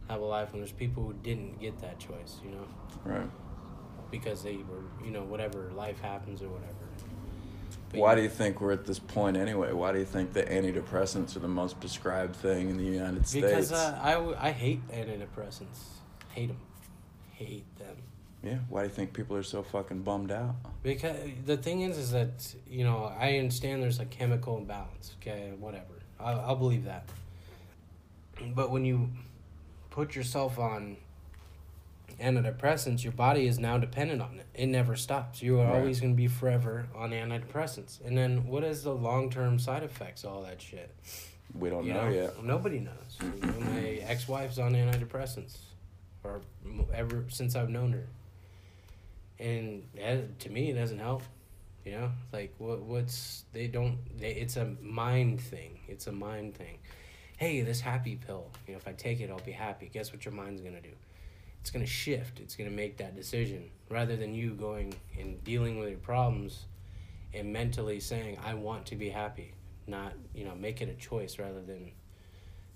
[0.08, 2.38] have a life when there's people who didn't get that choice.
[2.44, 2.68] You know,
[3.04, 3.30] right.
[4.12, 6.79] because they were you know whatever life happens or whatever.
[7.94, 9.72] Why do you think we're at this point anyway?
[9.74, 13.46] Why do you think that antidepressants are the most prescribed thing in the United States?
[13.46, 15.80] Because uh, I, w- I hate antidepressants.
[16.34, 16.58] Hate them.
[17.34, 17.96] Hate them.
[18.44, 18.58] yeah.
[18.70, 20.56] Why do you think people are so fucking bummed out?
[20.84, 25.16] Because the thing is, is that, you know, I understand there's a chemical imbalance.
[25.22, 25.86] Okay, whatever.
[26.20, 27.10] I'll, I'll believe that.
[28.54, 29.10] But when you
[29.90, 30.98] put yourself on
[32.18, 34.46] antidepressants, your body is now dependent on it.
[34.54, 35.42] It never stops.
[35.42, 35.76] You are Right.
[35.80, 38.04] always going to be forever on antidepressants.
[38.06, 40.24] And then what is the long term side effects?
[40.26, 40.94] All that shit.
[41.58, 42.44] We don't You know, know, yet.
[42.44, 43.18] nobody knows.
[43.22, 45.58] You know, my ex wife's on antidepressants,
[46.24, 46.42] or
[46.94, 48.08] ever since I've known her.
[49.40, 51.24] And that, to me, it doesn't help.
[51.86, 52.82] You know, like what?
[52.82, 53.98] What's they don't?
[54.20, 55.80] They, it's a mind thing.
[55.88, 56.78] It's a mind thing.
[57.38, 58.52] Hey, this happy pill.
[58.68, 59.90] You know, if I take it, I'll be happy.
[59.92, 60.90] Guess what your mind's gonna do?
[61.70, 62.40] It's gonna shift.
[62.40, 66.66] It's gonna make that decision rather than you going and dealing with your problems,
[67.32, 69.54] and mentally saying, "I want to be happy."
[69.86, 71.92] Not you know, make it a choice rather than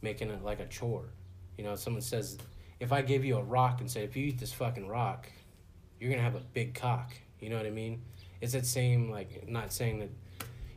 [0.03, 1.09] making it like a chore.
[1.57, 2.37] You know, someone says,
[2.79, 5.27] if I give you a rock and say, if you eat this fucking rock,
[5.99, 7.13] you're gonna have a big cock.
[7.39, 8.03] You know what I mean?
[8.41, 10.11] It's that same like not saying that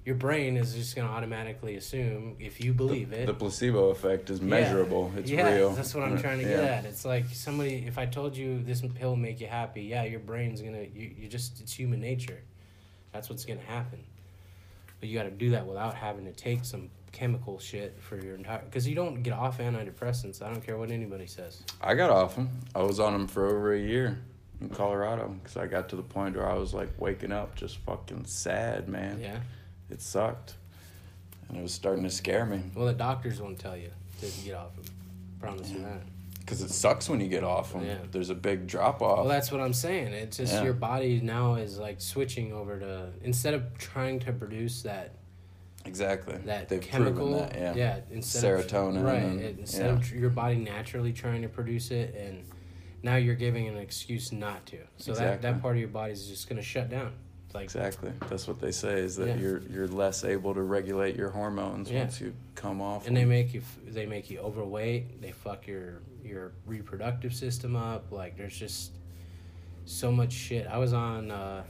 [0.06, 3.26] your brain is just gonna automatically assume if you believe it.
[3.26, 5.12] The placebo effect is measurable.
[5.16, 5.70] It's yeah, real.
[5.70, 6.74] That's what I'm trying to get Yeah.
[6.76, 6.84] at.
[6.84, 10.20] It's like somebody if I told you this pill will make you happy, yeah, your
[10.20, 12.40] brain's gonna you, you just it's human nature.
[13.12, 13.98] That's what's gonna happen.
[15.00, 18.62] But you gotta do that without having to take some chemical shit for your entire
[18.62, 20.40] because you don't get off antidepressants.
[20.40, 21.64] I don't care what anybody says.
[21.80, 22.48] I got off them.
[22.76, 24.20] I was on them for over a year
[24.60, 27.78] in Colorado because I got to the point where I was like waking up just
[27.78, 29.18] fucking sad, man.
[29.20, 29.40] Yeah.
[29.90, 30.54] It sucked.
[31.48, 33.90] And it was starting to scare me Well, the doctors won't tell you
[34.20, 34.84] to get off them.
[35.40, 36.00] Promise you that.
[36.40, 37.84] because it sucks when you get off them.
[37.84, 37.98] Yeah.
[38.10, 39.18] There's a big drop off.
[39.18, 40.12] Well, that's what I'm saying.
[40.12, 40.64] It's just Yeah.
[40.64, 45.12] your body now is like switching over to instead of trying to produce that
[45.84, 46.36] exactly.
[46.46, 48.00] that They've chemical, that, yeah.
[48.10, 49.92] instead Serotonin of right, and- it- instead yeah.
[49.92, 52.44] of your body naturally trying to produce it, and
[53.04, 54.78] now you're giving an excuse not to.
[54.96, 57.12] So that that part of your body is just gonna shut down.
[57.54, 58.12] Like Exactly.
[58.28, 59.36] That's what they say is that Yeah.
[59.36, 62.00] you're you're less able to regulate your hormones Yeah.
[62.00, 63.06] once you come off.
[63.06, 65.22] and they make you they make you overweight.
[65.22, 68.12] They fuck your your reproductive system up.
[68.12, 68.92] Like there's just
[69.84, 70.66] so much shit.
[70.66, 71.62] I was on uh,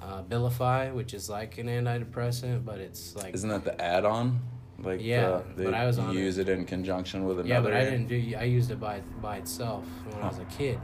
[0.00, 4.40] uh, Abilify, which is like an antidepressant, but it's like Isn't that the add-on?
[4.80, 6.48] Like Yeah, uh, they but I was on use it.
[6.48, 7.48] in conjunction with another.
[7.48, 8.34] Yeah, but I didn't do.
[8.38, 10.78] I used it by by itself when I was a kid,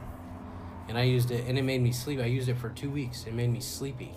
[0.88, 2.20] and I used it, and it made me sleep.
[2.20, 3.24] I used it for two weeks.
[3.26, 4.12] It made me sleepy,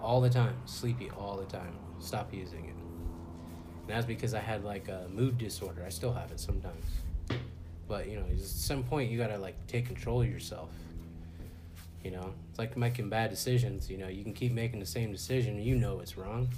[0.00, 1.74] all the time, sleepy all the time.
[2.00, 2.74] Stop using it.
[3.82, 5.82] And that's because I had like a mood disorder.
[5.86, 6.84] I still have it sometimes,
[7.88, 10.70] but you know, at some point you gotta like take control of yourself.
[12.04, 13.88] You know, it's like making bad decisions.
[13.88, 15.60] You know, you can keep making the same decision.
[15.60, 16.48] You know it's wrong,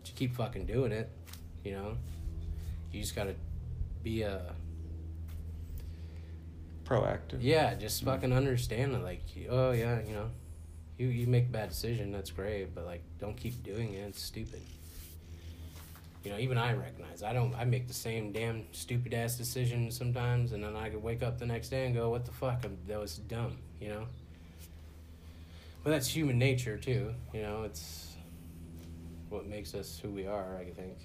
[0.00, 1.08] but you keep fucking doing it.
[1.64, 1.96] You know,
[2.92, 3.34] you just gotta
[4.02, 4.52] be a
[6.90, 7.38] proactive.
[7.40, 9.02] yeah, just fucking understand it.
[9.02, 10.30] Like, oh yeah, you know,
[10.98, 13.98] you you make a bad decision, that's great, but like, don't keep doing it.
[14.08, 14.60] It's stupid.
[16.24, 17.54] You know, even I recognize I don't.
[17.54, 21.38] I make the same damn stupid ass decision sometimes, and then I could wake up
[21.38, 22.60] the next day and go, "What the fuck?
[22.64, 24.06] I'm, that was dumb." You know.
[25.82, 27.14] But that's human nature too.
[27.32, 28.12] You know, it's
[29.30, 30.58] what makes us who we are.
[30.58, 30.98] I think.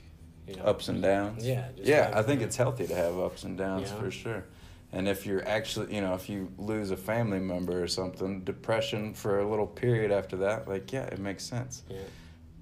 [0.49, 0.63] You know.
[0.63, 1.47] Ups and downs.
[1.47, 3.99] Yeah, just Yeah, like- I think it's healthy to have ups and downs Yeah.
[3.99, 4.43] for sure.
[4.91, 9.13] And if you're actually, you know, if you lose a family member or something, depression
[9.13, 11.83] for a little period after that, like, yeah, it makes sense.
[11.89, 11.97] Yeah.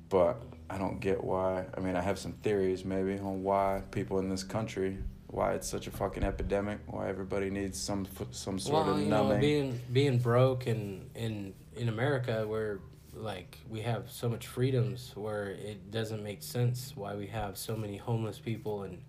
[0.09, 1.65] But I don't get why.
[1.75, 4.97] I mean, I have some theories maybe on why people in this country,
[5.27, 9.07] why it's such a fucking epidemic, why everybody needs some some sort well, of you
[9.07, 9.35] numbing.
[9.35, 12.79] know, being being broke and in in America, where
[13.13, 17.75] like we have so much freedoms, where it doesn't make sense why we have so
[17.75, 19.03] many homeless people and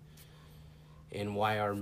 [1.11, 1.75] and why our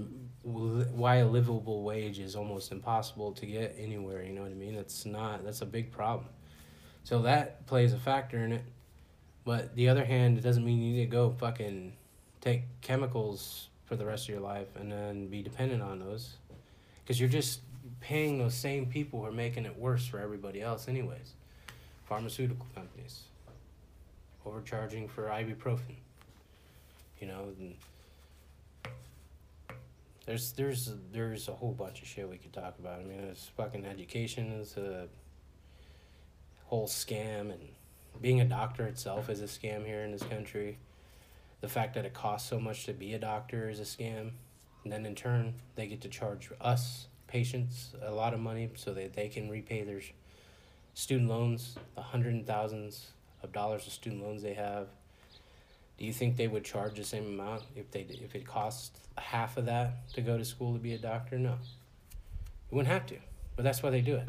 [0.43, 4.23] why a livable wage is almost impossible to get anywhere.
[4.23, 4.75] You know what I mean?
[4.75, 6.27] That's not that's a big problem.
[7.03, 8.63] So that plays a factor in it.
[9.45, 11.93] But the other hand, it doesn't mean you need to go fucking
[12.39, 16.37] take chemicals for the rest of your life and then be dependent on those
[17.03, 17.61] because you're just
[17.99, 21.35] paying those same people who are making it worse for everybody else anyways
[22.05, 23.23] pharmaceutical companies
[24.45, 25.95] overcharging for ibuprofen
[27.19, 27.75] you know and
[30.25, 32.99] there's there's there's a whole bunch of shit we could talk about.
[32.99, 35.07] I mean there's fucking education is a
[36.65, 37.69] whole scam and
[38.21, 40.77] being a doctor itself is a scam here in this country.
[41.61, 44.31] The fact that it costs so much to be a doctor is a scam.
[44.83, 48.93] And then in turn they get to charge us patients a lot of money so
[48.93, 50.01] that they can repay their
[50.93, 53.07] student loans the hundreds and thousands
[53.41, 54.87] of dollars of student loans they have
[56.03, 59.55] do you think they would charge the same amount if they if it cost half
[59.55, 61.51] of that to go to school to be a doctor no
[62.69, 63.15] you wouldn't have to
[63.55, 64.27] but that's why they do it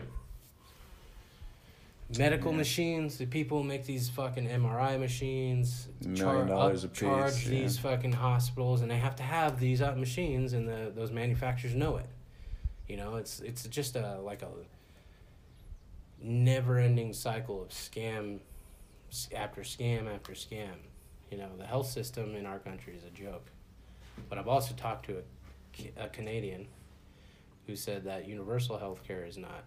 [2.16, 2.58] medical Yeah.
[2.58, 7.50] machines the people make these fucking mri machines Million dollars a piece, charge yeah.
[7.50, 11.74] these fucking hospitals and they have to have these uh, machines and the, those manufacturers
[11.74, 12.06] know it
[12.86, 14.52] You know, it's it's just a like a
[16.22, 18.38] never-ending cycle of scam
[19.34, 20.76] after scam after scam.
[21.34, 23.50] You know, the health system in our country is a joke.
[24.28, 25.16] But I've also talked to
[25.98, 26.68] a, a Canadian
[27.66, 29.64] who said that universal health care is not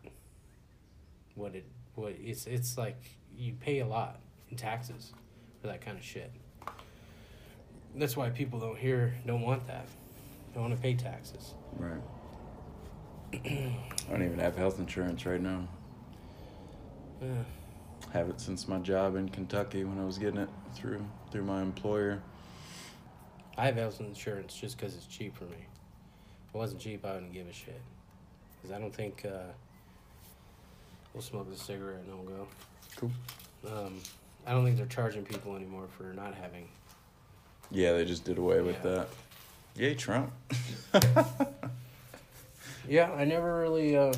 [1.36, 1.66] what it
[1.96, 2.96] what it's it's like
[3.36, 5.12] you pay a lot in taxes
[5.60, 6.32] for that kind of shit.
[7.96, 9.88] That's why people don't hear don't want that.
[10.54, 11.54] Don't want to pay taxes.
[11.78, 12.02] Right.
[13.34, 15.68] I don't even have health insurance right now.
[17.22, 17.44] Yeah.
[18.14, 21.06] Have it since my job in Kentucky when I was getting it through
[21.38, 22.20] through my employer.
[23.60, 25.68] I have health insurance just because it's cheap for me.
[26.48, 27.80] If it wasn't cheap, I wouldn't give a shit.
[28.56, 29.24] Because I don't think.
[29.24, 29.52] Uh,
[31.14, 32.48] we'll smoke a cigarette and I'll go.
[32.96, 33.12] Cool.
[33.68, 34.00] Um,
[34.48, 36.68] I don't think they're charging people anymore for not having.
[37.70, 39.08] Yeah, they just did away with that.
[39.76, 40.32] Yay, Trump.
[42.90, 44.14] Yeah, I never really uh,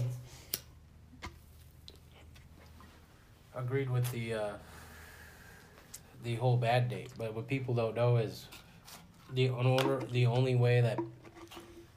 [3.56, 4.50] agreed with the uh,
[6.24, 7.10] the whole mandate.
[7.18, 8.46] But what people don't know is
[9.34, 11.00] the in order the only way that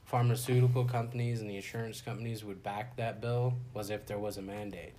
[0.05, 4.43] pharmaceutical companies and the insurance companies would back that bill was if there was a
[4.43, 4.93] mandate.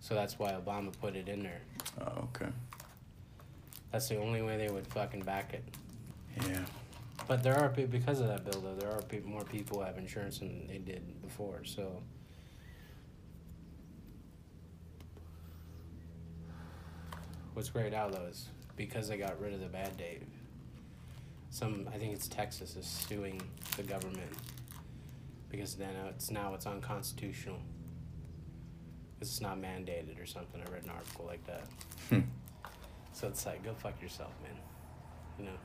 [0.00, 1.60] So that's why Obama put it in there.
[2.00, 2.50] Oh, okay.
[3.92, 5.64] That's the only way they would fucking back it.
[6.48, 6.64] Yeah.
[7.28, 9.84] But there are pe- because of that bill though, there are pe- more people who
[9.84, 11.60] have insurance than they did before.
[11.64, 12.02] So
[17.54, 20.22] what's great now though is because they got rid of the mandate.
[21.50, 23.40] Some I think it's Texas is suing
[23.76, 24.30] the government
[25.50, 27.58] because then it's now it's unconstitutional.
[29.18, 30.60] 'Cause it's not mandated or something.
[30.60, 31.68] I read an article like that.
[32.08, 32.20] Hmm.
[33.12, 34.56] So it's like go fuck yourself, man.
[35.38, 35.58] You know.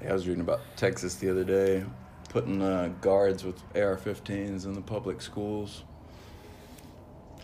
[0.00, 1.84] Yeah, I was reading about Texas the other day,
[2.30, 5.84] putting uh, guards with AR-15s in the public schools.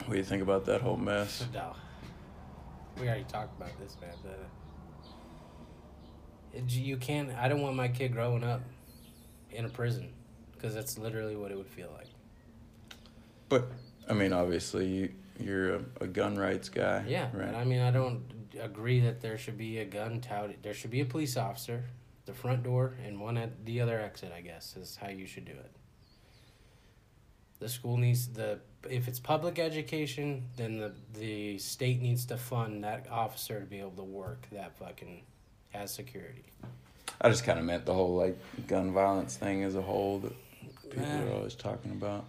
[0.07, 1.47] What do you think about that whole mess?
[1.53, 1.75] No.
[3.01, 4.15] We already talked about this, man.
[4.23, 5.09] But uh,
[6.53, 7.31] it, you can't.
[7.35, 8.61] I don't want my kid growing up
[9.51, 10.13] in a prison
[10.53, 12.09] because that's literally what it would feel like.
[13.49, 13.71] But
[14.09, 17.05] I mean, obviously, you you're a, a gun rights guy.
[17.09, 17.55] Yeah, Right.
[17.55, 18.23] I mean, I don't
[18.61, 20.63] agree that there should be a gun touted.
[20.63, 21.85] There should be a police officer,
[22.27, 24.33] the front door, and one at the other exit.
[24.37, 25.71] I guess is how you should do it.
[27.59, 32.85] The school needs the if it's public education, then the the state needs to fund
[32.85, 35.23] that officer to be able to work that fucking
[35.75, 36.45] as security.
[37.21, 40.33] I just kind of meant the whole like gun violence thing as a whole that
[40.91, 41.25] people Eh.
[41.29, 42.25] are always talking about.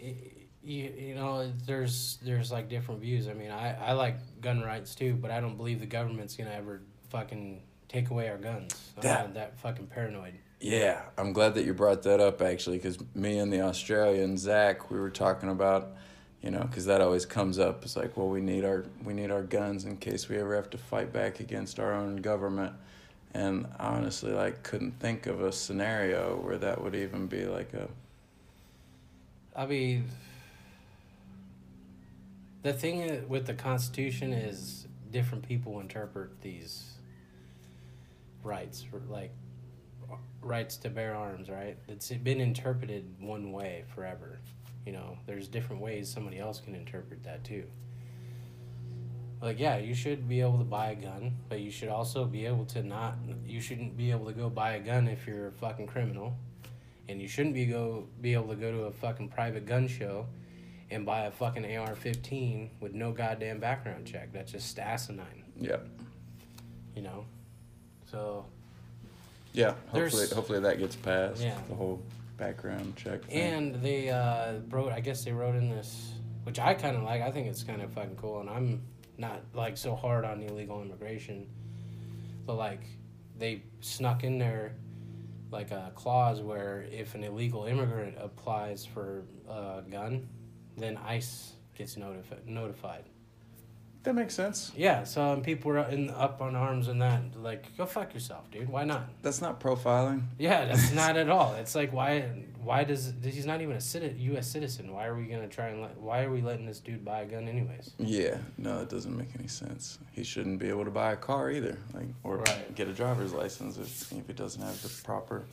[0.00, 0.14] you,
[0.62, 5.14] you know there's there's like different views i mean I, I like gun rights too
[5.14, 9.58] but i don't believe the government's gonna ever fucking take away our guns i'm that
[9.60, 13.62] fucking paranoid Yeah, I'm glad that you brought that up actually, because me and the
[13.62, 15.92] Australian Zach, we were talking about,
[16.42, 17.82] you know, because that always comes up.
[17.82, 20.68] It's like, well, we need our we need our guns in case we ever have
[20.70, 22.74] to fight back against our own government,
[23.34, 27.88] and honestly like couldn't think of a scenario where that would even be like a
[29.54, 30.04] i mean
[32.62, 36.94] the thing with the constitution is different people interpret these
[38.42, 39.30] rights like
[40.40, 41.76] rights to bear arms right?
[41.88, 44.40] It's been interpreted one way forever
[44.86, 45.18] you know?
[45.26, 47.64] There's different ways somebody else can interpret that too.
[49.42, 52.46] Like yeah you should be able to buy a gun but you should also be
[52.46, 53.16] able to not
[53.46, 56.36] you shouldn't be able to go buy a gun if you're a fucking criminal.
[57.08, 60.26] And you shouldn't be go be able to go to a fucking private gun show
[60.92, 64.32] and buy a fucking AR-15 with no goddamn background check.
[64.32, 65.44] That's just asinine.
[65.58, 65.78] Yeah
[66.94, 67.24] you know?
[68.10, 68.46] So
[69.52, 69.74] yeah.
[69.92, 71.42] There's- Hopefully, hopefully that gets passed.
[71.42, 71.58] Yeah.
[71.68, 72.02] The whole
[72.36, 73.24] background check.
[73.24, 73.38] Thing.
[73.40, 76.12] And they uh, wrote, I guess they wrote in this,
[76.44, 77.22] which I kind of like.
[77.22, 78.40] I think it's kind of fucking cool.
[78.40, 78.82] And I'm
[79.18, 81.46] not like so hard on illegal immigration,
[82.46, 82.80] but like
[83.38, 84.74] they snuck in there
[85.50, 90.28] like a clause where if an illegal immigrant applies for a gun,
[90.76, 93.04] then ICE gets notifi- notified.
[94.02, 94.72] That makes sense.
[94.76, 97.20] Yeah, so um, people were in, up on arms and that.
[97.40, 98.68] Like, go fuck yourself, dude.
[98.68, 99.08] Why not?
[99.22, 100.22] That's not profiling.
[100.38, 101.54] Yeah, that's not at all.
[101.54, 102.20] It's like why
[102.62, 104.46] why does he's not even a citi- U.S.
[104.46, 104.92] citizen?
[104.92, 107.26] Why are we gonna try and let, why are we letting this dude buy a
[107.26, 107.92] gun anyways?
[107.98, 109.98] Yeah, no, that doesn't make any sense.
[110.12, 112.74] He shouldn't be able to buy a car either, like or Right.
[112.74, 115.44] get a driver's license if if he doesn't have the proper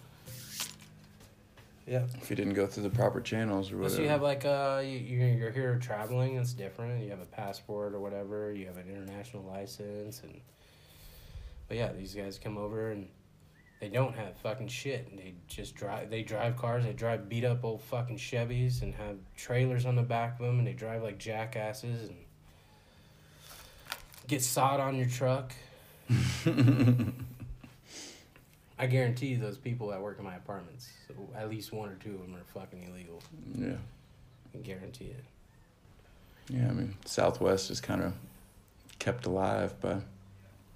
[1.88, 2.04] Yeah.
[2.22, 4.04] if you didn't go through the proper channels or Unless whatever.
[4.04, 7.02] you have like uh you you're, you're here traveling, it's different.
[7.04, 8.52] You have a passport or whatever.
[8.52, 10.42] You have an international license and.
[11.70, 13.08] But yeah, these guys come over and
[13.82, 15.16] They don't have fucking shit.
[15.18, 16.10] They just drive.
[16.10, 16.84] They drive cars.
[16.86, 20.60] They drive beat up old fucking Chevys and have trailers on the back of them,
[20.60, 22.18] and they drive like jackasses and
[24.28, 25.54] get sod on your truck.
[28.80, 31.96] I guarantee you, those people that work in my apartments, so at least one or
[31.96, 33.22] two of them are fucking illegal.
[33.56, 33.78] Yeah.
[34.54, 35.24] I guarantee it.
[36.50, 38.14] Yeah, I mean, Southwest is kind of
[39.00, 39.98] kept alive by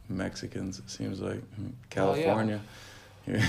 [0.10, 1.42] Mexicans, it seems like.
[1.58, 1.86] I mean, Oh.
[1.90, 2.62] California.
[3.28, 3.48] Yeah.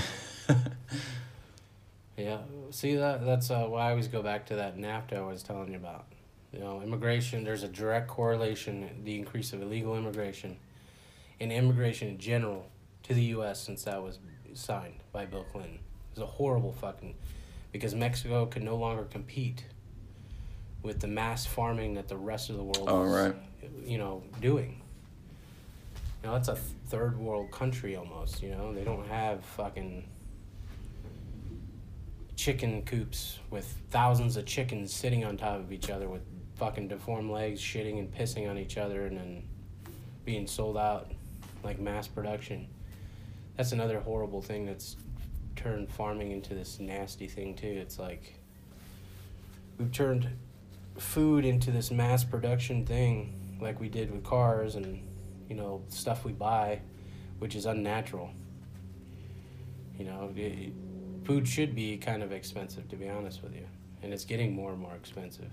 [2.15, 2.37] Yeah,
[2.69, 5.71] see that that's uh, why I always go back to that NAFTA I was telling
[5.71, 6.05] you about.
[6.51, 7.43] You know, immigration.
[7.43, 10.57] There's a direct correlation the increase of illegal immigration,
[11.39, 12.67] and immigration in general
[13.03, 13.59] to the U.S.
[13.63, 14.19] since that was
[14.57, 15.75] signed by Bill Clinton.
[15.75, 17.15] It was a horrible fucking
[17.71, 19.65] because Mexico could no longer compete
[20.83, 23.35] with the mass farming that the rest of the world Oh, was, right.
[23.85, 24.81] you know, doing.
[26.21, 28.41] You know, that's a third world country almost.
[28.43, 30.05] You know, they don't have fucking
[32.35, 36.21] chicken coops with thousands of chickens sitting on top of each other with
[36.55, 39.43] fucking deformed legs, shitting and pissing on each other, and then
[40.25, 41.11] being sold out
[41.63, 42.67] like mass production.
[43.55, 44.95] That's another horrible thing that's
[45.55, 47.67] turned farming into this nasty thing too.
[47.67, 48.33] It's like
[49.77, 50.27] we've turned
[50.97, 55.01] food into this mass production thing like we did with cars and
[55.49, 56.79] you know stuff we buy
[57.39, 58.31] which is unnatural.
[59.97, 60.73] You know it,
[61.23, 63.67] food should be kind of expensive to be honest with you.
[64.01, 65.49] And it's getting more and more expensive.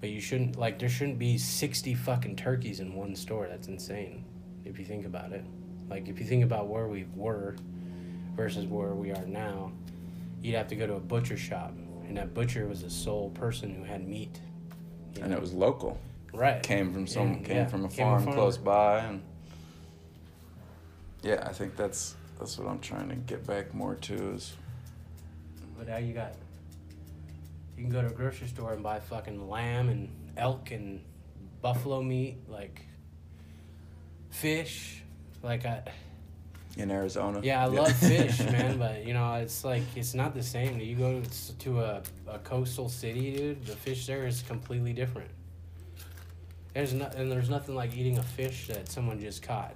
[0.00, 3.46] But you shouldn't like there shouldn't be 60 fucking turkeys in one store.
[3.46, 4.24] That's insane
[4.64, 5.44] if you think about it
[5.92, 7.54] like if you think about where we were
[8.34, 9.70] versus where we are now
[10.40, 11.74] you'd have to go to a butcher shop
[12.08, 14.40] and that butcher was the sole person who had meat
[15.20, 15.36] and know?
[15.36, 15.98] it was local.
[16.32, 19.22] right Came from some And, came yeah, from a came farm from- close by and
[21.22, 24.56] Yeah, I think that's that's what I'm trying to get back more to is
[25.78, 26.32] But now you got,
[27.76, 30.08] you can go to a grocery store and buy fucking lamb and
[30.38, 31.02] elk and
[31.60, 32.80] buffalo meat, like
[34.30, 35.01] fish.
[35.42, 35.82] Like I,
[36.76, 37.40] in Arizona.
[37.42, 38.78] yeah, I love fish, man.
[38.78, 40.78] But you know, it's like it's not the same.
[40.80, 43.66] You go to- to a, a coastal city, dude.
[43.66, 45.30] The fish there is completely different.
[46.74, 49.74] There's no, and there's nothing like eating a fish that someone just caught,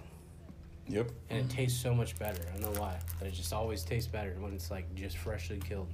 [0.89, 1.11] Yep.
[1.29, 2.41] and it tastes so much better.
[2.55, 5.59] I don't know why, but it just always tastes better when it's like just freshly
[5.59, 5.89] killed.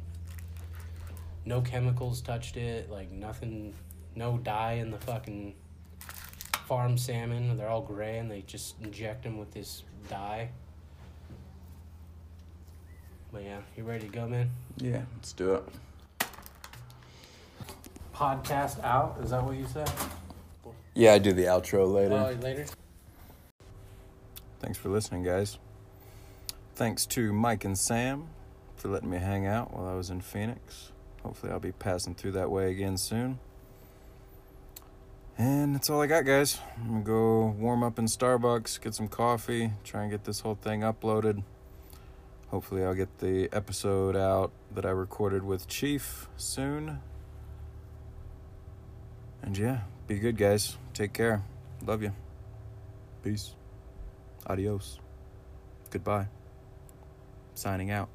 [1.44, 3.74] No chemicals touched it, like nothing,
[4.14, 5.54] no dye in the fucking
[6.66, 7.56] farm salmon.
[7.56, 10.50] They're all gray and they just inject them with this dye.
[13.32, 14.50] But yeah, you ready to go, man?
[14.76, 15.64] Yeah, let's do it.
[18.14, 19.18] Podcast out?
[19.22, 19.90] Is that what you said?
[20.94, 22.14] Yeah, I do the outro later.
[22.14, 22.66] Oh, later.
[24.60, 25.58] Thanks for listening, guys.
[26.74, 28.28] Thanks to Mike and Sam
[28.76, 30.92] for letting me hang out while I was in Phoenix.
[31.22, 33.38] Hopefully, I'll be passing through that way again soon.
[35.38, 36.60] And that's all I got, guys.
[36.76, 40.54] I'm gonna go warm up in Starbucks, get some coffee, try and get this whole
[40.54, 41.42] thing uploaded.
[42.48, 47.00] Hopefully, I'll get the episode out that I recorded with Chief soon.
[49.42, 50.76] And yeah, be good, guys.
[50.92, 51.42] Take care.
[51.84, 52.12] Love you.
[53.24, 53.54] Peace.
[54.46, 55.00] Adios.
[55.90, 56.28] Goodbye.
[57.54, 58.08] Signing out.